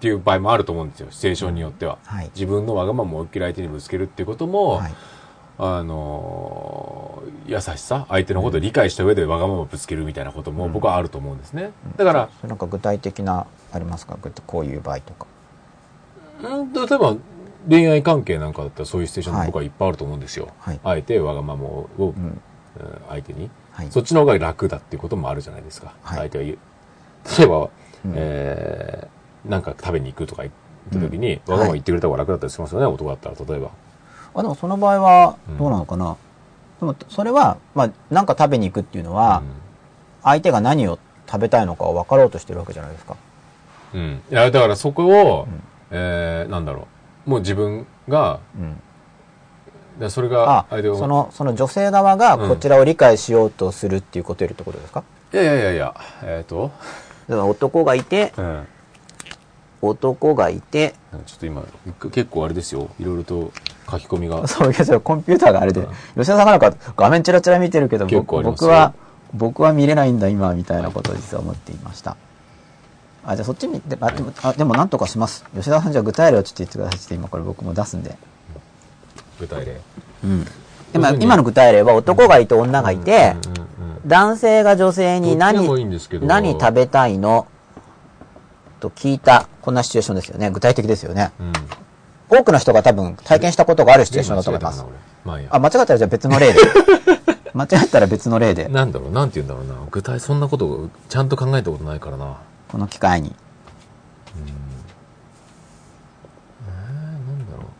[0.00, 1.98] ていう場合もあると思うんですよ、シチュエーションによっては。
[2.04, 2.30] はい。
[2.34, 4.94] 自分のわがままを思いっきり相手にぶつけるっていうことも、はい。
[5.58, 14.16] あのー優しさ相手のことを理解した上でわがままぶつけるみたいなことも僕はあると思うんですね、だから、なんか具体的なありますか？
[14.20, 15.26] ぐこういう場合とか。
[16.42, 17.16] うん例えば
[17.68, 19.46] 恋愛関係なんかだったらそういうシチュエーションはい。
[19.48, 20.80] 僕はいっぱいあると思うんですよ、はい。
[20.82, 22.06] あえてわがままを、うん。
[22.06, 22.40] うん
[23.08, 23.90] 相手に、はい。
[23.90, 26.18] そっちの方が楽だっていうこともあるじゃないですか、はい。
[26.18, 26.58] 相手が言う。
[27.38, 27.68] 例えば、うん。
[28.16, 30.54] えーなんか食べに行くとか言っ
[30.90, 31.52] た時に、うん。
[31.52, 33.70] わがまま言ってくれた方が楽だったりしますよね、男だったら例えば
[34.34, 36.16] あでもその場合はどうなのかな、
[36.80, 39.42] でもそれは、まあ、なんか食べに行くっていうのは、
[40.22, 43.16] 相手が何を食べたいのかを分かろうとしてるわけじゃないですか。
[43.94, 45.62] うん、うんいやだからそこを、うん。
[45.90, 46.88] えーなんだろ
[47.26, 47.30] う。
[47.30, 48.80] もう自分がうん。
[49.98, 55.94] でそれあが相手をそのその女性側がこちらを理解しようとするっていうことよりってことですか、いやいやいやいや
[56.24, 56.72] えっ、と、
[57.30, 58.66] 男がいてうん
[59.88, 60.94] 男がいて
[61.26, 61.62] ちょっと今
[62.10, 62.90] 結構あれですよ。
[62.98, 63.52] いろいろと
[63.90, 64.46] 書き込みが。
[64.48, 68.94] そういやそれコンピューターがあれで吉田さんがなんか画面チラチラ見てるけど結僕は
[69.32, 72.16] 僕は見れないんだ今みたいなことを実は思っていました。
[73.26, 75.44] あじゃあそっちにであでもあでもなんとかします。
[75.54, 77.00] 吉田さんじゃあ具体例をちょっと言ってください。
[77.00, 78.16] って今これ僕も出すんで。
[79.40, 79.80] 具体例。
[80.24, 80.46] うん。
[80.94, 83.34] 要今今の具体例は男がいて女がいて、
[84.06, 85.66] 男性が女性に何
[86.22, 87.46] 何食べたいの
[88.84, 90.50] と聞いたこんなシチュエーションですよね。
[90.50, 91.32] 具体的ですよね。
[91.40, 91.52] うん。
[92.28, 94.84] 多くの人が多分体験したことがあるシチュエーションだと思います。
[95.24, 96.60] まああ間違ったらじゃあ別の例で
[97.54, 102.36] 間違ったら別の例でなんだろうなんて言うんだろうな具体そんなことをちゃんと考えたことないからな
[102.68, 103.34] この機会に
[106.66, 106.72] えー、
[107.26, 107.70] なんだろ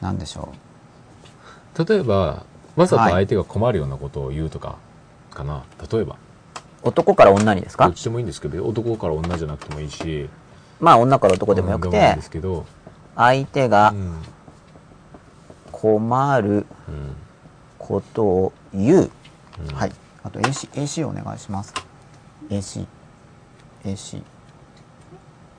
[0.00, 0.54] 何でしょ
[1.78, 4.78] う例えばわざとはい相手が困るようなことを言うとか
[5.30, 6.29] かな、例えばう
[6.82, 7.84] 男から女にですか？
[7.86, 10.28] どっちでもいいんですけど男から女じゃなくてもいいし。
[10.80, 12.16] まあ女から男でもよくて
[13.16, 14.22] 相手がうん。
[15.72, 16.48] 困る
[16.88, 17.16] うん。
[17.78, 19.10] ことを言う、
[19.68, 19.74] うん。
[19.74, 19.92] はい。
[20.22, 21.72] あと AC, AC お願いします。
[22.50, 22.86] AC
[23.84, 24.22] AC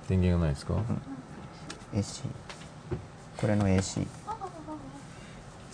[0.08, 0.74] 電源がないですか、
[1.94, 2.24] AC
[3.38, 4.06] これの AC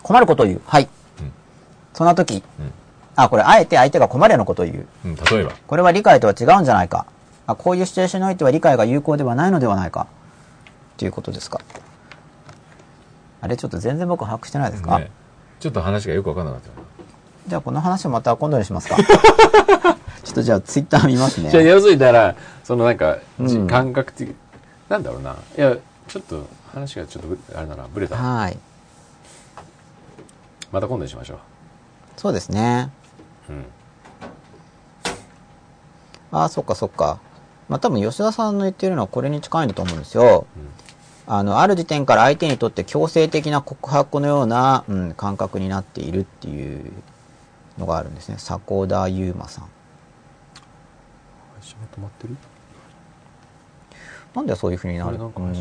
[0.03, 0.61] 困ることを言う。
[0.65, 0.87] はい、
[1.19, 1.31] うん。
[1.93, 2.71] そんな時うん
[3.17, 4.87] あこれあえて相手が困るようなことを言う。
[5.05, 5.51] うん、例えば。
[5.65, 7.07] これは理解とは違うんじゃないか。
[7.47, 10.05] あこういうシチュエーションにおいては理解が有効ではないのではないか。
[10.97, 11.59] ということですか。
[13.41, 15.11] あれちょっと全然僕把握してないですか、ね、
[15.59, 16.69] ちょっと話がよく分かんなかった
[17.47, 18.97] じゃあこの話をまた今度にしますか。
[20.23, 21.49] ちょっとじゃあツイッター見ますね。
[21.49, 23.67] じゃあ要するにだからそのなんか、じうん。
[23.67, 24.35] 感覚的
[24.89, 25.35] なんだろうな。
[25.57, 25.75] いや
[26.07, 28.15] ちょっと話がちょっとぶあれだなブレた。
[28.15, 28.57] はい。
[30.71, 31.39] また今度にしましょ
[32.17, 32.89] そうですね
[33.49, 33.65] う、うん、
[36.31, 37.19] ああそっかそっか。
[37.69, 40.47] まあ多分吉田さんの言ってるのはこれに近いんだと思うんですよ。
[41.27, 46.91] あのある時点から相手にとって強制的な告白のような、うん、感覚になっているっていう
[47.77, 48.37] のがあるんですね。
[48.37, 49.65] 迫田悠馬さん。
[49.65, 49.71] 配
[51.61, 52.37] 信が止まってる？
[54.33, 55.41] なんでそういうふうになあるれなんか。
[55.41, 55.55] うん。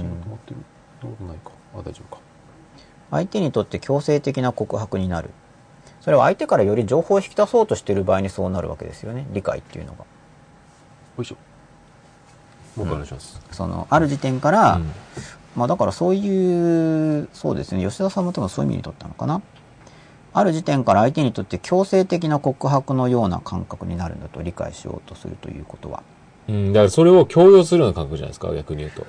[3.11, 5.31] 相手にとって強制的な告白になる
[6.07, 9.27] それは相手からより情報を引き出そうとしている場合にそうなるわけですよね。
[9.33, 9.99] 理解っていうのが。
[9.99, 10.07] よ
[11.21, 11.37] いしょ。
[12.79, 14.93] お願いします、そのある時点から、うん。
[15.57, 17.85] まあだからそういうそうですね。
[17.85, 19.43] 吉田さんも多分そういう意味にとったのかな。
[20.33, 26.05] ある時点から相手にとって強制的な告白のような感覚になるんだと理解しようとするということは。
[26.49, 29.05] うん、だからそれを強要するような感覚じゃないですか逆に言うと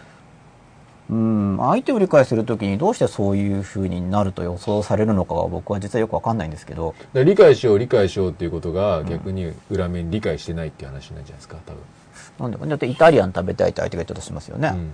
[1.10, 1.58] うん。
[1.60, 6.96] 相手を理解するときにどうしてそういうふうになると予想されるのかが僕は実はよくわかんないんですけど。
[7.14, 11.82] 理解しよう理解しようっていうことが逆に裏面理解してないっていう話になるんじゃないですか多分。
[12.40, 14.92] なんでかだってイタリアン食べたいって相手が言ったとしますよね、うん。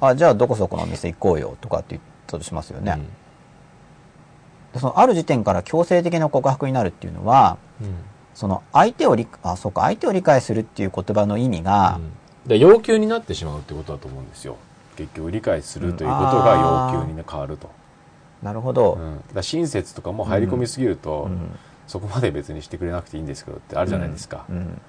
[0.00, 3.06] あじゃあどこそこのお店行こうよとかって言ったとしますよね、うん。
[4.72, 7.94] でそのある時点から強制的な告白になるっていうのはうん。
[8.34, 12.00] その相手を理あそうか相手を理解するっていう言葉の意味が、
[12.48, 12.58] うん。
[12.58, 14.56] 要求になってしまうってことだと思うんですよ
[14.96, 17.70] 結局理解するということが要求に変わると、
[18.42, 21.58] なるほど、うん、だ親切とかも入り込みすぎると、うん。
[21.90, 24.80] そこまで別にしてくれなくていいんですけどってあるじゃないですか、うん。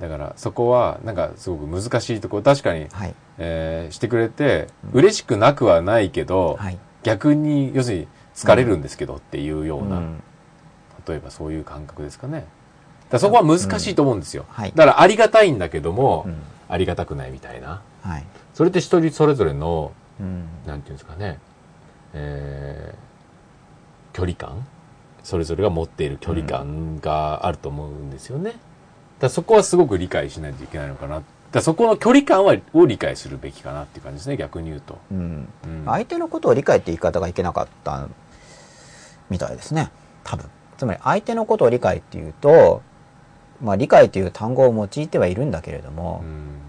[0.00, 3.14] だからそこはなんかすごく難しいところ確かに、はい。
[3.36, 6.78] えーしてくれて嬉しくなくはないけど、はい。
[7.02, 10.22] 逆に要するに疲れるんですけどっていうような、うん。
[11.06, 12.46] 例えばそういう感覚ですかね。
[13.10, 14.72] だそこは難しいと思うんですよ、はい。
[14.74, 16.42] だからありがたいんだけども、うん。
[16.70, 17.82] ありがたくないみたいな。
[18.02, 18.24] はい
[18.58, 21.38] それって一人それぞれのうんなんていうんですかね、
[22.12, 23.08] えー
[24.12, 24.66] 距離感
[25.22, 28.56] それぞれが持っている距離感があると思うんですよね。
[29.20, 31.22] だそこはすごく理解しないといけないのかな。
[31.52, 34.98] だそこの距離感はを理解するべきかなっていう感じですね、逆に言うと。
[35.12, 38.08] うんうん相手のことを理解って言い方がいけなかった
[39.30, 39.92] みたいですね。
[40.24, 40.46] 多分。
[40.76, 42.82] つまり相手のことを理解っていうと、
[43.62, 46.67] まあ理解という単語を用いてはいるんだけれども、うん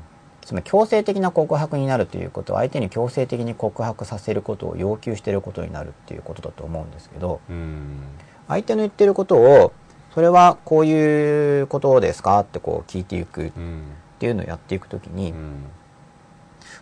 [0.50, 8.00] つまり強制的な告白になるということは相手に強制的に告白させることを要求していることになるっていうことだと思うんですけど、うん。
[8.48, 9.74] 相手の言ってることを、
[10.12, 13.84] それはこういうことですかってこう聞いていくっうん
[14.18, 15.66] ていうのをやっていくときにう、ん。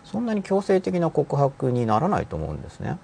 [0.02, 2.96] そんなに強制的な告白にならないと思うんですね。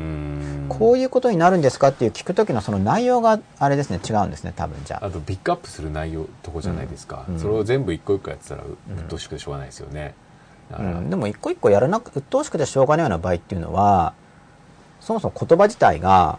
[0.00, 0.66] うん。
[0.68, 5.06] こういうことになるんですかっていう聞くときのその内容があれですね、違うんですね、多分じゃあ。
[5.06, 7.38] あとピックアップする内容とこじゃないですか、うん。
[7.38, 10.14] それを全部一個一個やってたらうっとうしくてしょうがないですよね、
[10.78, 14.14] うん、でも一個一個やらなく、鬱陶しくてしょうがないような場合っていうのは、
[15.00, 16.38] そもそも言葉自体が、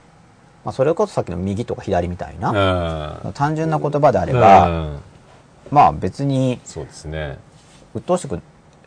[0.64, 3.34] まあそれこそさっきの右とか左みたいな、うん。
[3.34, 5.00] 単純な言葉であれば、うん。
[5.72, 7.38] まあ別にそうですね。
[7.94, 8.40] 鬱陶しく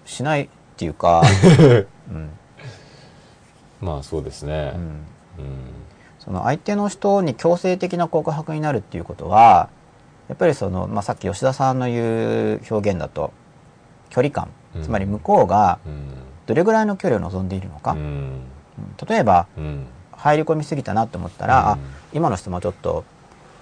[0.05, 1.23] しないっていうか、
[2.11, 2.31] うん
[3.81, 4.73] まあそうですね。
[4.75, 4.81] うん。
[4.81, 5.05] うん。
[6.19, 9.69] その相手の人に強制的な告白になるっていうことは、
[10.29, 13.33] やっぱりその、まあ、さっき吉田さんの言う表現だと、
[14.11, 14.49] 距離感。
[14.75, 14.83] うん。
[14.83, 16.09] つまり向こうがうん。
[16.47, 17.93] どれぐらいの距離を望んでいるのか。
[17.93, 17.99] うん。
[17.99, 18.41] うん
[19.09, 19.87] 例えば、うん。
[20.13, 21.69] 入り込みすぎたなって思ったら、うん。
[21.69, 21.79] あ、
[22.13, 23.05] 今の質問ちょっと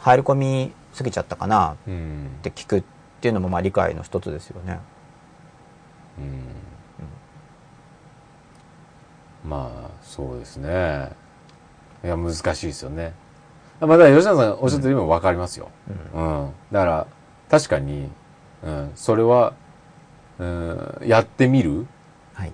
[0.01, 2.83] 入り込みすぎちゃったかなうんって聞くっ
[3.21, 4.79] ていうのもまあ理解の一つですよね。
[6.19, 6.62] うん
[9.45, 11.11] まあそうですね。
[12.05, 13.13] いや難しいですよね。
[13.81, 15.71] まあだ吉田さんおっしゃってる意味も分かりますよ、
[16.15, 16.51] うん。
[16.71, 17.07] だから
[17.51, 18.09] 確かに、
[18.65, 19.55] うん、それは、
[20.39, 21.87] うん、やってみる？
[22.35, 22.53] はい。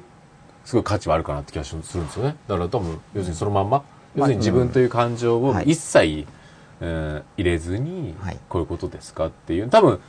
[0.65, 2.37] すごい価値はあるかなって気がするんですよね。
[2.47, 3.85] だから多分要するにそのまんま、
[4.15, 5.71] 要まあするに自分という感情をはい。
[5.71, 6.27] 一切、
[6.81, 8.39] うん入れずに、はい。
[8.49, 9.69] こういうことですかっていう。
[9.69, 10.01] 多分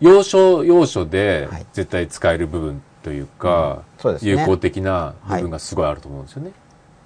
[0.00, 1.66] 要所要所ではい。
[1.72, 4.32] 絶対使える部分というか、そうですね。
[4.32, 6.52] 有効的な部分がすごいあると思うんですよね。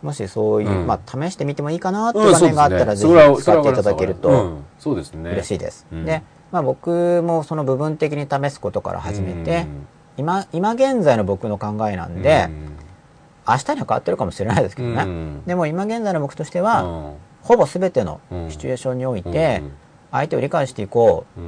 [0.03, 0.87] もしそういう、うん。
[0.89, 3.13] まあ試してみてもいいかなっていううん場面があったら、ぜひ
[3.43, 4.65] 使っていただけると、うん。
[4.81, 5.31] そうですね。
[5.31, 5.87] 嬉しいです。
[5.93, 6.05] うん。
[6.05, 9.67] で、まあ僕もその部分的に試すことから始めて、
[10.17, 12.51] 今、今現在の僕の考えなんで、
[13.49, 15.03] 明日には変わってるかもしれないですけどね。
[15.05, 15.43] うん。
[15.47, 17.15] でも今現在の僕としてうは、ん。
[17.43, 18.51] ほぼ全てのうん。
[18.51, 19.33] シチュエーションにおいうん。
[19.33, 19.63] て、
[20.11, 21.41] 相手を理解していこう。
[21.41, 21.45] ん。
[21.45, 21.47] う。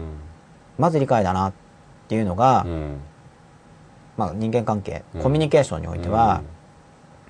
[0.79, 1.53] まず理解だなっ
[2.07, 2.97] ていうのが、うん
[4.16, 5.23] まあ人間関係、うん。
[5.23, 6.43] コミュニケーションにおいては、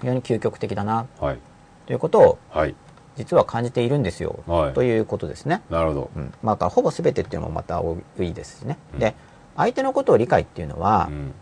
[0.00, 1.38] 非常に究極的だなうんはい。
[1.86, 2.74] ということをはい。
[3.16, 4.72] 実は感じているんですよ、はい。
[4.72, 5.62] ということですね。
[5.70, 6.10] なるほど。
[6.16, 8.78] うん、まあだからほぼ全てっていうのもまた多いですしね。
[8.94, 8.98] うん。
[8.98, 9.14] で、
[9.56, 11.14] 相手のことを理解っていうのはう、ん。
[11.14, 11.34] うん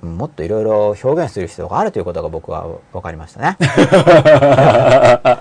[0.00, 3.56] もっといろいろ表現する必要があるということが僕は分かりましたね。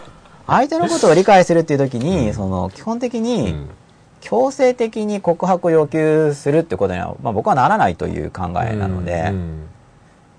[0.47, 3.69] 相手のことを理解するっていう時に、その基本的うにん
[4.27, 9.69] 強制的に告白を要求するってことには、まあ、僕はならないという考えなので、うん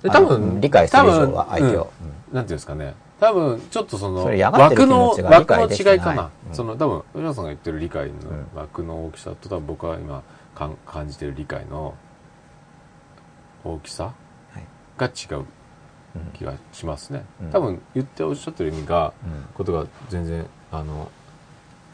[0.02, 1.90] であの多分理解する以上は相手を。
[2.30, 2.34] うん。
[2.34, 2.94] なんていうんですかね。
[3.18, 6.54] 多分ちょっとその枠の枠の違いかな、うん。
[6.54, 8.46] その多分浦さんが言ってる理解のうん。
[8.54, 10.22] 枠の大きさと多分僕は今
[10.54, 11.94] かん感じてる理解の
[13.64, 14.12] 大きさ
[14.52, 14.64] はい。
[14.98, 15.44] が違う
[16.14, 17.50] うん気がしますね、うん。
[17.50, 19.46] 多分言っておっしゃってる意味がうん。
[19.54, 21.10] ことが全然あの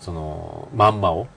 [0.01, 1.29] そのまんまをはい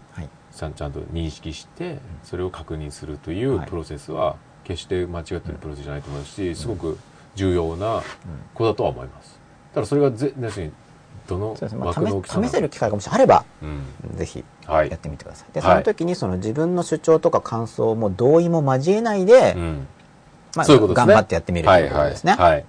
[0.58, 3.68] ちゃんと認識してそれを確認するというはい。
[3.68, 6.98] プロセスは決して間違ってるプロセスじゃないと思うしすごく
[7.36, 8.02] 重要な
[8.54, 9.40] ことだとは思います。
[9.74, 10.72] ただそれがぜ要するに
[11.28, 14.18] どの枠の大きさなの試試せる機会がもしあれば、うん。
[14.18, 14.90] ぜひはい。
[14.90, 15.54] やってみてください。
[15.54, 15.72] で、はい。
[15.72, 19.88] その時にその自分の主張とか感想も同意も交えないで、うん。
[20.56, 21.14] まあ、そういうことですね。
[21.14, 22.32] 頑張ってやってみるということですね。
[22.34, 22.42] はい。
[22.42, 22.66] はいはい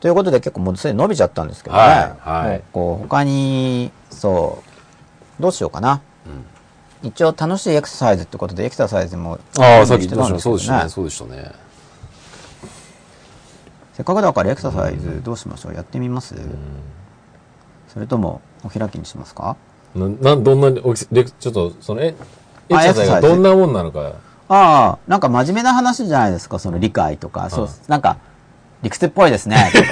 [0.00, 1.82] ということで結構もうすでに伸びちゃったんですけどね。
[1.82, 2.16] は
[2.46, 2.62] いはい。
[2.72, 4.62] こう他に、そ
[5.38, 6.00] う、どうしようかな。
[7.02, 10.88] 一応楽しいエクササイズってことでエクササイズもああさっきしてどうしまたそうでしたね。
[10.90, 11.52] そうでしたね。
[13.94, 15.74] せっかくだからエクササイズどうしましょう？
[15.74, 16.34] やってみます、
[17.88, 19.56] それともお開きにしますか？
[19.94, 24.12] ななんどんな大きさレクちょっとそのえエクあササイズがどんなもんなのか。
[24.52, 27.48] ああ、なんか真面目な話じゃないですか、その理解とか。
[27.50, 28.16] そううん、なんか、
[28.82, 29.88] 理屈っぽいですね、とか、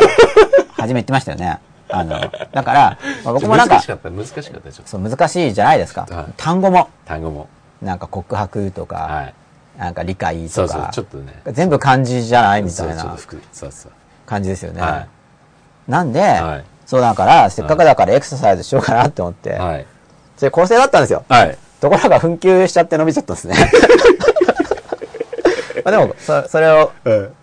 [0.82, 1.60] 初め言ってましたよね。
[1.90, 2.20] あの、
[2.52, 4.60] だから、まあ僕もなんか難し、かった難しかったちょ。
[4.60, 6.06] っとそう、難しいじゃないですか。
[6.10, 6.24] はい。
[6.36, 7.48] 単語も、単語も。
[7.82, 9.35] なんか告白とか、はい。
[9.78, 11.40] なんか理解とそうそうかちょっとね。
[11.47, 13.16] 全部漢字じゃないみたいな
[14.27, 14.81] 感じですよね。
[14.81, 15.06] は
[15.86, 16.65] なんで、はい。
[16.85, 19.86] そうだから、せっかくだからエクササイズしようかなって思って、はい。
[20.36, 21.24] それ構成だったんですよ。
[21.28, 21.59] はい。
[21.81, 23.55] ところが紛糾しちゃって伸びちゃったんですね。
[25.85, 26.90] まあでも、そそれを、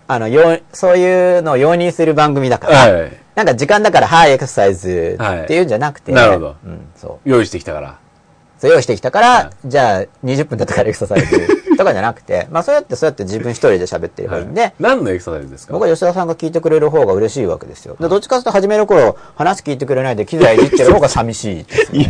[0.07, 3.11] あの、ようそういうのを容認する番組だから、はい。
[3.35, 6.55] なんか時間だから、はい、エクササイズっていうんじゃなくて、はいなるほど。
[6.65, 7.29] うん、そう。
[7.29, 7.97] 用意してきたから。
[8.57, 11.37] そう用意してきたから、はじゃあ20分だったからエクササイズ
[11.75, 15.73] とかじゃなくて、まあそうやってそうやって自分一人で喋ってればいいんで、何のエクササイズですか？
[15.73, 17.97] 僕は吉田さんが聞いてくれる方が嬉しいわけですよ。
[17.99, 22.01] でどっちかというと始める頃、話聞いてくれないで機材いじってる方が寂しいですよ、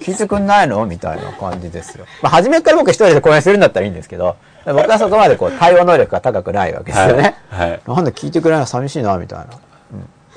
[0.00, 0.84] 聞いてくんないの？
[0.84, 2.04] みたいな感じですよ。
[2.20, 4.36] まあ初めから僕一人で講演するんだったらいいんですけど、
[4.66, 7.36] 僕はそこまでこう対応能力が高くないわけですよね。
[7.50, 9.46] はいはいなんで聞いてくれないの寂しいな、みたいな。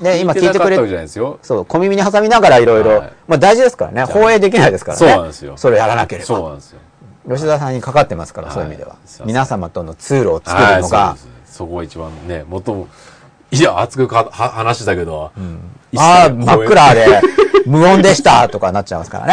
[0.02, 1.38] ん、で、今聞いてくれなかったわけじゃないですよ。
[1.42, 5.06] そう、小耳に挟みながらいろいろはい、まあ大事ですからね、放映できないですからね。
[5.06, 6.26] そうなんですよそれやらなければ。
[6.26, 6.80] そうなんですよ。
[7.28, 12.88] 吉田さんにかかってますから、はいそういう意味では皆様との通路を作はいるのが、そこが一番ね、最も、
[13.50, 15.32] いや、熱くかは話したけど、
[15.92, 17.20] 一切ああ、声真っ暗で、
[17.66, 19.26] 無音でしたとかなっちゃいますから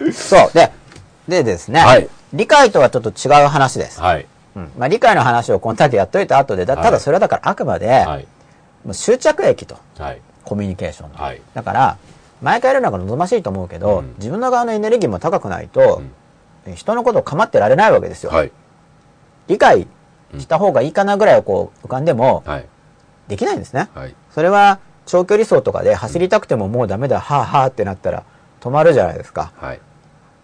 [0.00, 0.12] ね。
[0.12, 0.50] そう。
[0.54, 0.70] で、
[1.28, 4.00] でですね、はい理解とはちょっと違う話です。
[4.00, 4.26] はい。
[4.56, 8.26] うんまあ、理解の話をこのだけやっといた後で、だただそれはだからあくまで、はい。
[8.84, 10.20] もう執着駅と、はい。
[10.44, 11.18] コミュニケーションの。
[11.18, 11.40] はい。
[11.54, 11.96] だから、
[12.42, 16.02] 毎回やるのが望ましいと思うけど、うん自分の側のエネルギーも高くないと、
[16.74, 18.30] 人のことを構ってられないわけですよ。
[18.30, 18.52] はい。
[19.48, 19.86] 理解
[20.38, 22.66] した方がいいかなぐらいをこう浮かんでも、はい。
[23.28, 23.88] できないんですね。
[23.94, 24.14] はい。
[24.30, 28.24] それは長距離走とかで走りたくてももうダメだ、はあはあってなったら
[28.60, 29.52] 止まるじゃないですか。
[29.56, 29.80] はい。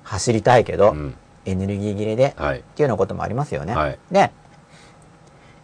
[0.05, 1.15] 走りたいけど、うん。
[1.45, 2.59] エネルギー切れで、はい。
[2.59, 3.75] っていうようなこともありますよね。
[3.75, 4.31] はいで、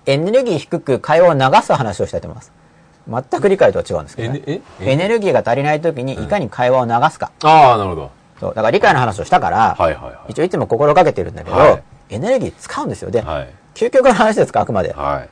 [0.07, 2.53] エネルギー低く会話を流す話をしたいと思います。
[3.31, 4.93] 全く理解とは違うんですけど、ねえ、え？
[4.93, 7.31] エネルギーが足りない時にいかに会話を流すか。
[7.43, 8.11] ああ、なるほど。
[8.41, 10.33] そうだから理解の話をしたから、はいはいはい。
[10.33, 13.11] 一応いつも心がけてるんだけど、はいエネルギー使うんですよ。
[13.11, 13.49] で、はい。
[13.75, 14.93] 究極の話ですか、あくまで。
[14.93, 15.29] はい。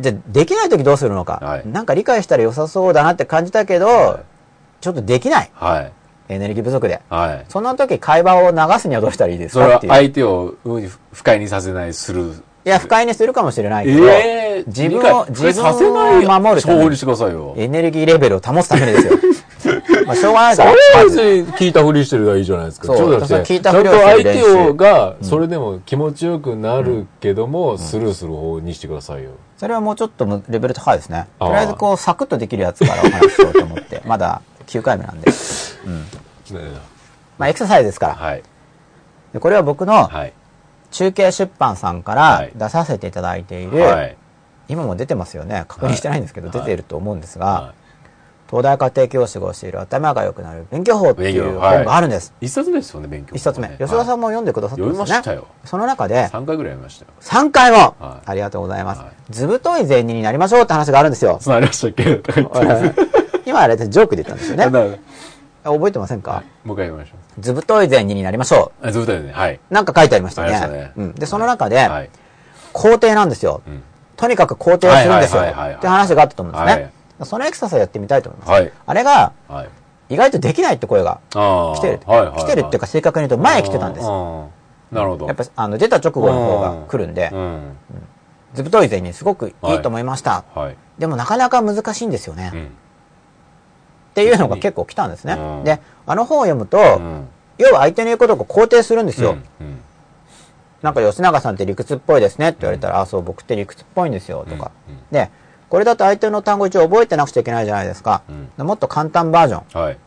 [0.00, 4.20] じゃあできない時どうするのか、はいなんか理解したら良さそうだなって感じたけど、はい
[4.80, 5.50] ちょっとできない。
[5.54, 5.92] はい。
[6.28, 7.00] エネルギー不足で。
[7.08, 7.44] はい。
[7.48, 9.92] その時会話を流すにはどうしたらいいですそれはかっていう。
[9.92, 12.32] い相手をうん不快にさせない、する。
[12.68, 17.54] や、不快にするかもしれないけど、ええ自分を、自分を守るためにしてくださいよ。
[17.56, 19.18] エネルギーレベルを保つためにですよ。
[20.06, 20.74] まあ、しょうがないから。
[21.04, 22.86] まずに聞いたふりしてるがいいじゃないですか。
[22.86, 29.30] そうそうじゃなくてそう聞いたふりをする相練習手をが、それでも気持ちよくなるけども、スルーする方にしてくださいよ。
[29.56, 31.26] それはもうちょっとむレベル高いですね。
[31.40, 34.02] とりあえずこう、サクッとできるやつからお話ししようと思って。
[34.06, 35.30] まだ9回目なんで。
[35.84, 36.60] ね
[37.38, 38.14] まあ、エクササイズですから。
[38.14, 38.42] はい。
[39.32, 40.32] でこれは僕のはい。
[40.90, 44.16] 中継出版さんかはらい出させていただいている、はい。
[44.68, 45.64] 今も出てますよね。
[45.68, 47.74] 確認してないんですけど、はい出ていると思うんですが、は
[48.48, 52.32] 東大家庭教師が教える頭が良くなる勉強法っていう本があるんです。
[52.40, 52.46] い。
[52.46, 53.36] 一冊目ですよね、勉強。
[53.36, 53.68] 一冊目。
[53.68, 55.06] 吉田さんもも読んでくださってますよね。
[55.06, 57.10] 読みましたよその中で、3回ぐらい読みましたよ。
[57.20, 59.00] 3回も、はいありがとうございます。
[59.02, 61.38] はい図太い善人になりましょうって話があるんですよ。
[61.42, 62.22] そんなありましたっけ？
[63.44, 64.98] 今あれジョークで言ったんですよね。
[65.72, 68.86] 覚えてませんか、もう一回読みましょ図太い善人になりましょう。
[68.86, 69.32] あ、ずっとね。
[69.32, 69.54] はい。
[69.54, 69.60] う。
[69.70, 70.56] なんか書いてありましたよね。
[70.56, 72.10] ありましたねうん、で、その中で、はい。
[72.72, 73.62] 肯定なんですよ。
[73.66, 73.82] うん
[74.18, 75.42] とにかく肯定をするんですよ。
[75.42, 76.82] はいはいはいはいって話があったと思うんですね。
[76.82, 76.92] はい
[77.24, 78.50] そのエクササイズやってみたいと思います。
[78.52, 78.72] はい。
[78.86, 79.68] あれが、はい。
[80.14, 81.20] 意外とできないって声が。
[81.30, 82.00] 来てる。
[82.06, 82.38] はいはいはい。
[82.38, 84.06] 来てるっていうか正確に言うと前来てたんです。
[84.06, 85.26] なるほど。
[85.26, 87.76] やっぱあの出た直後の方が来るんでう、ん。
[88.54, 90.44] 図太い善人すごくいいと思いました。
[90.54, 90.76] はい。
[90.98, 92.50] でもなかなか難しいんですよね。
[92.54, 92.70] っうん。
[94.14, 95.34] ていうのが結構来たんですね。
[95.34, 97.28] うんで、あの本を読むと、うん。
[97.58, 99.36] 要は相手の言うことを肯定するんですよ。
[99.60, 99.80] うん。
[100.82, 104.70] なんか吉永さんって理屈っぽいですねって言われたら、あ、そう、僕って理屈っぽいんですよとか。
[105.10, 105.30] で、
[105.68, 108.22] これだと相手の単語一応覚えてなくちゃいけないじゃないですか。
[108.28, 109.82] うんもっと簡単バージョン。
[109.82, 109.98] はい。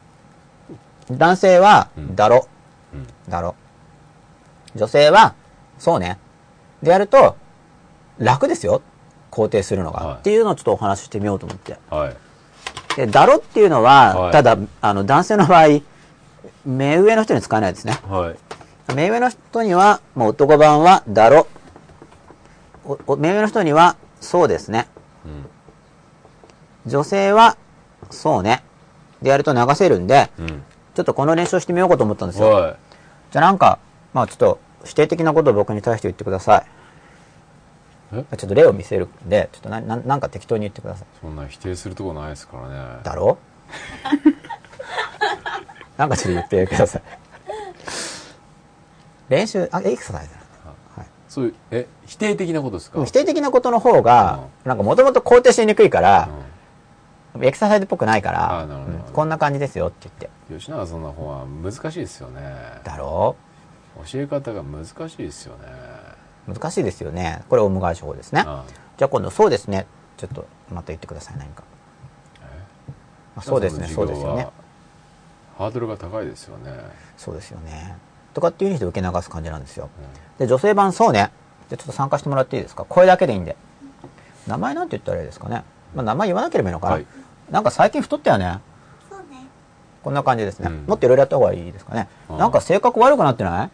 [1.12, 2.48] 男性は、うんだろ、
[2.94, 3.56] うんだろ。
[4.76, 5.36] 女性は、
[5.78, 6.18] そうね。
[6.82, 7.36] でやると、
[8.18, 8.82] 楽ですよ。
[9.30, 10.00] 肯定するのが。
[10.06, 11.78] はいっていうのをちょっとお話ししてみようと思って。
[11.90, 12.16] はい。
[12.96, 15.82] で、だろっていうのは、はいただ、あの、男性の場合、
[16.66, 17.98] 目上の人に使えないですね。
[18.08, 18.94] はい。
[18.94, 21.48] 目上の人には、もう男版は、だろ。
[23.18, 24.88] 目上の人には、そうですね。
[26.86, 27.58] 女性は、
[28.10, 28.64] そうね。
[29.22, 30.46] でやると流せるんで、うん。
[30.46, 30.64] うん。
[30.96, 32.50] ちょっとこの練習をしてみようかと思ったんですよ。
[32.50, 32.76] はい。
[33.32, 33.80] じゃあなんか、
[34.14, 36.66] まあちょっと、否定的なことを僕に対して言ってください。
[38.14, 38.24] え？
[38.38, 41.08] ちょっと例を見せるんで、ちょっとな、ななんか適当に言ってください。
[41.22, 43.00] そんな否定するとこないですからね。
[43.04, 43.38] だろ？
[45.98, 47.02] なんかちょっと言ってください。
[49.30, 50.42] 練習、あ、エクササイズだ
[51.30, 53.00] そういう、え、否定的なことですか？
[53.00, 56.28] な否定的なことの方が、なんかもともと肯定しにくいから、
[57.40, 60.30] エクササイズっぽくないから、うんこんな感じですよって言って。
[60.52, 60.60] うん。
[60.60, 62.42] 吉永さんの方は難しいですよね。
[62.84, 63.38] だろ？
[64.12, 65.64] 教え方が難しいですよね。
[66.48, 67.44] 難しいですよね。
[67.50, 68.44] これオウム返し法ですね。
[68.46, 68.64] あ
[68.98, 69.86] じゃあ今度、そうですね。
[70.18, 71.64] ちょっと、また言ってください、何か。
[73.36, 74.48] あそうですね、そうですよね。。
[75.58, 76.72] ハードルが高いですよね。
[77.18, 77.96] そうですよね。
[78.34, 79.90] とかっていうふうにして受け流す感じなんですよ。
[80.38, 81.32] で、女性版、そうね。
[81.70, 82.86] じゃあちょっと参加してもらっていいですか？
[82.86, 83.56] 声だけでいいんで。
[84.48, 85.64] 名前なんて言ったらいいですかね？
[85.96, 86.94] まあ、名前言わなければいいのかな？
[86.94, 87.06] はい
[87.50, 88.60] なんか最近太ったよね。
[89.10, 89.26] そうね。
[90.04, 90.70] こんな感じですね。
[90.70, 92.08] うんもっといろいろやった方がいいですかね。
[92.30, 93.70] うんなんか性格悪くなってない？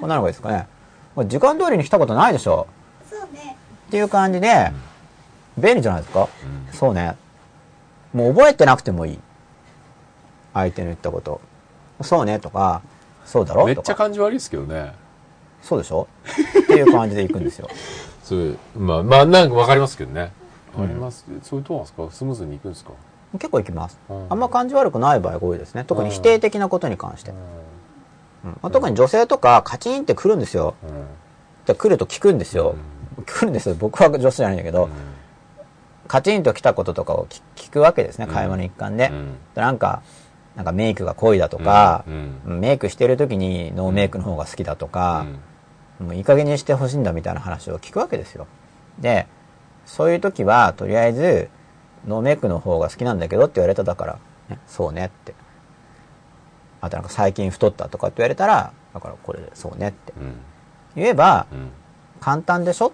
[0.00, 0.66] こんなのがいいですかね。
[1.26, 2.66] 時間通りに来たことないでしょ
[3.10, 3.56] そうね
[3.88, 4.70] っていう感じで、
[5.56, 6.28] 便利じゃないですか、
[6.72, 7.16] そうね。
[8.12, 9.18] もう覚えてなくてもいい。
[10.54, 11.40] 相手の言ったこと。
[12.02, 12.82] そうねとか、
[13.24, 13.86] そうだろめっとか。
[13.86, 14.92] ちゃ感じ悪いですけどね。
[15.62, 16.06] そうでしょ
[16.62, 17.68] っていう感じで行くんですよ。
[18.22, 20.30] そういう、まあ、まあ、なんかわかりますけどね。
[20.74, 21.24] わかります。
[21.42, 22.08] そういうどうなんですか？
[22.12, 22.92] スムーズにいくんですか？
[23.32, 24.26] 結構行きますうん。
[24.30, 25.84] あんま感じ悪くない場合が多いですね。
[25.84, 27.32] 特に否定的なことに関して。
[27.32, 27.36] うん
[28.44, 30.74] まあ特に女性とかカチンって来るんですよ。
[30.82, 31.06] うん。
[31.66, 32.76] で来ると聞くんですよ。
[33.26, 33.74] 来るんですよ。
[33.74, 34.88] 僕は女性じゃないんだけど、
[36.06, 39.10] カチンと来たこととかを聞聞くわけですね、会話の一環で。
[39.12, 40.02] うんでなんか、
[40.56, 45.26] なんかメイクが濃いだとか、うんメイクしてる時にノーメイクの方が好きだとか、
[46.00, 48.46] もういい加減にしてほしいんだみたいな話を聞くわけですよ。
[48.98, 49.26] で、
[49.84, 51.48] そういう時は、とりあえず、
[52.06, 55.34] ノーメイクの方が好きなんだけどって言われただから、ね、そうねって。
[56.80, 60.34] あとなんか最近太ったとかって言われたら、だからこれでそうねってうん。
[61.02, 61.70] 言えば、うん。
[62.20, 62.92] 簡単でしょ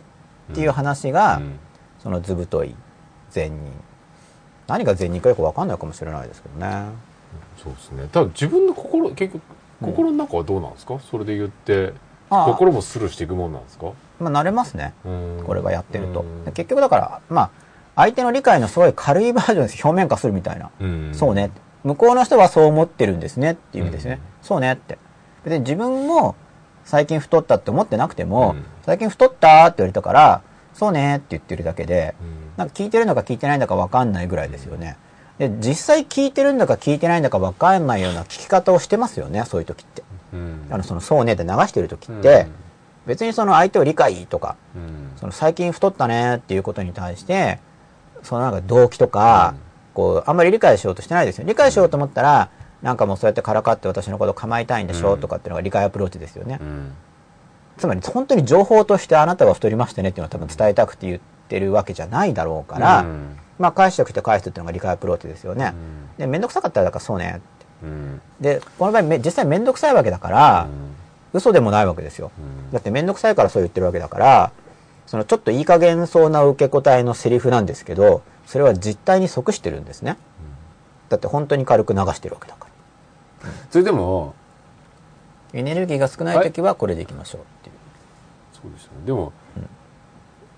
[0.53, 1.59] っていう話が、うん
[2.03, 2.75] その図太い
[3.31, 3.73] 善人。
[4.67, 6.89] 何が善人かよくわかんないかもしれないですけどね。
[7.57, 8.09] そうですね。
[8.13, 9.43] ただ自分の心、結局、
[9.81, 10.99] 心の中はどうなんですか？
[11.01, 11.95] それで言って、
[12.29, 13.93] 心もスルーしていくもんなんですか？
[14.21, 14.93] まあ慣れますね。
[15.07, 17.51] うんこれはやってると結局だから、まあ、
[17.97, 19.81] 相手の理解のすごい軽いバージョンです。
[19.83, 20.71] 表面化するみたいな。
[20.79, 21.51] うんそうね。
[21.85, 24.15] 向こうの人はそう思ってるんですねっていう意味ですね。
[24.15, 24.99] うんそうねって。
[25.45, 26.35] 別に自分も
[26.85, 30.43] 最近太ったって思ってなくても、うん最近太ったって言われたから、
[30.75, 34.97] そうねって言ってるだけで、うんなんか聞いてるのか聞いてないんだか分かんないぐらいですよね。
[35.39, 40.03] で、実際聞いてるんだか聞いてないんだか分かんないような聞き方をしてますよね、そういう時って。
[40.33, 42.47] うんあの、その、そうねって流してる時って、
[43.07, 47.59] 別にその相手を理解とか、うんその最近太ったねっていうことに対して、
[48.23, 49.55] そのなんか動機とか、
[49.95, 51.45] こう、あんまり理解しようとしてないですよ。
[51.47, 52.51] 理解しようと思ったら、
[52.83, 56.59] なんかもうそうやってからかって私のこと構いたいんでしょ、うんとかっていうのが理解アプローチですよね。
[56.61, 56.93] うん
[57.77, 65.73] つまり本当に情報としてあなたは太りましたねっていうのを多分伝えたくて言ってるわけじゃないだろうから、うんまあ返しておくと返すっていうのが理解アプローチですよね。
[65.73, 67.43] うんで、めんどくさかったらだからそうねって。
[67.85, 70.69] うんで、この場合め実際めんどくさいわけだから、
[71.33, 72.31] 嘘でもないわけですよ。
[72.39, 74.53] うんだってめんどくさいからそう言ってるわけだから、
[75.07, 80.17] そのちょっといい加減そうな受け答えのセリフなんですけど、それは実態に即してるんですね。
[81.09, 82.67] だって本当に軽く流してるわけだか
[83.45, 83.51] ら。
[83.71, 84.35] それでも
[85.53, 87.75] エネルギーが少ない時はこれでいきましょうっていう。
[88.53, 89.33] そうですよねでも、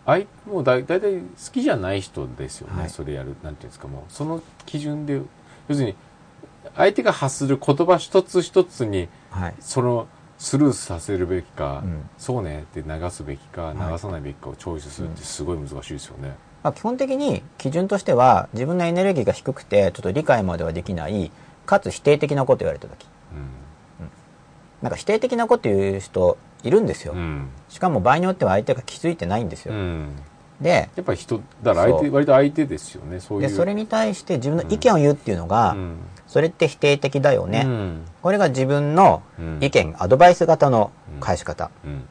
[0.05, 1.19] あいもうだだいたい好
[1.53, 5.21] きじゃない人ですよね、はいそれやるなんていうんですかもうその基準で
[5.69, 5.97] 要するに
[6.77, 9.55] 相手が発する言葉一つ一つにはい。
[9.61, 10.07] その
[10.39, 16.37] スルーさせるべきか、うんそうねって流すべきかはい流さないべきかをチョイスするってすごい難しいですよね、
[16.67, 21.31] まあ、基本的に基準としては自分のエネルギーが低くてちょっと理解まではできない
[21.65, 23.07] かつ否定的なこと言われた時。
[24.83, 30.09] なんか否定的なこと言う人いるんですよ、うん、うんしかも場合によっては相手が気づいてないんですよ、うん。
[30.61, 35.97] でやっぱり人だから相手割と相手ですよねそうでそれに対して自分の意見を言うっていうのが、うん。
[36.27, 38.05] それって否定的だよね、うん。
[38.23, 39.59] これが自分のうん。
[39.61, 40.91] 意見、アドバイス型の
[41.21, 42.09] 返し方、うん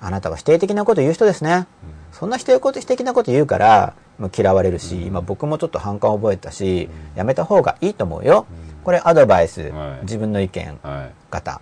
[0.00, 1.66] あなたは否定的なこと言う人ですね、
[2.12, 8.46] そんな否定的なこと言うからもう嫌われるし、今僕もちょっと反感を覚えたし、やめた方がいいと思うよ、
[8.84, 10.02] これアドバイス、はい。
[10.02, 11.14] 自分の意見はい。
[11.30, 11.60] 型、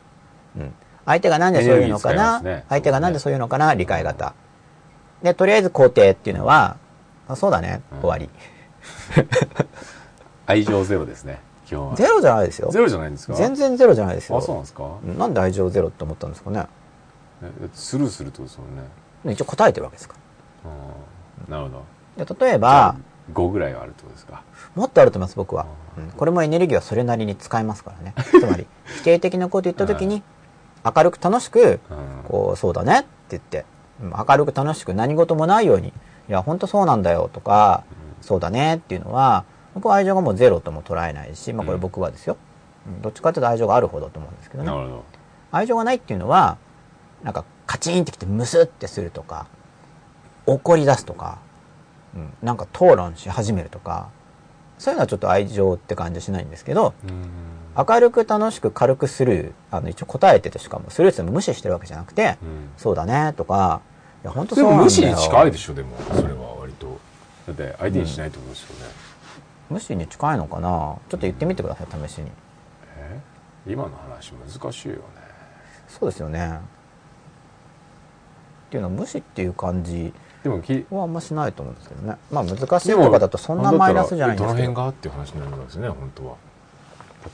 [0.57, 0.75] うん、
[1.07, 2.65] 相手がなんでそういうのかな、ね。
[2.69, 3.75] 相手がなんでそういうのかな？
[3.75, 4.35] 理解型。
[5.23, 6.77] でとりあえず肯定っていうのは
[7.29, 8.29] あそうだね、終わり。
[10.47, 11.39] 愛情ゼロですね。
[11.65, 11.97] 基本は。
[11.97, 12.71] ゼロじゃないですよ。
[12.73, 13.35] ゼロじゃないんですか？
[13.35, 14.39] 全然ゼロじゃないですよ。
[14.39, 15.17] あそうなんですか、うん。
[15.17, 16.67] なんで愛情ゼロって思ったんですかね？
[17.43, 19.33] えスルーするってことですもんね。
[19.33, 20.15] 一応答えてるわけですか。
[20.65, 21.85] あーなるほど。
[22.19, 22.97] らで例えば
[23.33, 24.43] 5ぐらいはあるってことですか。
[24.75, 25.67] もっとあると思います僕は、
[25.97, 26.11] うん。
[26.11, 28.15] これもエネルギーはそれなりに使えますからね。
[28.31, 30.23] つまり否定的なこと言った時に
[30.85, 32.25] 明るく楽しくうん。
[32.29, 33.65] こうそうだねって言って
[34.03, 35.93] うん明るく楽しく何事もないようにい
[36.29, 37.85] や本当そうなんだよとか、
[38.21, 39.45] そうだねっていうのは
[39.75, 42.37] 僕は愛情がもうゼロとも捉えないし、まあ、これ僕はですよ、
[42.87, 43.03] うん。
[43.03, 44.71] どっちかというと愛情があるほどと思うんですけどね。
[44.71, 45.05] なるほど。
[45.51, 46.57] 愛情がないっていうのは
[47.23, 49.47] なんかカチンってきてムスってするとか
[50.47, 51.39] 怒り出すとか、
[52.15, 54.11] うん、なんか討論し始めるとか
[54.79, 57.29] そういうのはちょっと愛情って感じしないんですけどうん。
[57.75, 62.71] 明るく楽しく軽くスルーあの一応答えててしかもスルーしても無視してるわけじゃなくて、うん。
[62.77, 63.81] そうだねとか
[64.23, 64.79] いや本当でそうなんだよ。
[64.79, 66.99] も無視に近いでしょでもそれは割と。
[67.47, 68.93] だって相手にしないってことですよね、
[69.69, 70.69] 無視に近いのかな？
[70.69, 72.31] ちょっと言ってみてください試しに。
[72.99, 73.21] え？
[73.67, 75.03] 今の話難しいよね。
[75.89, 76.61] そうですよね
[78.73, 80.15] っていうのは無視っていう感じ
[80.91, 86.37] はあんましないと思うんですけどねまあ難しいとかだとそんなマイナスじゃないんどのですけど辺がっていう話になるんですね本当は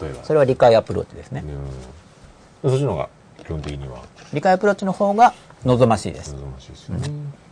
[0.03, 3.09] 例えばそれは理解アプローチですね、うんそっちの方が
[3.45, 4.03] 基本的には。
[4.33, 5.33] 理解アプローチの方が
[5.65, 6.35] 望ましいです。
[6.35, 7.09] 望ましいですよね。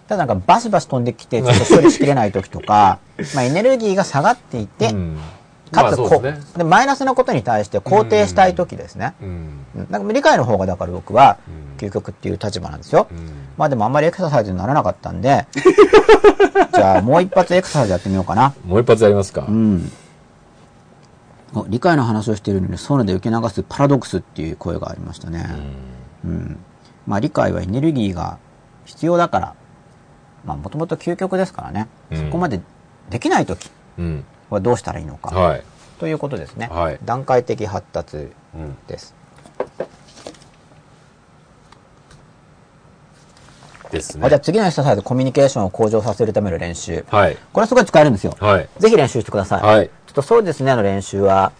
[0.09, 2.99] ただなんかバシバシ飛んできて、ちょっと処理しきれない時とか、
[3.37, 5.19] まあエネルギーが下がっていて、うん。
[5.70, 6.40] かつこ、まあね。
[6.56, 9.14] でマイナスなことに対して肯定したい時ですね。
[9.20, 9.28] うん。
[9.76, 13.09] うんなんか理解の方がだから僕はうん究極っていう立場なんですよ。
[13.10, 13.30] うん。
[13.56, 15.47] まあでもあんまりエクササイズにならなかったんで、
[16.74, 18.55] じゃあもう一発エクササイズやってみようかな。
[18.64, 19.44] もう一発やりますか。
[19.48, 19.90] うん。
[21.55, 25.47] お理解の話をしているのにそうので受け流すパラドックスっていう声がありましたね。
[26.24, 26.59] うん。
[27.06, 28.38] まあ理解はエネルギーが
[28.84, 29.55] 必要だから、
[30.44, 31.88] まあもともと究極ですからね。
[32.10, 32.60] うんそこまで
[33.10, 34.24] できないときうん。
[34.51, 35.35] はどうしたらいいのか。
[35.35, 35.62] はい。
[35.98, 36.68] ということですね。
[36.70, 38.77] はい段階的発達うん。
[38.86, 39.14] です。
[43.90, 44.40] ですねあじゃあ。
[44.40, 47.05] 次のエクササイズ、コミュニケーションを向上させるための練習。
[47.09, 47.36] はい。
[47.52, 48.36] これすごい使えるんですよ。
[48.40, 48.68] はい。
[48.78, 49.62] ぜひ練習してください。
[49.62, 49.86] はい。
[50.06, 51.52] ちょっとそうですねの練習は、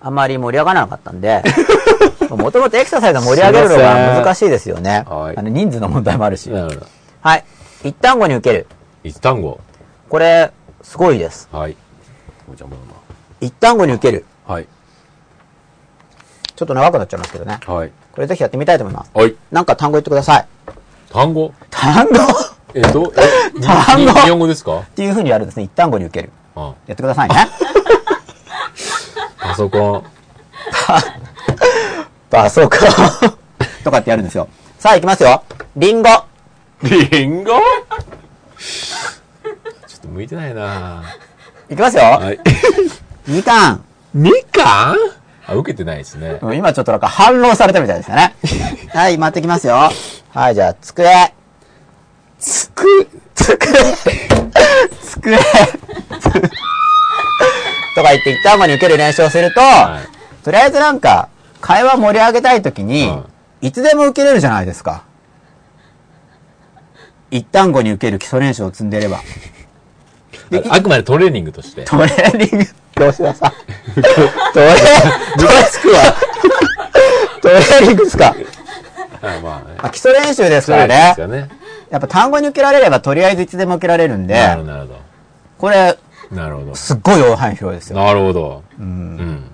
[0.00, 1.42] あまり盛り上がらなかったんで、
[2.30, 5.04] もともとエクササイズを盛り上げるのが難しいですよね。
[5.06, 6.50] はいあの人数の問題もあるし。
[6.50, 7.44] はい。
[7.84, 8.66] 一単語に受ける。
[9.04, 9.60] 一単語。
[10.08, 10.52] これ、
[10.82, 11.48] すごいです。
[11.52, 11.76] はい。
[12.50, 12.82] お邪魔だ
[13.40, 14.24] 一単語に受ける。
[14.48, 14.54] な。
[14.54, 14.66] はい。
[16.56, 17.58] ちょっと長くなっちゃいますけどね。
[17.66, 17.92] はい。
[18.12, 19.10] これぜひやってみたいと思います。
[19.14, 19.34] はい。
[19.50, 20.46] なんか単語言ってください。
[21.10, 21.52] 単語？
[21.70, 22.12] 単語？
[22.12, 22.16] っ
[22.74, 24.12] えっと、え、に単語？
[24.12, 24.80] に日本語ですか？
[24.94, 25.62] ていう風にやるんですね。
[25.62, 26.32] 一単語に受ける。
[26.56, 27.34] あやってくださいね。
[29.40, 30.04] パソコン。
[32.30, 32.80] パソコン
[33.84, 34.48] とかってやるんですよ。
[34.78, 35.42] さあ行きますよ。
[35.76, 36.08] リンゴ。
[36.82, 37.52] リンゴ？
[38.58, 41.02] ちょっと向いてないな
[41.70, 42.02] 行きますよ。
[42.02, 42.40] はい。
[43.26, 43.84] みかん。
[44.12, 44.96] みかん
[45.46, 46.38] あ、受けてないですね。
[46.42, 48.34] うん今ちょっとなんか反論されたみたいですよね。
[48.92, 49.90] はい、待ってきますよ。
[50.30, 51.32] はい、じゃあ、机。
[52.38, 53.56] つく、机。
[55.02, 55.38] 机。
[57.94, 60.00] とか言って一旦まに受ける練習をすると、は
[60.44, 61.28] とりあえずなんか、
[61.60, 63.24] 会話盛り上げたいときに、うん
[63.62, 65.04] いつでも受けれるじゃないですか。
[67.30, 69.20] 一単語に受ける基礎練習を積んでれば。
[70.50, 71.84] でああくまでトレーニングとして。
[71.84, 72.64] トレーニング、
[73.12, 73.52] 吉田さん。
[74.52, 74.66] トレ、
[75.38, 76.00] ムカつくわ。
[77.40, 78.34] トレーニングですか？
[79.22, 79.76] はい、まあね。
[79.78, 81.20] まあ、基礎練習ですからねす。
[81.20, 81.48] よね。
[81.90, 84.94] やっぱ単語に受けられればとりあえずいつでも受けられるんでなるほ、ど、なるほ
[85.58, 85.98] これ、
[86.30, 86.36] ど。
[86.36, 86.74] なるほど。
[86.74, 87.96] すっごい大範囲広いですよ。
[87.98, 88.62] なるほど。
[88.78, 89.44] うん。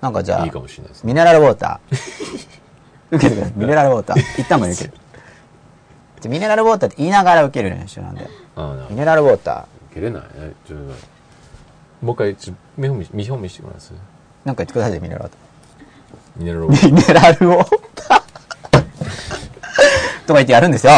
[0.00, 1.08] なんかじゃあいい、かもしれないですね。
[1.08, 1.96] ミネラルウォーター。
[3.10, 3.54] 受けてください。
[3.56, 4.20] ミネラルウォーター。
[4.40, 4.92] 一旦も受ける。
[6.20, 8.28] じゃミネラルウォーターって言いながら受ける練習なんで。
[8.90, 9.64] ミネラルウォーター。
[9.98, 10.22] 切れない？
[10.22, 10.52] ね。
[10.66, 10.84] ちょっと
[12.00, 13.96] もう一回、ちょ見本見見本見してください。
[14.44, 15.30] なんか言ってくださいよ、ミネラル
[16.36, 16.92] ミネラルウォーー。
[16.92, 17.64] ミネラルウォー
[17.94, 18.18] ター。
[20.26, 20.92] とか言ってやるんですよ。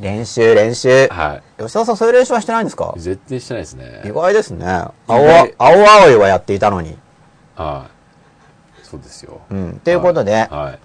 [0.00, 1.08] 練習、練習。
[1.08, 2.94] は吉田さん、そういう練習はしてないんですか？
[2.96, 3.00] い。
[3.00, 4.02] 絶対してないですね。
[4.06, 4.64] 意外ですね。
[4.66, 6.96] 青外、青青いはやっていたのに。
[7.54, 7.86] は
[8.82, 8.86] い。
[8.86, 9.42] そうですよ。
[9.50, 9.80] うん。
[9.84, 10.78] ということで、は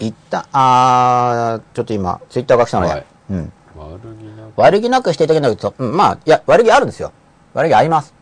[0.00, 0.06] い。
[0.06, 3.52] 一旦、あー、ちょっと今、ツイッターが来たので、はいうん。
[3.76, 4.52] 悪気なく。
[4.56, 7.12] 悪気なくしていただけないと、うん、まあ、いや、悪気あるんですよ。
[7.54, 8.14] 悪気あります。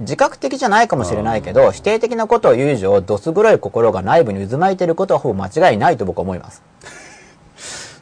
[0.00, 6.62] 自覚的じゃないかもしれないけど、否定的なことを言う以上、どす黒い心が内部に渦巻いていることはほぼ間違いないと僕は思います。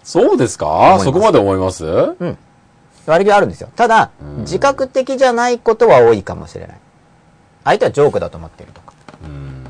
[0.02, 0.98] そうですか？
[1.00, 1.84] そこまで思います？
[3.06, 3.68] 悪気はあるんですよ。
[3.76, 6.80] ただ、うん自覚的じゃないことは多いかもしれない。
[7.64, 8.94] 相手はジョークだと思っているとか。
[9.24, 9.66] うん。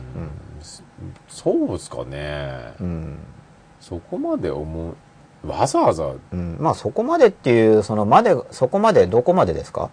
[1.29, 2.75] そうですかね。
[2.81, 3.19] うん。
[3.81, 4.95] そこまで思う。
[5.47, 6.57] わざわざ、だうん。
[6.61, 9.91] まあ、そこまでっていう、そのまで、そこまで、どこまでですか？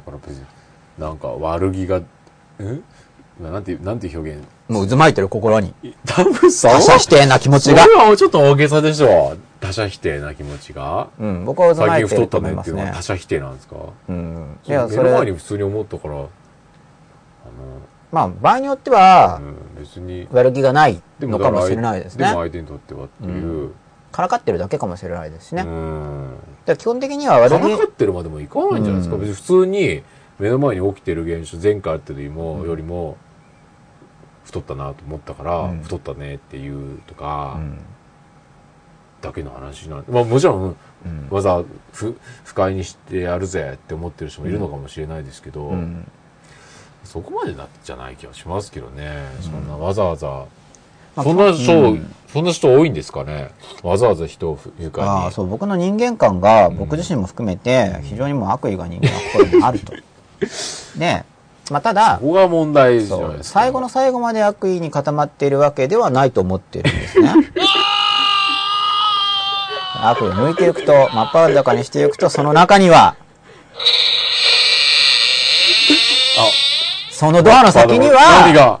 [0.00, 0.44] から別に、
[0.98, 2.00] なんか悪気が、
[2.60, 2.80] え？
[3.40, 4.44] なんていう、なんていう表現？
[4.68, 5.74] もう渦巻いてる心に。
[6.06, 7.88] 多分そ他者否定な気持ちがそ。
[7.90, 9.36] れはちょっと大げさでしょ。
[9.60, 11.08] 他者否定な気持ちが。
[11.18, 12.80] うん、僕は渦最近巻いてると太ったねって思いますね。
[12.80, 13.76] いうのは他者否定なんですか？
[14.08, 14.58] うん。
[14.64, 16.28] いいや、そ目の前にれ、普通に思ったから、あの、
[18.10, 20.28] まあ、場合によっては、うん、別に。
[20.30, 22.40] 悪気がないでのかもしれないですねでも。
[22.40, 23.72] 相手にとってはっていう。
[24.16, 25.62] からかってるだけかもしれないですしね。
[25.62, 26.30] うだかん。
[26.66, 29.16] ら基本的には悪からかっ気、てるまでもいかないんじゃないですか。
[29.16, 30.02] うん別に普通に
[30.38, 33.16] 目の前に起きてる現象、前回あったよりも、よりも、
[34.44, 37.78] 太ったなと思ったから、うん太ったねっていうとか、うん
[39.22, 46.10] だけの話なんまあもちろん、うんわざわざ不不快にしてやるぜって思ってる人もいるのかもしれないですけど、うん
[47.02, 49.16] そこまでじゃない気がしますけどね。
[49.40, 50.46] そんなわざわざ、まあ
[51.22, 53.50] そんな人、うんそんな人多いんですかね。
[53.82, 55.08] わざわざ人を不愉快に。
[55.08, 59.94] ああ、そう、僕の人間観が、僕自身も含めて、非常にもう悪意が人間の心にあると。
[60.98, 61.24] で、
[61.70, 63.60] まあ、ただこ、こが問題じゃないですか。
[63.60, 67.32] 最後の最後まで悪意に固まっているわけではないと思っているんですね。
[70.02, 73.16] 悪意を抜いていくと、真っ裸にしていくと、その中には、
[77.10, 78.80] そのドアの先に何は、が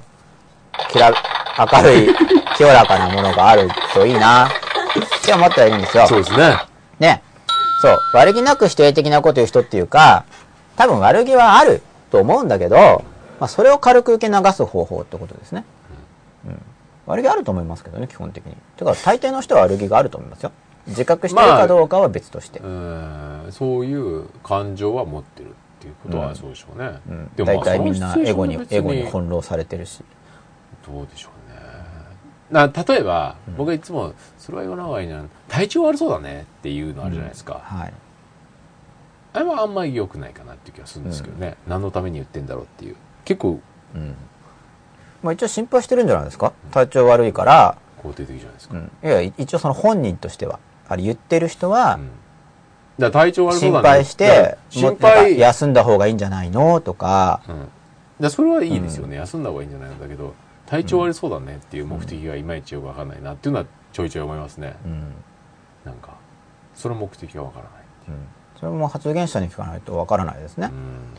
[0.90, 1.10] きら、
[1.58, 2.14] 明るい、
[2.56, 4.50] 清らかなものがあるといいなっ
[5.24, 6.06] て思ったらいいんですよ。
[6.06, 6.56] そうですね。
[6.98, 7.22] ね。
[7.80, 7.98] そう。
[8.14, 10.24] 悪気なく否定的なこと言う人っていうか、
[10.76, 13.04] 多分悪気はあると思うんだけど、
[13.40, 15.64] まあ、それを軽く受け流す方法ってことですね。
[16.46, 16.62] うん。
[17.06, 18.54] 悪気あると思いますけどね、基本的に。
[18.76, 20.52] てか、大抵の人は悪気があると思いますよ。
[20.86, 22.60] 自覚してるかどうかは別として。
[22.60, 27.00] うんそういう感情は持ってるっていうことはそうでしょうね。
[27.08, 27.30] うん。
[27.36, 30.02] でもまあ大体みんなエゴにエゴに翻弄されてるし。
[30.86, 31.35] どうでしょうね。
[32.50, 37.60] な例えば、僕はいつも、それは言わない方がいいな、体調悪そうだねっていうのあるじゃないですか。
[37.64, 37.92] はい。
[39.32, 41.56] あれはあんまり良くないかなっていう気がするんですけどね。
[41.66, 42.96] 何のために言ってんだろうっていう。
[43.24, 43.60] 結構
[43.94, 44.14] うん。
[45.22, 46.52] まあ一応心配してるんじゃないですか？
[46.70, 48.76] 体調悪いから、肯定的じゃないですか。
[48.76, 48.90] うん。
[49.02, 52.10] いや、一応その本人としては、あれ言ってる人はう、ん
[52.98, 53.88] だ体調悪そう心だね。
[53.88, 55.38] 配して、心配。
[55.38, 56.80] 休んだ方がいいんじゃないの？
[56.80, 57.68] とか、うん。
[58.20, 60.32] でそれはいいですよね、休んだ方がいいんじゃないんだけど、
[60.66, 64.76] 体調悪そうだねっていう目的がいまいちよくわかんないなっていうのはちょいちょい思いますね。
[64.84, 65.14] うん。
[65.84, 66.14] なんか、
[66.74, 67.72] その目的がわからない。
[68.08, 68.26] うん。
[68.58, 70.70] それも発言者に聞かないとわからないですね。
[70.72, 71.14] うん。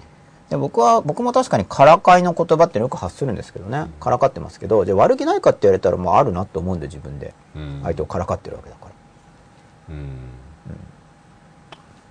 [0.50, 3.88] で僕は、僕も確かにからかいの言葉ってよく発するんですけどね。
[4.00, 7.34] からかってますけど、じゃあ悪気ないかって言われたらもうあるなと思うんで自分で。
[7.56, 9.96] うん相手をからかってるわけだから。
[9.96, 10.08] うん。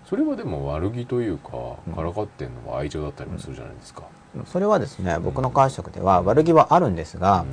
[0.08, 1.50] それはでも悪気というか、
[1.94, 4.04] からかってんのは愛情だったりもするじゃないですか。
[4.44, 7.46] それはですね、僕の解釈では悪気はあるんですが、うん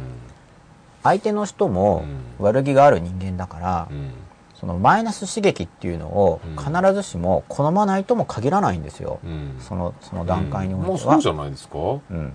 [1.05, 2.05] 相手の人も
[2.39, 4.11] うん悪気がある人間だから、うん
[4.55, 9.19] そのマイナス刺激っていうのをうん必ずしも好まないとも限らないんですよ。
[9.23, 10.89] うんその、その段階においては。
[10.91, 11.77] もうそうじゃないですか？
[11.77, 11.99] うん。
[12.09, 12.33] うん。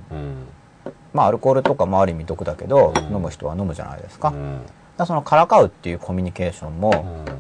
[1.15, 4.35] まあ、アルコールとかもある意味毒だけど、うん飲む人は飲むじゃないですか。
[4.99, 7.35] だそのからかうっていうコミュニケーションもうん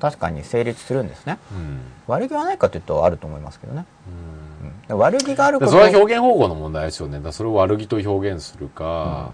[0.00, 1.38] 確かに成立するんですね。
[1.52, 3.84] うん悪気はないかというとあると思いますけどね。
[4.06, 4.41] うん
[4.96, 7.14] 悪気があることでそれは表現方法の問題ですよね。
[7.14, 9.32] だからそれを悪気と表現するか、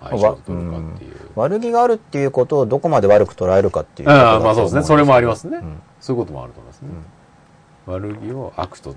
[0.00, 1.16] 愛情と取るかっていう。
[1.34, 4.78] 悪気があるっていうことをどこまで悪く捉えるかっていうああ、とまあそうですね。
[4.80, 5.58] 思それもありますね。
[5.58, 6.88] うんそういうこともあると思いますね。
[7.86, 8.94] 悪気を悪と。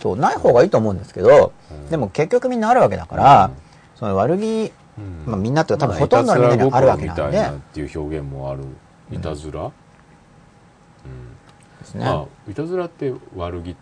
[0.00, 3.52] そう、ない方がいいと思うんですけど、うんでも結局みんなあるわけだから、うん
[3.96, 8.64] その悪気、うんまあみんなって多分ほとんどのみんなにはあるわけなんでまあいたずら心みたいなっていう表現もある。
[9.10, 9.70] いたずら、うん
[11.78, 12.04] ですね。
[12.04, 13.76] まあ、いたずらって悪気、ん？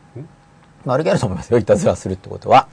[0.85, 2.69] まあ悪気あると思いますよ、いたずらするってことは。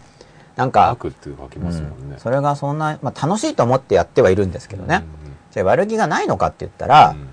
[0.55, 2.15] なんか、悪って書きますもんね。
[2.17, 5.03] それがそんな、まあ楽しいと思ってやってはいるんですけどね。
[5.21, 7.27] うんじゃあ悪気がないのかって言ったら、うん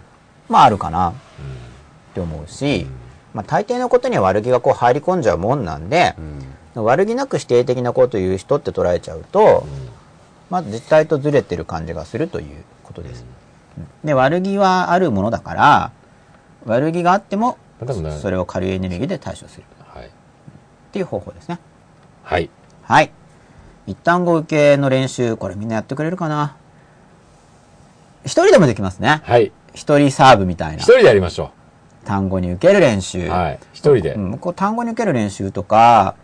[0.49, 1.19] まああるかなっうん
[2.15, 2.87] て思うし、
[3.33, 6.15] まあ大抵のことには悪気がこう入り込んじゃうもんなんで
[6.77, 9.67] う、ん悪気なく否定的なことを言う人って捉えちゃうと、
[10.51, 13.25] まあ実態とずれてる感じがするということです。
[14.05, 15.91] で、悪気はあるものだから、
[16.67, 17.59] 悪気があっても、
[18.21, 19.74] それを軽いエネルギーで対処するはい。
[20.95, 21.59] っていう方法ですね。
[22.23, 22.49] はい。
[22.83, 23.11] はい。
[23.89, 26.57] 一単語受けの練習、これみんなやってくれるかな？
[28.25, 29.21] 一人でもできますね。
[29.25, 29.51] はい。
[29.75, 30.85] 一人サーブみたいな一。
[30.85, 31.51] 人でやりましょ
[32.05, 33.27] 単語に受ける練習。
[33.27, 33.29] う。
[33.29, 33.59] はい。
[33.73, 34.15] 一人で。
[34.15, 36.15] うん、こう単語に受ける練習とか、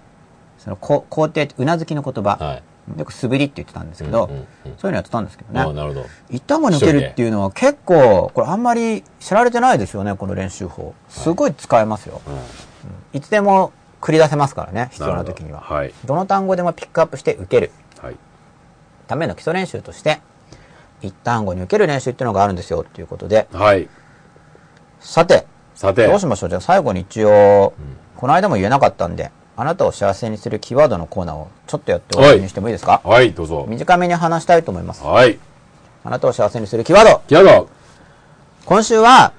[0.59, 2.36] そのこ肯定、うなずきの言葉。
[2.36, 2.62] はい。
[2.97, 5.60] よく素振りって言ってたんですけど、うんうんうんそういうのやってたんですけどね。
[5.60, 6.06] ああなるほど。
[6.30, 10.94] 一単語に受けるっていうのは結構、これあんまり知られてないですよね、この練習法。
[11.09, 12.22] すごい使えますよ。
[12.28, 12.38] うん
[13.12, 15.60] いつでも繰り出せますからね、必要な時には。
[15.60, 15.93] はい。
[16.05, 17.70] どの単語でもピックアップして受ける
[18.01, 18.16] はい。
[19.06, 20.20] ための基礎練習として、
[21.02, 23.48] 一単語に受ける練習っていうのがあるんですよ、っていうことで。
[23.52, 23.89] はい。
[25.01, 26.06] さて、さて。
[26.06, 26.48] どうしましょう？
[26.51, 27.72] じゃあ最後に一応、
[28.16, 33.01] この間も言えなかったんで、あなたを幸せにするキーワードのコーナーをちょっとやって終わりにしてもいいですか？
[33.05, 33.66] はい、どうぞ。
[33.68, 35.02] 短めに話したいと思います。
[35.02, 35.39] はい。
[36.05, 37.68] あなたを幸せにするキーワードキャド
[38.64, 39.32] 今週は、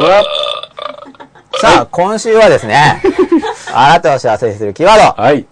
[0.00, 3.00] さあ、今週はですね、
[3.72, 5.46] あなたを幸せにするキーワード、はい。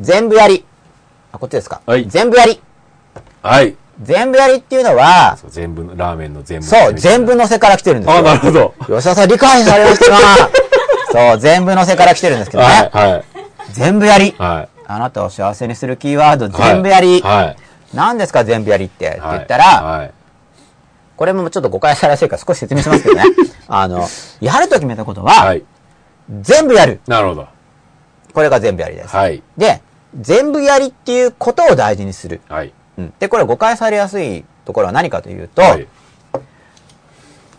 [0.00, 0.64] 全部やり。
[1.32, 1.80] あ、こっちですか？
[1.86, 2.60] はい全部やり。
[3.42, 3.74] はい。
[4.02, 6.66] 全部やりっていうのは、そう全部の、ラーメンの全部。
[6.66, 7.34] そう、全部。
[7.34, 8.18] 乗せから来てるんですよ。
[8.18, 8.74] あ、なるほど。
[8.86, 10.50] 吉田さん理解されましたか？
[11.10, 12.90] そう、全部乗せから来てるんですけどね。
[12.92, 13.24] はい、はい。
[13.72, 14.34] 全部やり。
[14.38, 14.68] はい。
[14.86, 17.20] あなたを幸せにするキーワード、全部やり。
[17.22, 17.56] はい。
[17.92, 19.08] 何ですか、全部やりって？
[19.08, 19.36] ってはい。
[19.38, 20.10] 言ったら、はい。
[21.18, 23.24] これもちょっと誤解されやすいから少し説明しますけどね。
[23.66, 24.06] あの、
[24.40, 25.64] やると決めたことは、はい。
[26.42, 27.00] 全部やる。
[27.08, 27.48] なるほど。
[28.32, 29.16] これが全部やりです。
[29.16, 29.42] はい。
[29.56, 29.82] で、
[30.20, 32.40] 全部やりっていうことを大事にする。
[32.48, 32.72] はい。
[32.98, 33.12] うん。
[33.18, 35.88] で、これ誤解されやすいところは何かというと、はい。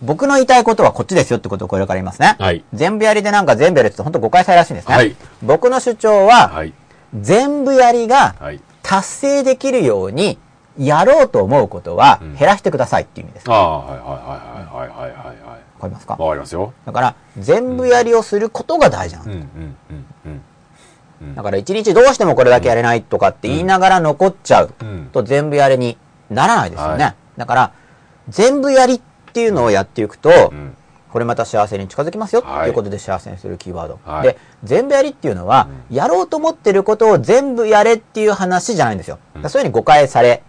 [0.02, 2.38] 僕の言いたいことはこっちですよってことをこれから言いますね。
[2.40, 2.64] はい。
[2.73, 4.95] 全部やりでなんか全部やりって本当誤解されやすいんですね。
[4.95, 5.14] はい
[5.44, 6.73] 僕の主張は、はい。
[7.19, 8.61] 全部やりがはい。
[8.84, 10.40] 達成できるように
[10.86, 12.36] やろうと思うことはうん。
[12.36, 13.50] 減らしてくださいっていう意味です。
[13.50, 15.38] ああ、はいはいはいはいはいはいはい。
[15.38, 16.14] わかりますか？
[16.14, 16.74] わかりますよ。
[16.86, 19.32] だから、全部やりをすることが大事なんうん。
[19.34, 20.42] うん。
[21.22, 21.36] うん。
[21.36, 25.10] だから一日どうしてもこれだけやれないとかって言いながら残っちゃううん。
[25.12, 25.98] と全部やれに
[26.30, 27.04] ならないですよね。
[27.04, 27.16] はい。
[27.38, 27.72] だから、
[28.30, 29.02] 全部やりっ
[29.34, 30.76] ていうのをやっていくと、うん。
[31.12, 34.00] これまた幸せに近づきますよはいっていうことで幸せにするキーワード。
[34.06, 34.24] はい。
[34.24, 39.18] で、全部やりっていうのは、やろうと思ってることを全部やれっていう話じゃないんですよ。
[39.34, 40.44] そういうふうに誤解され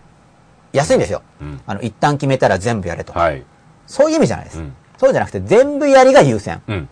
[0.72, 1.22] やすいんですよ。
[1.40, 1.60] うん。
[1.66, 3.12] あの、一旦決めたら全部やれと。
[3.12, 3.42] はい。
[3.86, 4.58] そういう意味じゃないです。
[4.58, 4.74] うん。
[4.98, 6.62] そうじゃなくて、全部やりが優先。
[6.68, 6.88] うん。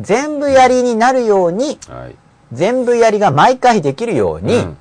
[0.00, 2.16] 全部やりになるように、はい。
[2.52, 4.76] 全部やりが毎回できるように、うん。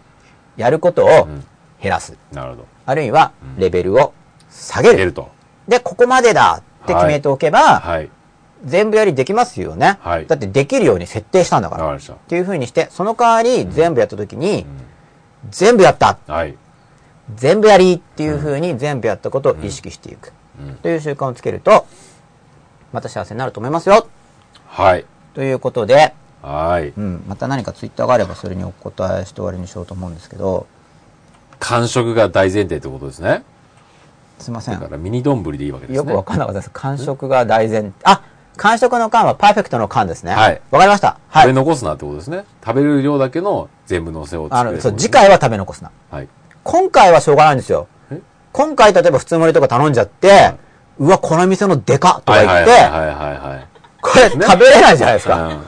[0.57, 1.43] やることをん。
[1.81, 2.18] 減らす。
[2.31, 2.65] なるほど。
[2.85, 4.14] あるいは、レベルを
[4.49, 5.14] 下げる。
[5.14, 5.30] と。
[5.68, 8.10] で、ここまでだって決めておけば、はい。
[8.65, 9.97] 全部やりできますよね。
[10.01, 10.26] はい。
[10.26, 11.84] だってできるように設定したんだから。
[11.84, 12.14] っわかりました。
[12.14, 14.65] ていう風にして、その代わり全部やった時に、
[15.49, 16.18] 全部やった。
[16.27, 16.57] はい
[17.35, 20.27] 全部やりっていう風に全部やったことを意識していく。
[20.27, 21.87] うんという習慣をつけると、
[22.91, 24.07] また幸せになると思いますよ。
[24.67, 26.13] はいということで、
[26.43, 30.67] はいうん、また何かツイッターがあればそれにお答えして終わりにしようと思うんですけど、
[31.59, 33.43] 完食が大前提ってことですね
[34.37, 34.91] すいませんだか。
[34.91, 36.69] らミニ丼でいいわけですねよくわかんなかったです。
[36.71, 38.21] 完食が大前、あ
[38.57, 40.33] 完食の間はパーフェクトの間ですね。
[40.33, 41.17] はいわかりました。
[41.29, 41.43] はい。
[41.43, 45.91] 食べ残すなってことですね食べる量だけの全部のせをあの、そう、作るってことですね次回は食べ残すな。
[46.11, 46.27] はい
[46.64, 47.88] 今回はしょうがないんですよ。
[48.11, 48.22] え？
[48.52, 50.53] 今回例えば普通盛りとか頼んじゃって、
[50.99, 52.72] うわ、この店のデカとかはい言って、
[54.02, 55.48] これ食べれないじゃないですか。
[55.48, 55.64] うん。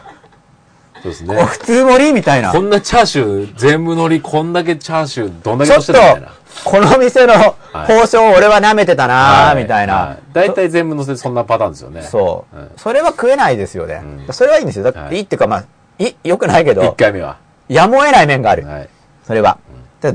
[1.03, 2.51] そうですおね普通盛りみたいな。
[2.51, 6.29] こんなチャーシュー全部海苔こんだけチャーシューどんだけしてたいな、
[6.63, 9.13] この店の報奨を俺は舐めてたな
[9.47, 9.63] はい。
[9.63, 9.95] みたいな。
[9.95, 10.17] はい。
[10.33, 12.01] 大体全部のせそんなパターンですよね。
[12.03, 12.71] そう、うん。
[12.77, 14.01] それは食えないですよね。
[14.27, 14.33] うん。
[14.33, 14.83] それはいいんですよ。
[14.83, 15.17] だってはい。
[15.17, 15.65] いいっていうか、まあ、
[15.99, 17.37] い、良くないけ一ど、回目は。
[17.67, 18.65] やむを得ない面がある。
[18.65, 18.89] はい。
[19.25, 19.57] それは。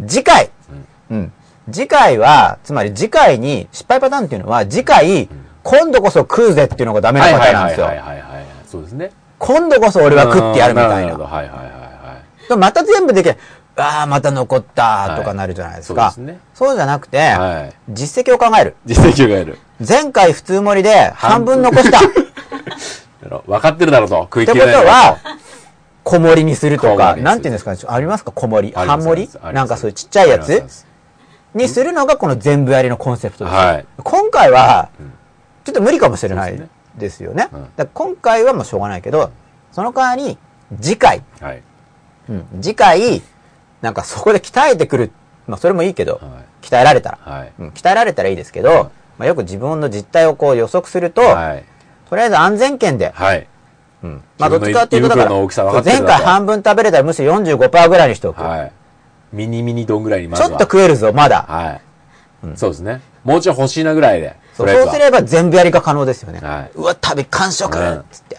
[0.07, 0.51] 次回、
[1.11, 1.33] うん。
[1.71, 5.29] 次回は、つまり次回に、失敗パターンっていうのは、次回、
[5.63, 7.87] 今度こそ食うぜっていうのがダメなはいパタはいはいはいーンなんですよ。
[7.87, 8.21] はいはい
[8.67, 11.31] そうですね今度こそ俺は食ってやるみたいうんるほどな。
[11.35, 13.39] はいはいはいはいまた全部できない。
[13.77, 16.03] ああ、また残ったとかなるじゃないですか。
[16.03, 18.77] はいそうですねそうじゃなくて、はい実績を考える。
[18.87, 21.99] 実績が得る前回普通盛りで半分残した。
[21.99, 22.03] っ
[23.47, 25.19] 分かってるだろうと食いてこと切れないだろは、
[26.05, 28.75] 小盛りにするとか、なんていうんですかね、ありますか小盛り。
[28.75, 30.65] 半盛りなんかそういうちっちゃいやつ
[31.55, 33.57] にするのがこの全部やりのコンセプトです。
[33.57, 33.87] はい。
[34.03, 34.89] 今回は、
[35.65, 36.63] ちょっと無理かもしれない
[36.97, 37.49] ですよね。
[37.53, 37.89] うん。
[37.93, 39.31] 今回はもうしょうがないけど、
[39.73, 40.39] その代わり、
[40.81, 41.63] 次回、はい。
[42.29, 42.47] うん。
[42.61, 43.23] 次回、
[43.81, 45.11] なんかそこで鍛えてくる。
[45.47, 47.19] まあそれもいいけど、は鍛えられたら、
[47.59, 51.65] 鍛えられたらいいですけど、まあよく自分の実態をこう予測すると、はい。
[52.09, 53.47] とりあえず安全圏で、はい。
[54.03, 54.23] うん。
[54.39, 58.43] まあどっちかっていうとだから、前回半分食べれたらむしろ45%ぐらいにしておく。
[59.33, 60.49] はいミニミニ丼ぐらいにまずは。
[60.49, 61.43] ちょっと食えるぞ、まだ。
[61.49, 61.81] はい。
[62.57, 63.01] そうですね。
[63.25, 66.41] もうちょい欲しいなぐらいでそうすれば全部やりが可能ですよね。
[66.41, 66.71] はい。
[66.75, 68.05] うわ、食べ、完食うん。
[68.11, 68.39] つって。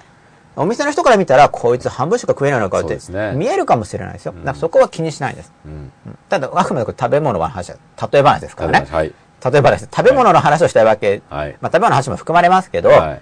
[0.56, 3.34] お店の人から見たら、こいつ半分しか食えないのかってね。
[3.36, 4.34] 見えるかもしれないですよ。
[4.34, 5.52] だからそこは気にしないんです。
[5.66, 5.92] うん。
[6.30, 7.78] ただ、あくまで食べ物の話は、
[8.12, 8.88] 例え話ですからね。
[8.90, 9.08] はい。
[9.08, 9.72] 例え話。
[9.72, 9.90] です。
[9.96, 11.58] 食べ物の話をしたいわけ、はい。
[11.62, 13.22] まあ食べ物の話も含まれますけど、はい。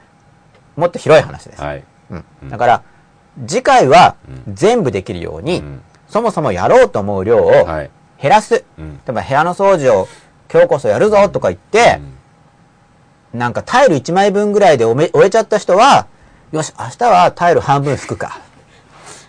[0.75, 1.61] もっと広い話です。
[1.61, 1.83] はい。
[2.41, 2.49] うん。
[2.49, 2.81] だから、
[3.45, 4.15] 次回は
[4.51, 7.89] 全部できるように、うんそもそもやろうと思う量をはい
[8.21, 8.65] 減らす。
[8.77, 10.07] うん例えば部屋の掃除を
[10.51, 12.01] 今日こそやるぞとか言って、
[13.33, 16.07] なんかタイル1枚分ぐらいで終えちゃった人は、
[16.51, 18.41] よし、明日はタイル半分拭くか。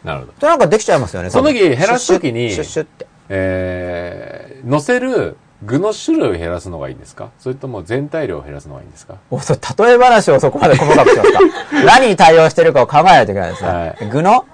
[0.02, 1.28] なるほどとなんかできちゃいますよね。
[1.30, 3.06] その時減らす時にシュッシュって。
[3.28, 7.30] えー乗せる具の種類を減らすのがいいんですか？
[7.38, 9.16] それとも全体量を減らすのがいいんですか？
[9.30, 11.38] お、そう、例え話をそこまで細かくしますか。
[11.86, 13.68] 何に対応してるかを考えないといけないですね。
[13.68, 14.46] はい具のはい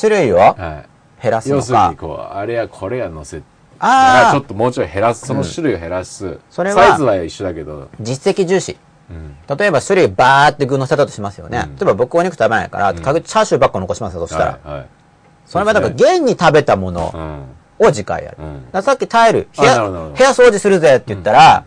[0.00, 0.88] 種類をはい
[1.22, 1.96] 減らすの要するにか。
[1.96, 3.42] こうあれやこれや乗せ
[3.78, 8.76] ああちょっ、ともうちょい減らすその種類を減らす、それはサイズは一緒だけど、実績重視。
[9.10, 9.36] うん。
[9.58, 11.68] 例えば種類バーって具乗せたとしますよね。
[11.78, 14.44] 例えば僕お肉食べないから、確実チャーシューばっか残しますよ、そしたら。
[14.44, 14.86] はいはい。
[15.46, 17.10] それはだから現に食べたもの
[17.80, 17.86] うん。
[17.88, 18.36] を次回やる。
[18.72, 18.82] うん。
[18.82, 21.64] さっきタイル、部屋、部屋掃除するぜって言ったら、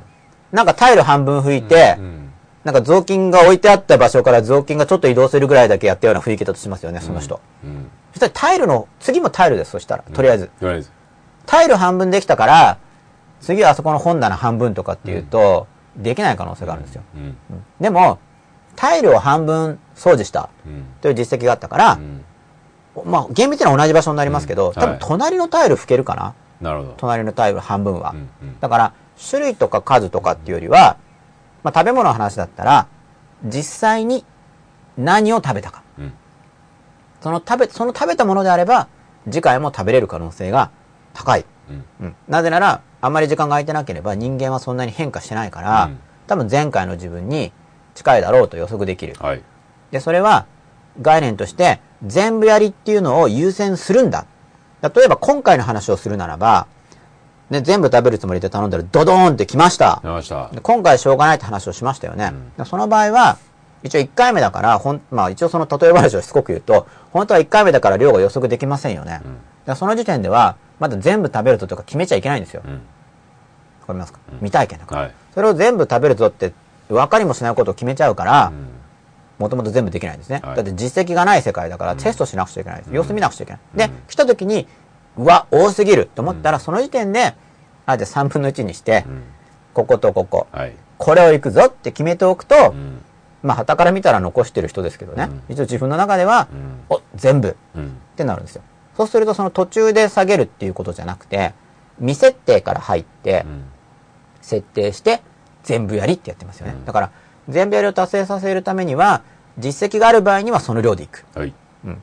[0.54, 2.22] なんかタイル半分拭いて、うん
[2.64, 7.40] なんか雑巾が置いてあった場所から雑巾がちょっと移動するぐらいだけやったような雰囲気だとしますよね、その人。
[7.64, 10.04] うんそしたらタイルの、次もタイルです、そしたら。
[10.04, 10.48] とりあえず。
[10.60, 10.90] とりあえず。
[11.46, 12.78] タイル半分できたから、
[13.42, 15.68] 次はあそこの本棚半分とかっていうと、
[15.98, 17.04] できない可能性があるんですよ。
[17.14, 17.38] うん。
[17.80, 18.20] でも、
[18.78, 20.86] タイルを半分掃除したうん。
[21.02, 22.24] という実績があったからう、ん。
[23.06, 26.34] まあ厳密には同じ場所になりますけど、うん多分はい隣のタイル拭けるかな？
[26.62, 26.94] なるほど。
[26.98, 28.12] 隣のタイル半分は。
[28.12, 28.60] うんうん。
[28.60, 28.94] だから、
[29.30, 30.98] 種類とか数とかっていうよりは、
[31.64, 32.88] まあ食べ物の話だったら、
[33.44, 34.26] 実際に
[34.98, 35.84] 何を食べたか。
[37.26, 38.88] うんその食べ、その食べたものであれば、
[39.26, 40.72] 次回も食べれる可能性が
[41.14, 41.46] 高い。
[41.70, 47.54] うんうんなぜなら、あんまり時間が空いてなければ人間はそんなに変化してないから、うん多分前回の自分に
[47.94, 49.16] 近いだろうと予測できる。
[49.20, 49.44] はい
[49.92, 50.46] で、それは、
[51.02, 54.26] 概念として、全部やりっていうのを優先するんだ。
[54.82, 56.68] 例えば今回の話をするならば、
[57.50, 60.00] ね、全部食べるつもりで頼んだらドドーンって来ました。
[60.04, 62.34] 出ましたで今回しょうがないって話をしましたよね。
[62.58, 63.38] でその場合は、
[63.86, 69.22] 一応1回目だから、ほん、まあ一応その例え話をしつこく言うと、本当は1回目だから量が予測できませんよね。
[69.68, 72.64] でその時点では、まだ全部食べるぞとか決めちゃいけないんですよ。
[72.66, 72.74] うん。
[72.74, 72.78] わ
[73.88, 75.12] かりますか、未体験だから、はい。
[75.36, 76.52] それを全部食べるぞって、
[76.90, 78.68] 分かりもしないことを決めちゃうからう、ん。
[79.38, 80.42] もともと全部できないんですね。
[80.44, 80.56] はい。
[80.56, 82.90] だって実績がない世界だからテストしなくちゃいけないです。
[82.92, 83.88] 様子見なくちゃいけない。
[83.88, 84.68] で、来た時に、
[85.18, 87.36] うわ、多すぎると思ったら、その時点で、
[87.86, 89.06] あ、じゃあ3分の1にして、ん。
[89.76, 90.74] こことここ、はい。
[90.98, 93.02] これを行くぞって決めておくと、うん
[93.46, 96.48] まあ、旗から見たら残してる人ですけどね、一応自分の中では、
[96.90, 97.50] お、全部。
[97.50, 97.98] っうん。
[98.16, 98.64] てなるんですよ。
[98.98, 101.54] そうすると、その途中で下げるっていうことじゃなくて、
[102.00, 103.64] 未設定から入って、うん。
[104.42, 105.22] 設定して、
[105.64, 106.76] 全部やりってやってますよね。
[106.86, 107.12] だから、
[107.48, 109.22] 全部やりを達成させるためには、
[109.60, 111.26] 実績がある場合にはその量でいく。
[111.36, 111.54] はい。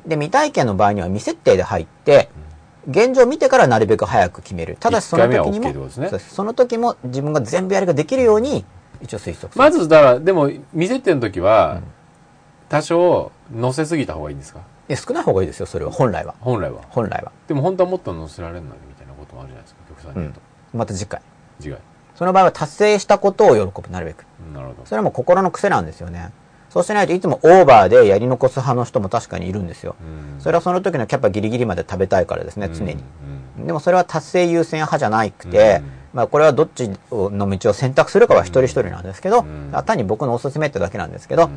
[0.06, 2.28] で、未体験の場合には未設定で入って、
[2.88, 4.76] 現状を見てからなるべく早く決める。
[4.78, 5.88] ただしその時にも、
[6.18, 8.64] その時も自分が全部やりができるように、
[9.02, 9.50] 一応推測。
[9.56, 11.80] まずだからでも見せての時は
[12.68, 14.60] 多少乗せすぎた方がいいんですか？
[14.88, 15.90] いや少ない方がいいですよ、それは。
[15.90, 16.34] 本来は。
[16.40, 17.32] 本来は本来は。
[17.48, 20.40] でも本当はもっと乗せられるのにみたいなこともあるじゃないですか極端に言うと、
[20.74, 21.20] また次回。
[21.60, 21.80] 次回
[22.14, 24.24] その場合は達成したことを喜ぶ、なるべく。
[24.54, 26.30] なるほどそれはもう心の癖なんですよね。
[26.70, 29.94] そうしないといつもオーバーでやり残す派の人も確かにいるんですよ。
[30.00, 32.96] うんそれはその時のキャパギリギリまで食べたいからですね、常に。
[33.58, 39.72] うんでもそれは達成優先派じゃなくて、うんまあこれはどっちの道を選択するかは一人一人なんですけど、ん。
[39.84, 41.50] 単に僕のおすすめってだけなんですけど、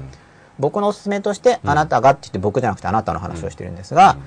[0.60, 4.18] 僕のおすすめとして、あなたがって言って僕じゃなくてあなたの話をしてるんですが、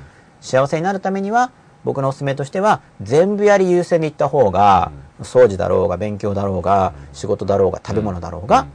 [0.40, 1.50] 幸せになるためには、
[1.84, 4.92] 僕のおすすめとしては、全部やり優先でいった方が、
[5.22, 8.66] 掃除だろうが、勉強だろうが、仕事だろうが、食べ物だろうが、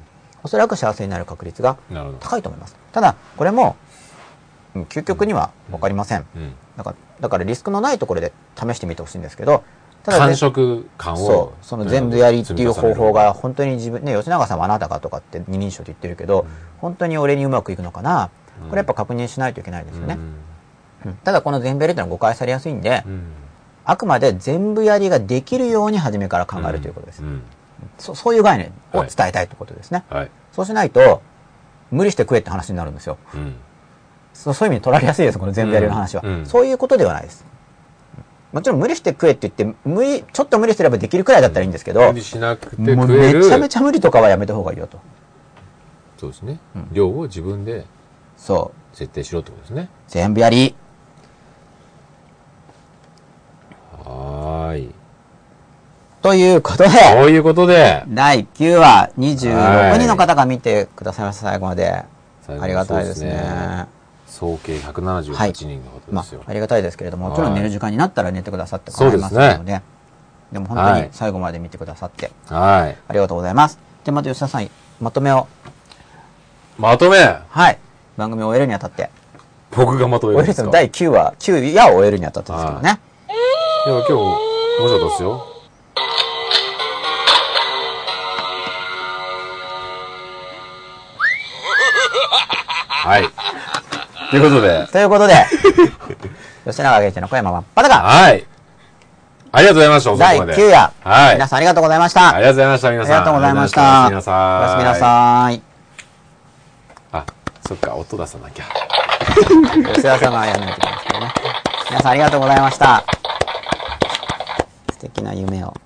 [0.43, 1.77] おそらく幸せになる確率が
[2.19, 2.75] 高いと思います。
[2.91, 3.93] ただ、これも、うん
[4.89, 6.25] 究極には分かりません。
[6.35, 6.55] うん。
[6.77, 9.63] だから、だからリスクのないところで試してみてほしいんですけど、
[10.11, 16.45] 感ね触感をそう、その全部やりっていう方法が本当に自分、ね、吉永さんはあなたかとかって二人称で言ってるけど、ど
[16.79, 18.29] 本当に俺にうまくいくのかな、
[18.69, 20.15] これやっぱ確認しないといけないですよね。
[21.05, 21.15] るうん。
[21.17, 23.11] ただこの全部やりっていうのは誤解されやすいんで、うん。
[23.11, 23.23] うん
[23.85, 27.21] あくまで全部やりができるように初めから考えるということです。
[27.21, 27.41] うん。
[27.97, 30.05] そそういう概念を伝えたいということですね。
[30.09, 30.31] はい。
[30.51, 31.21] そうしないと、
[31.91, 33.17] 無理して食えって話になるんですよ。
[33.33, 33.55] うん。
[34.33, 36.23] そうそういう意味に取られやすいです、この全部やりの話は。
[36.25, 36.33] うん。
[36.33, 36.45] うん。
[36.45, 37.45] そういうことではないです。
[38.53, 44.99] もちろん無理して食えって言って、無理、ちょっと無理すればできるくらいだったらいいんですけど、無理しなくてもう食えるめちゃめちゃ無理とかはやめた方がいいよと。
[46.19, 46.59] そうですね
[46.93, 47.85] 量を自分で
[48.37, 48.95] そう。
[48.95, 50.75] 設定しろってことですね全部やり。
[54.05, 54.91] はーい
[56.21, 62.05] ということで、そういうことで第9話、は26い人の方が見てくださいました、最後まで。
[62.47, 63.87] ありがたいですね。
[64.43, 69.81] 総計178人のことまですよ、あ、ありがたいですけれども、もちろんはい寝る時間になったら寝てくださって構いませんので、
[70.51, 72.97] でも本当に最後まで見てくださって、はい。
[73.07, 73.79] ありがとうございます。
[74.03, 75.47] で、また吉田さん、まとめを、
[76.77, 77.17] まとめ？
[77.19, 77.79] はい、
[78.17, 79.09] 番組を終えるにあたって、
[79.71, 80.69] 僕がまとめるんですか？
[80.71, 82.99] 第9話、9夜を終えるにあたってですけどね。
[83.85, 84.37] いや今日面
[84.77, 85.47] 白かったですよ。
[93.05, 93.23] はい
[94.33, 95.45] ということでということで、
[96.65, 98.43] 吉永源一の小山真っ裸、はい
[99.51, 102.29] ありがとうございました第まで9夜、はい皆さんありがとうございました。
[102.35, 103.81] ありがとうございました皆さんありがとうございました。
[103.81, 105.61] おやすみなさいおやすみなさい。
[107.11, 107.23] あ
[107.67, 108.65] そっか音出さなきゃ
[109.93, 111.33] 吉田さんがやらないといけないですけどね。
[111.91, 113.03] 皆さんありがとうございました。
[114.93, 115.82] 素敵な夢を。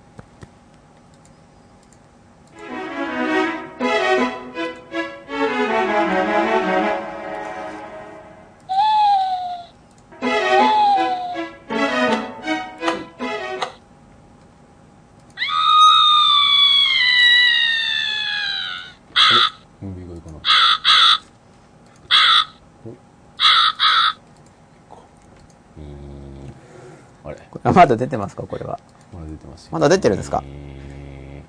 [27.78, 28.80] まだ出てますかこれは？
[29.14, 29.70] まだ出てますよ。
[29.72, 30.42] まだ出てるんですか？
[30.44, 31.42] え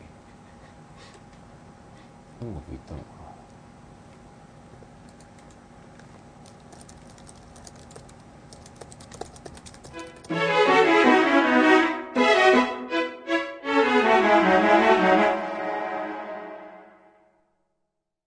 [2.41, 2.68] ー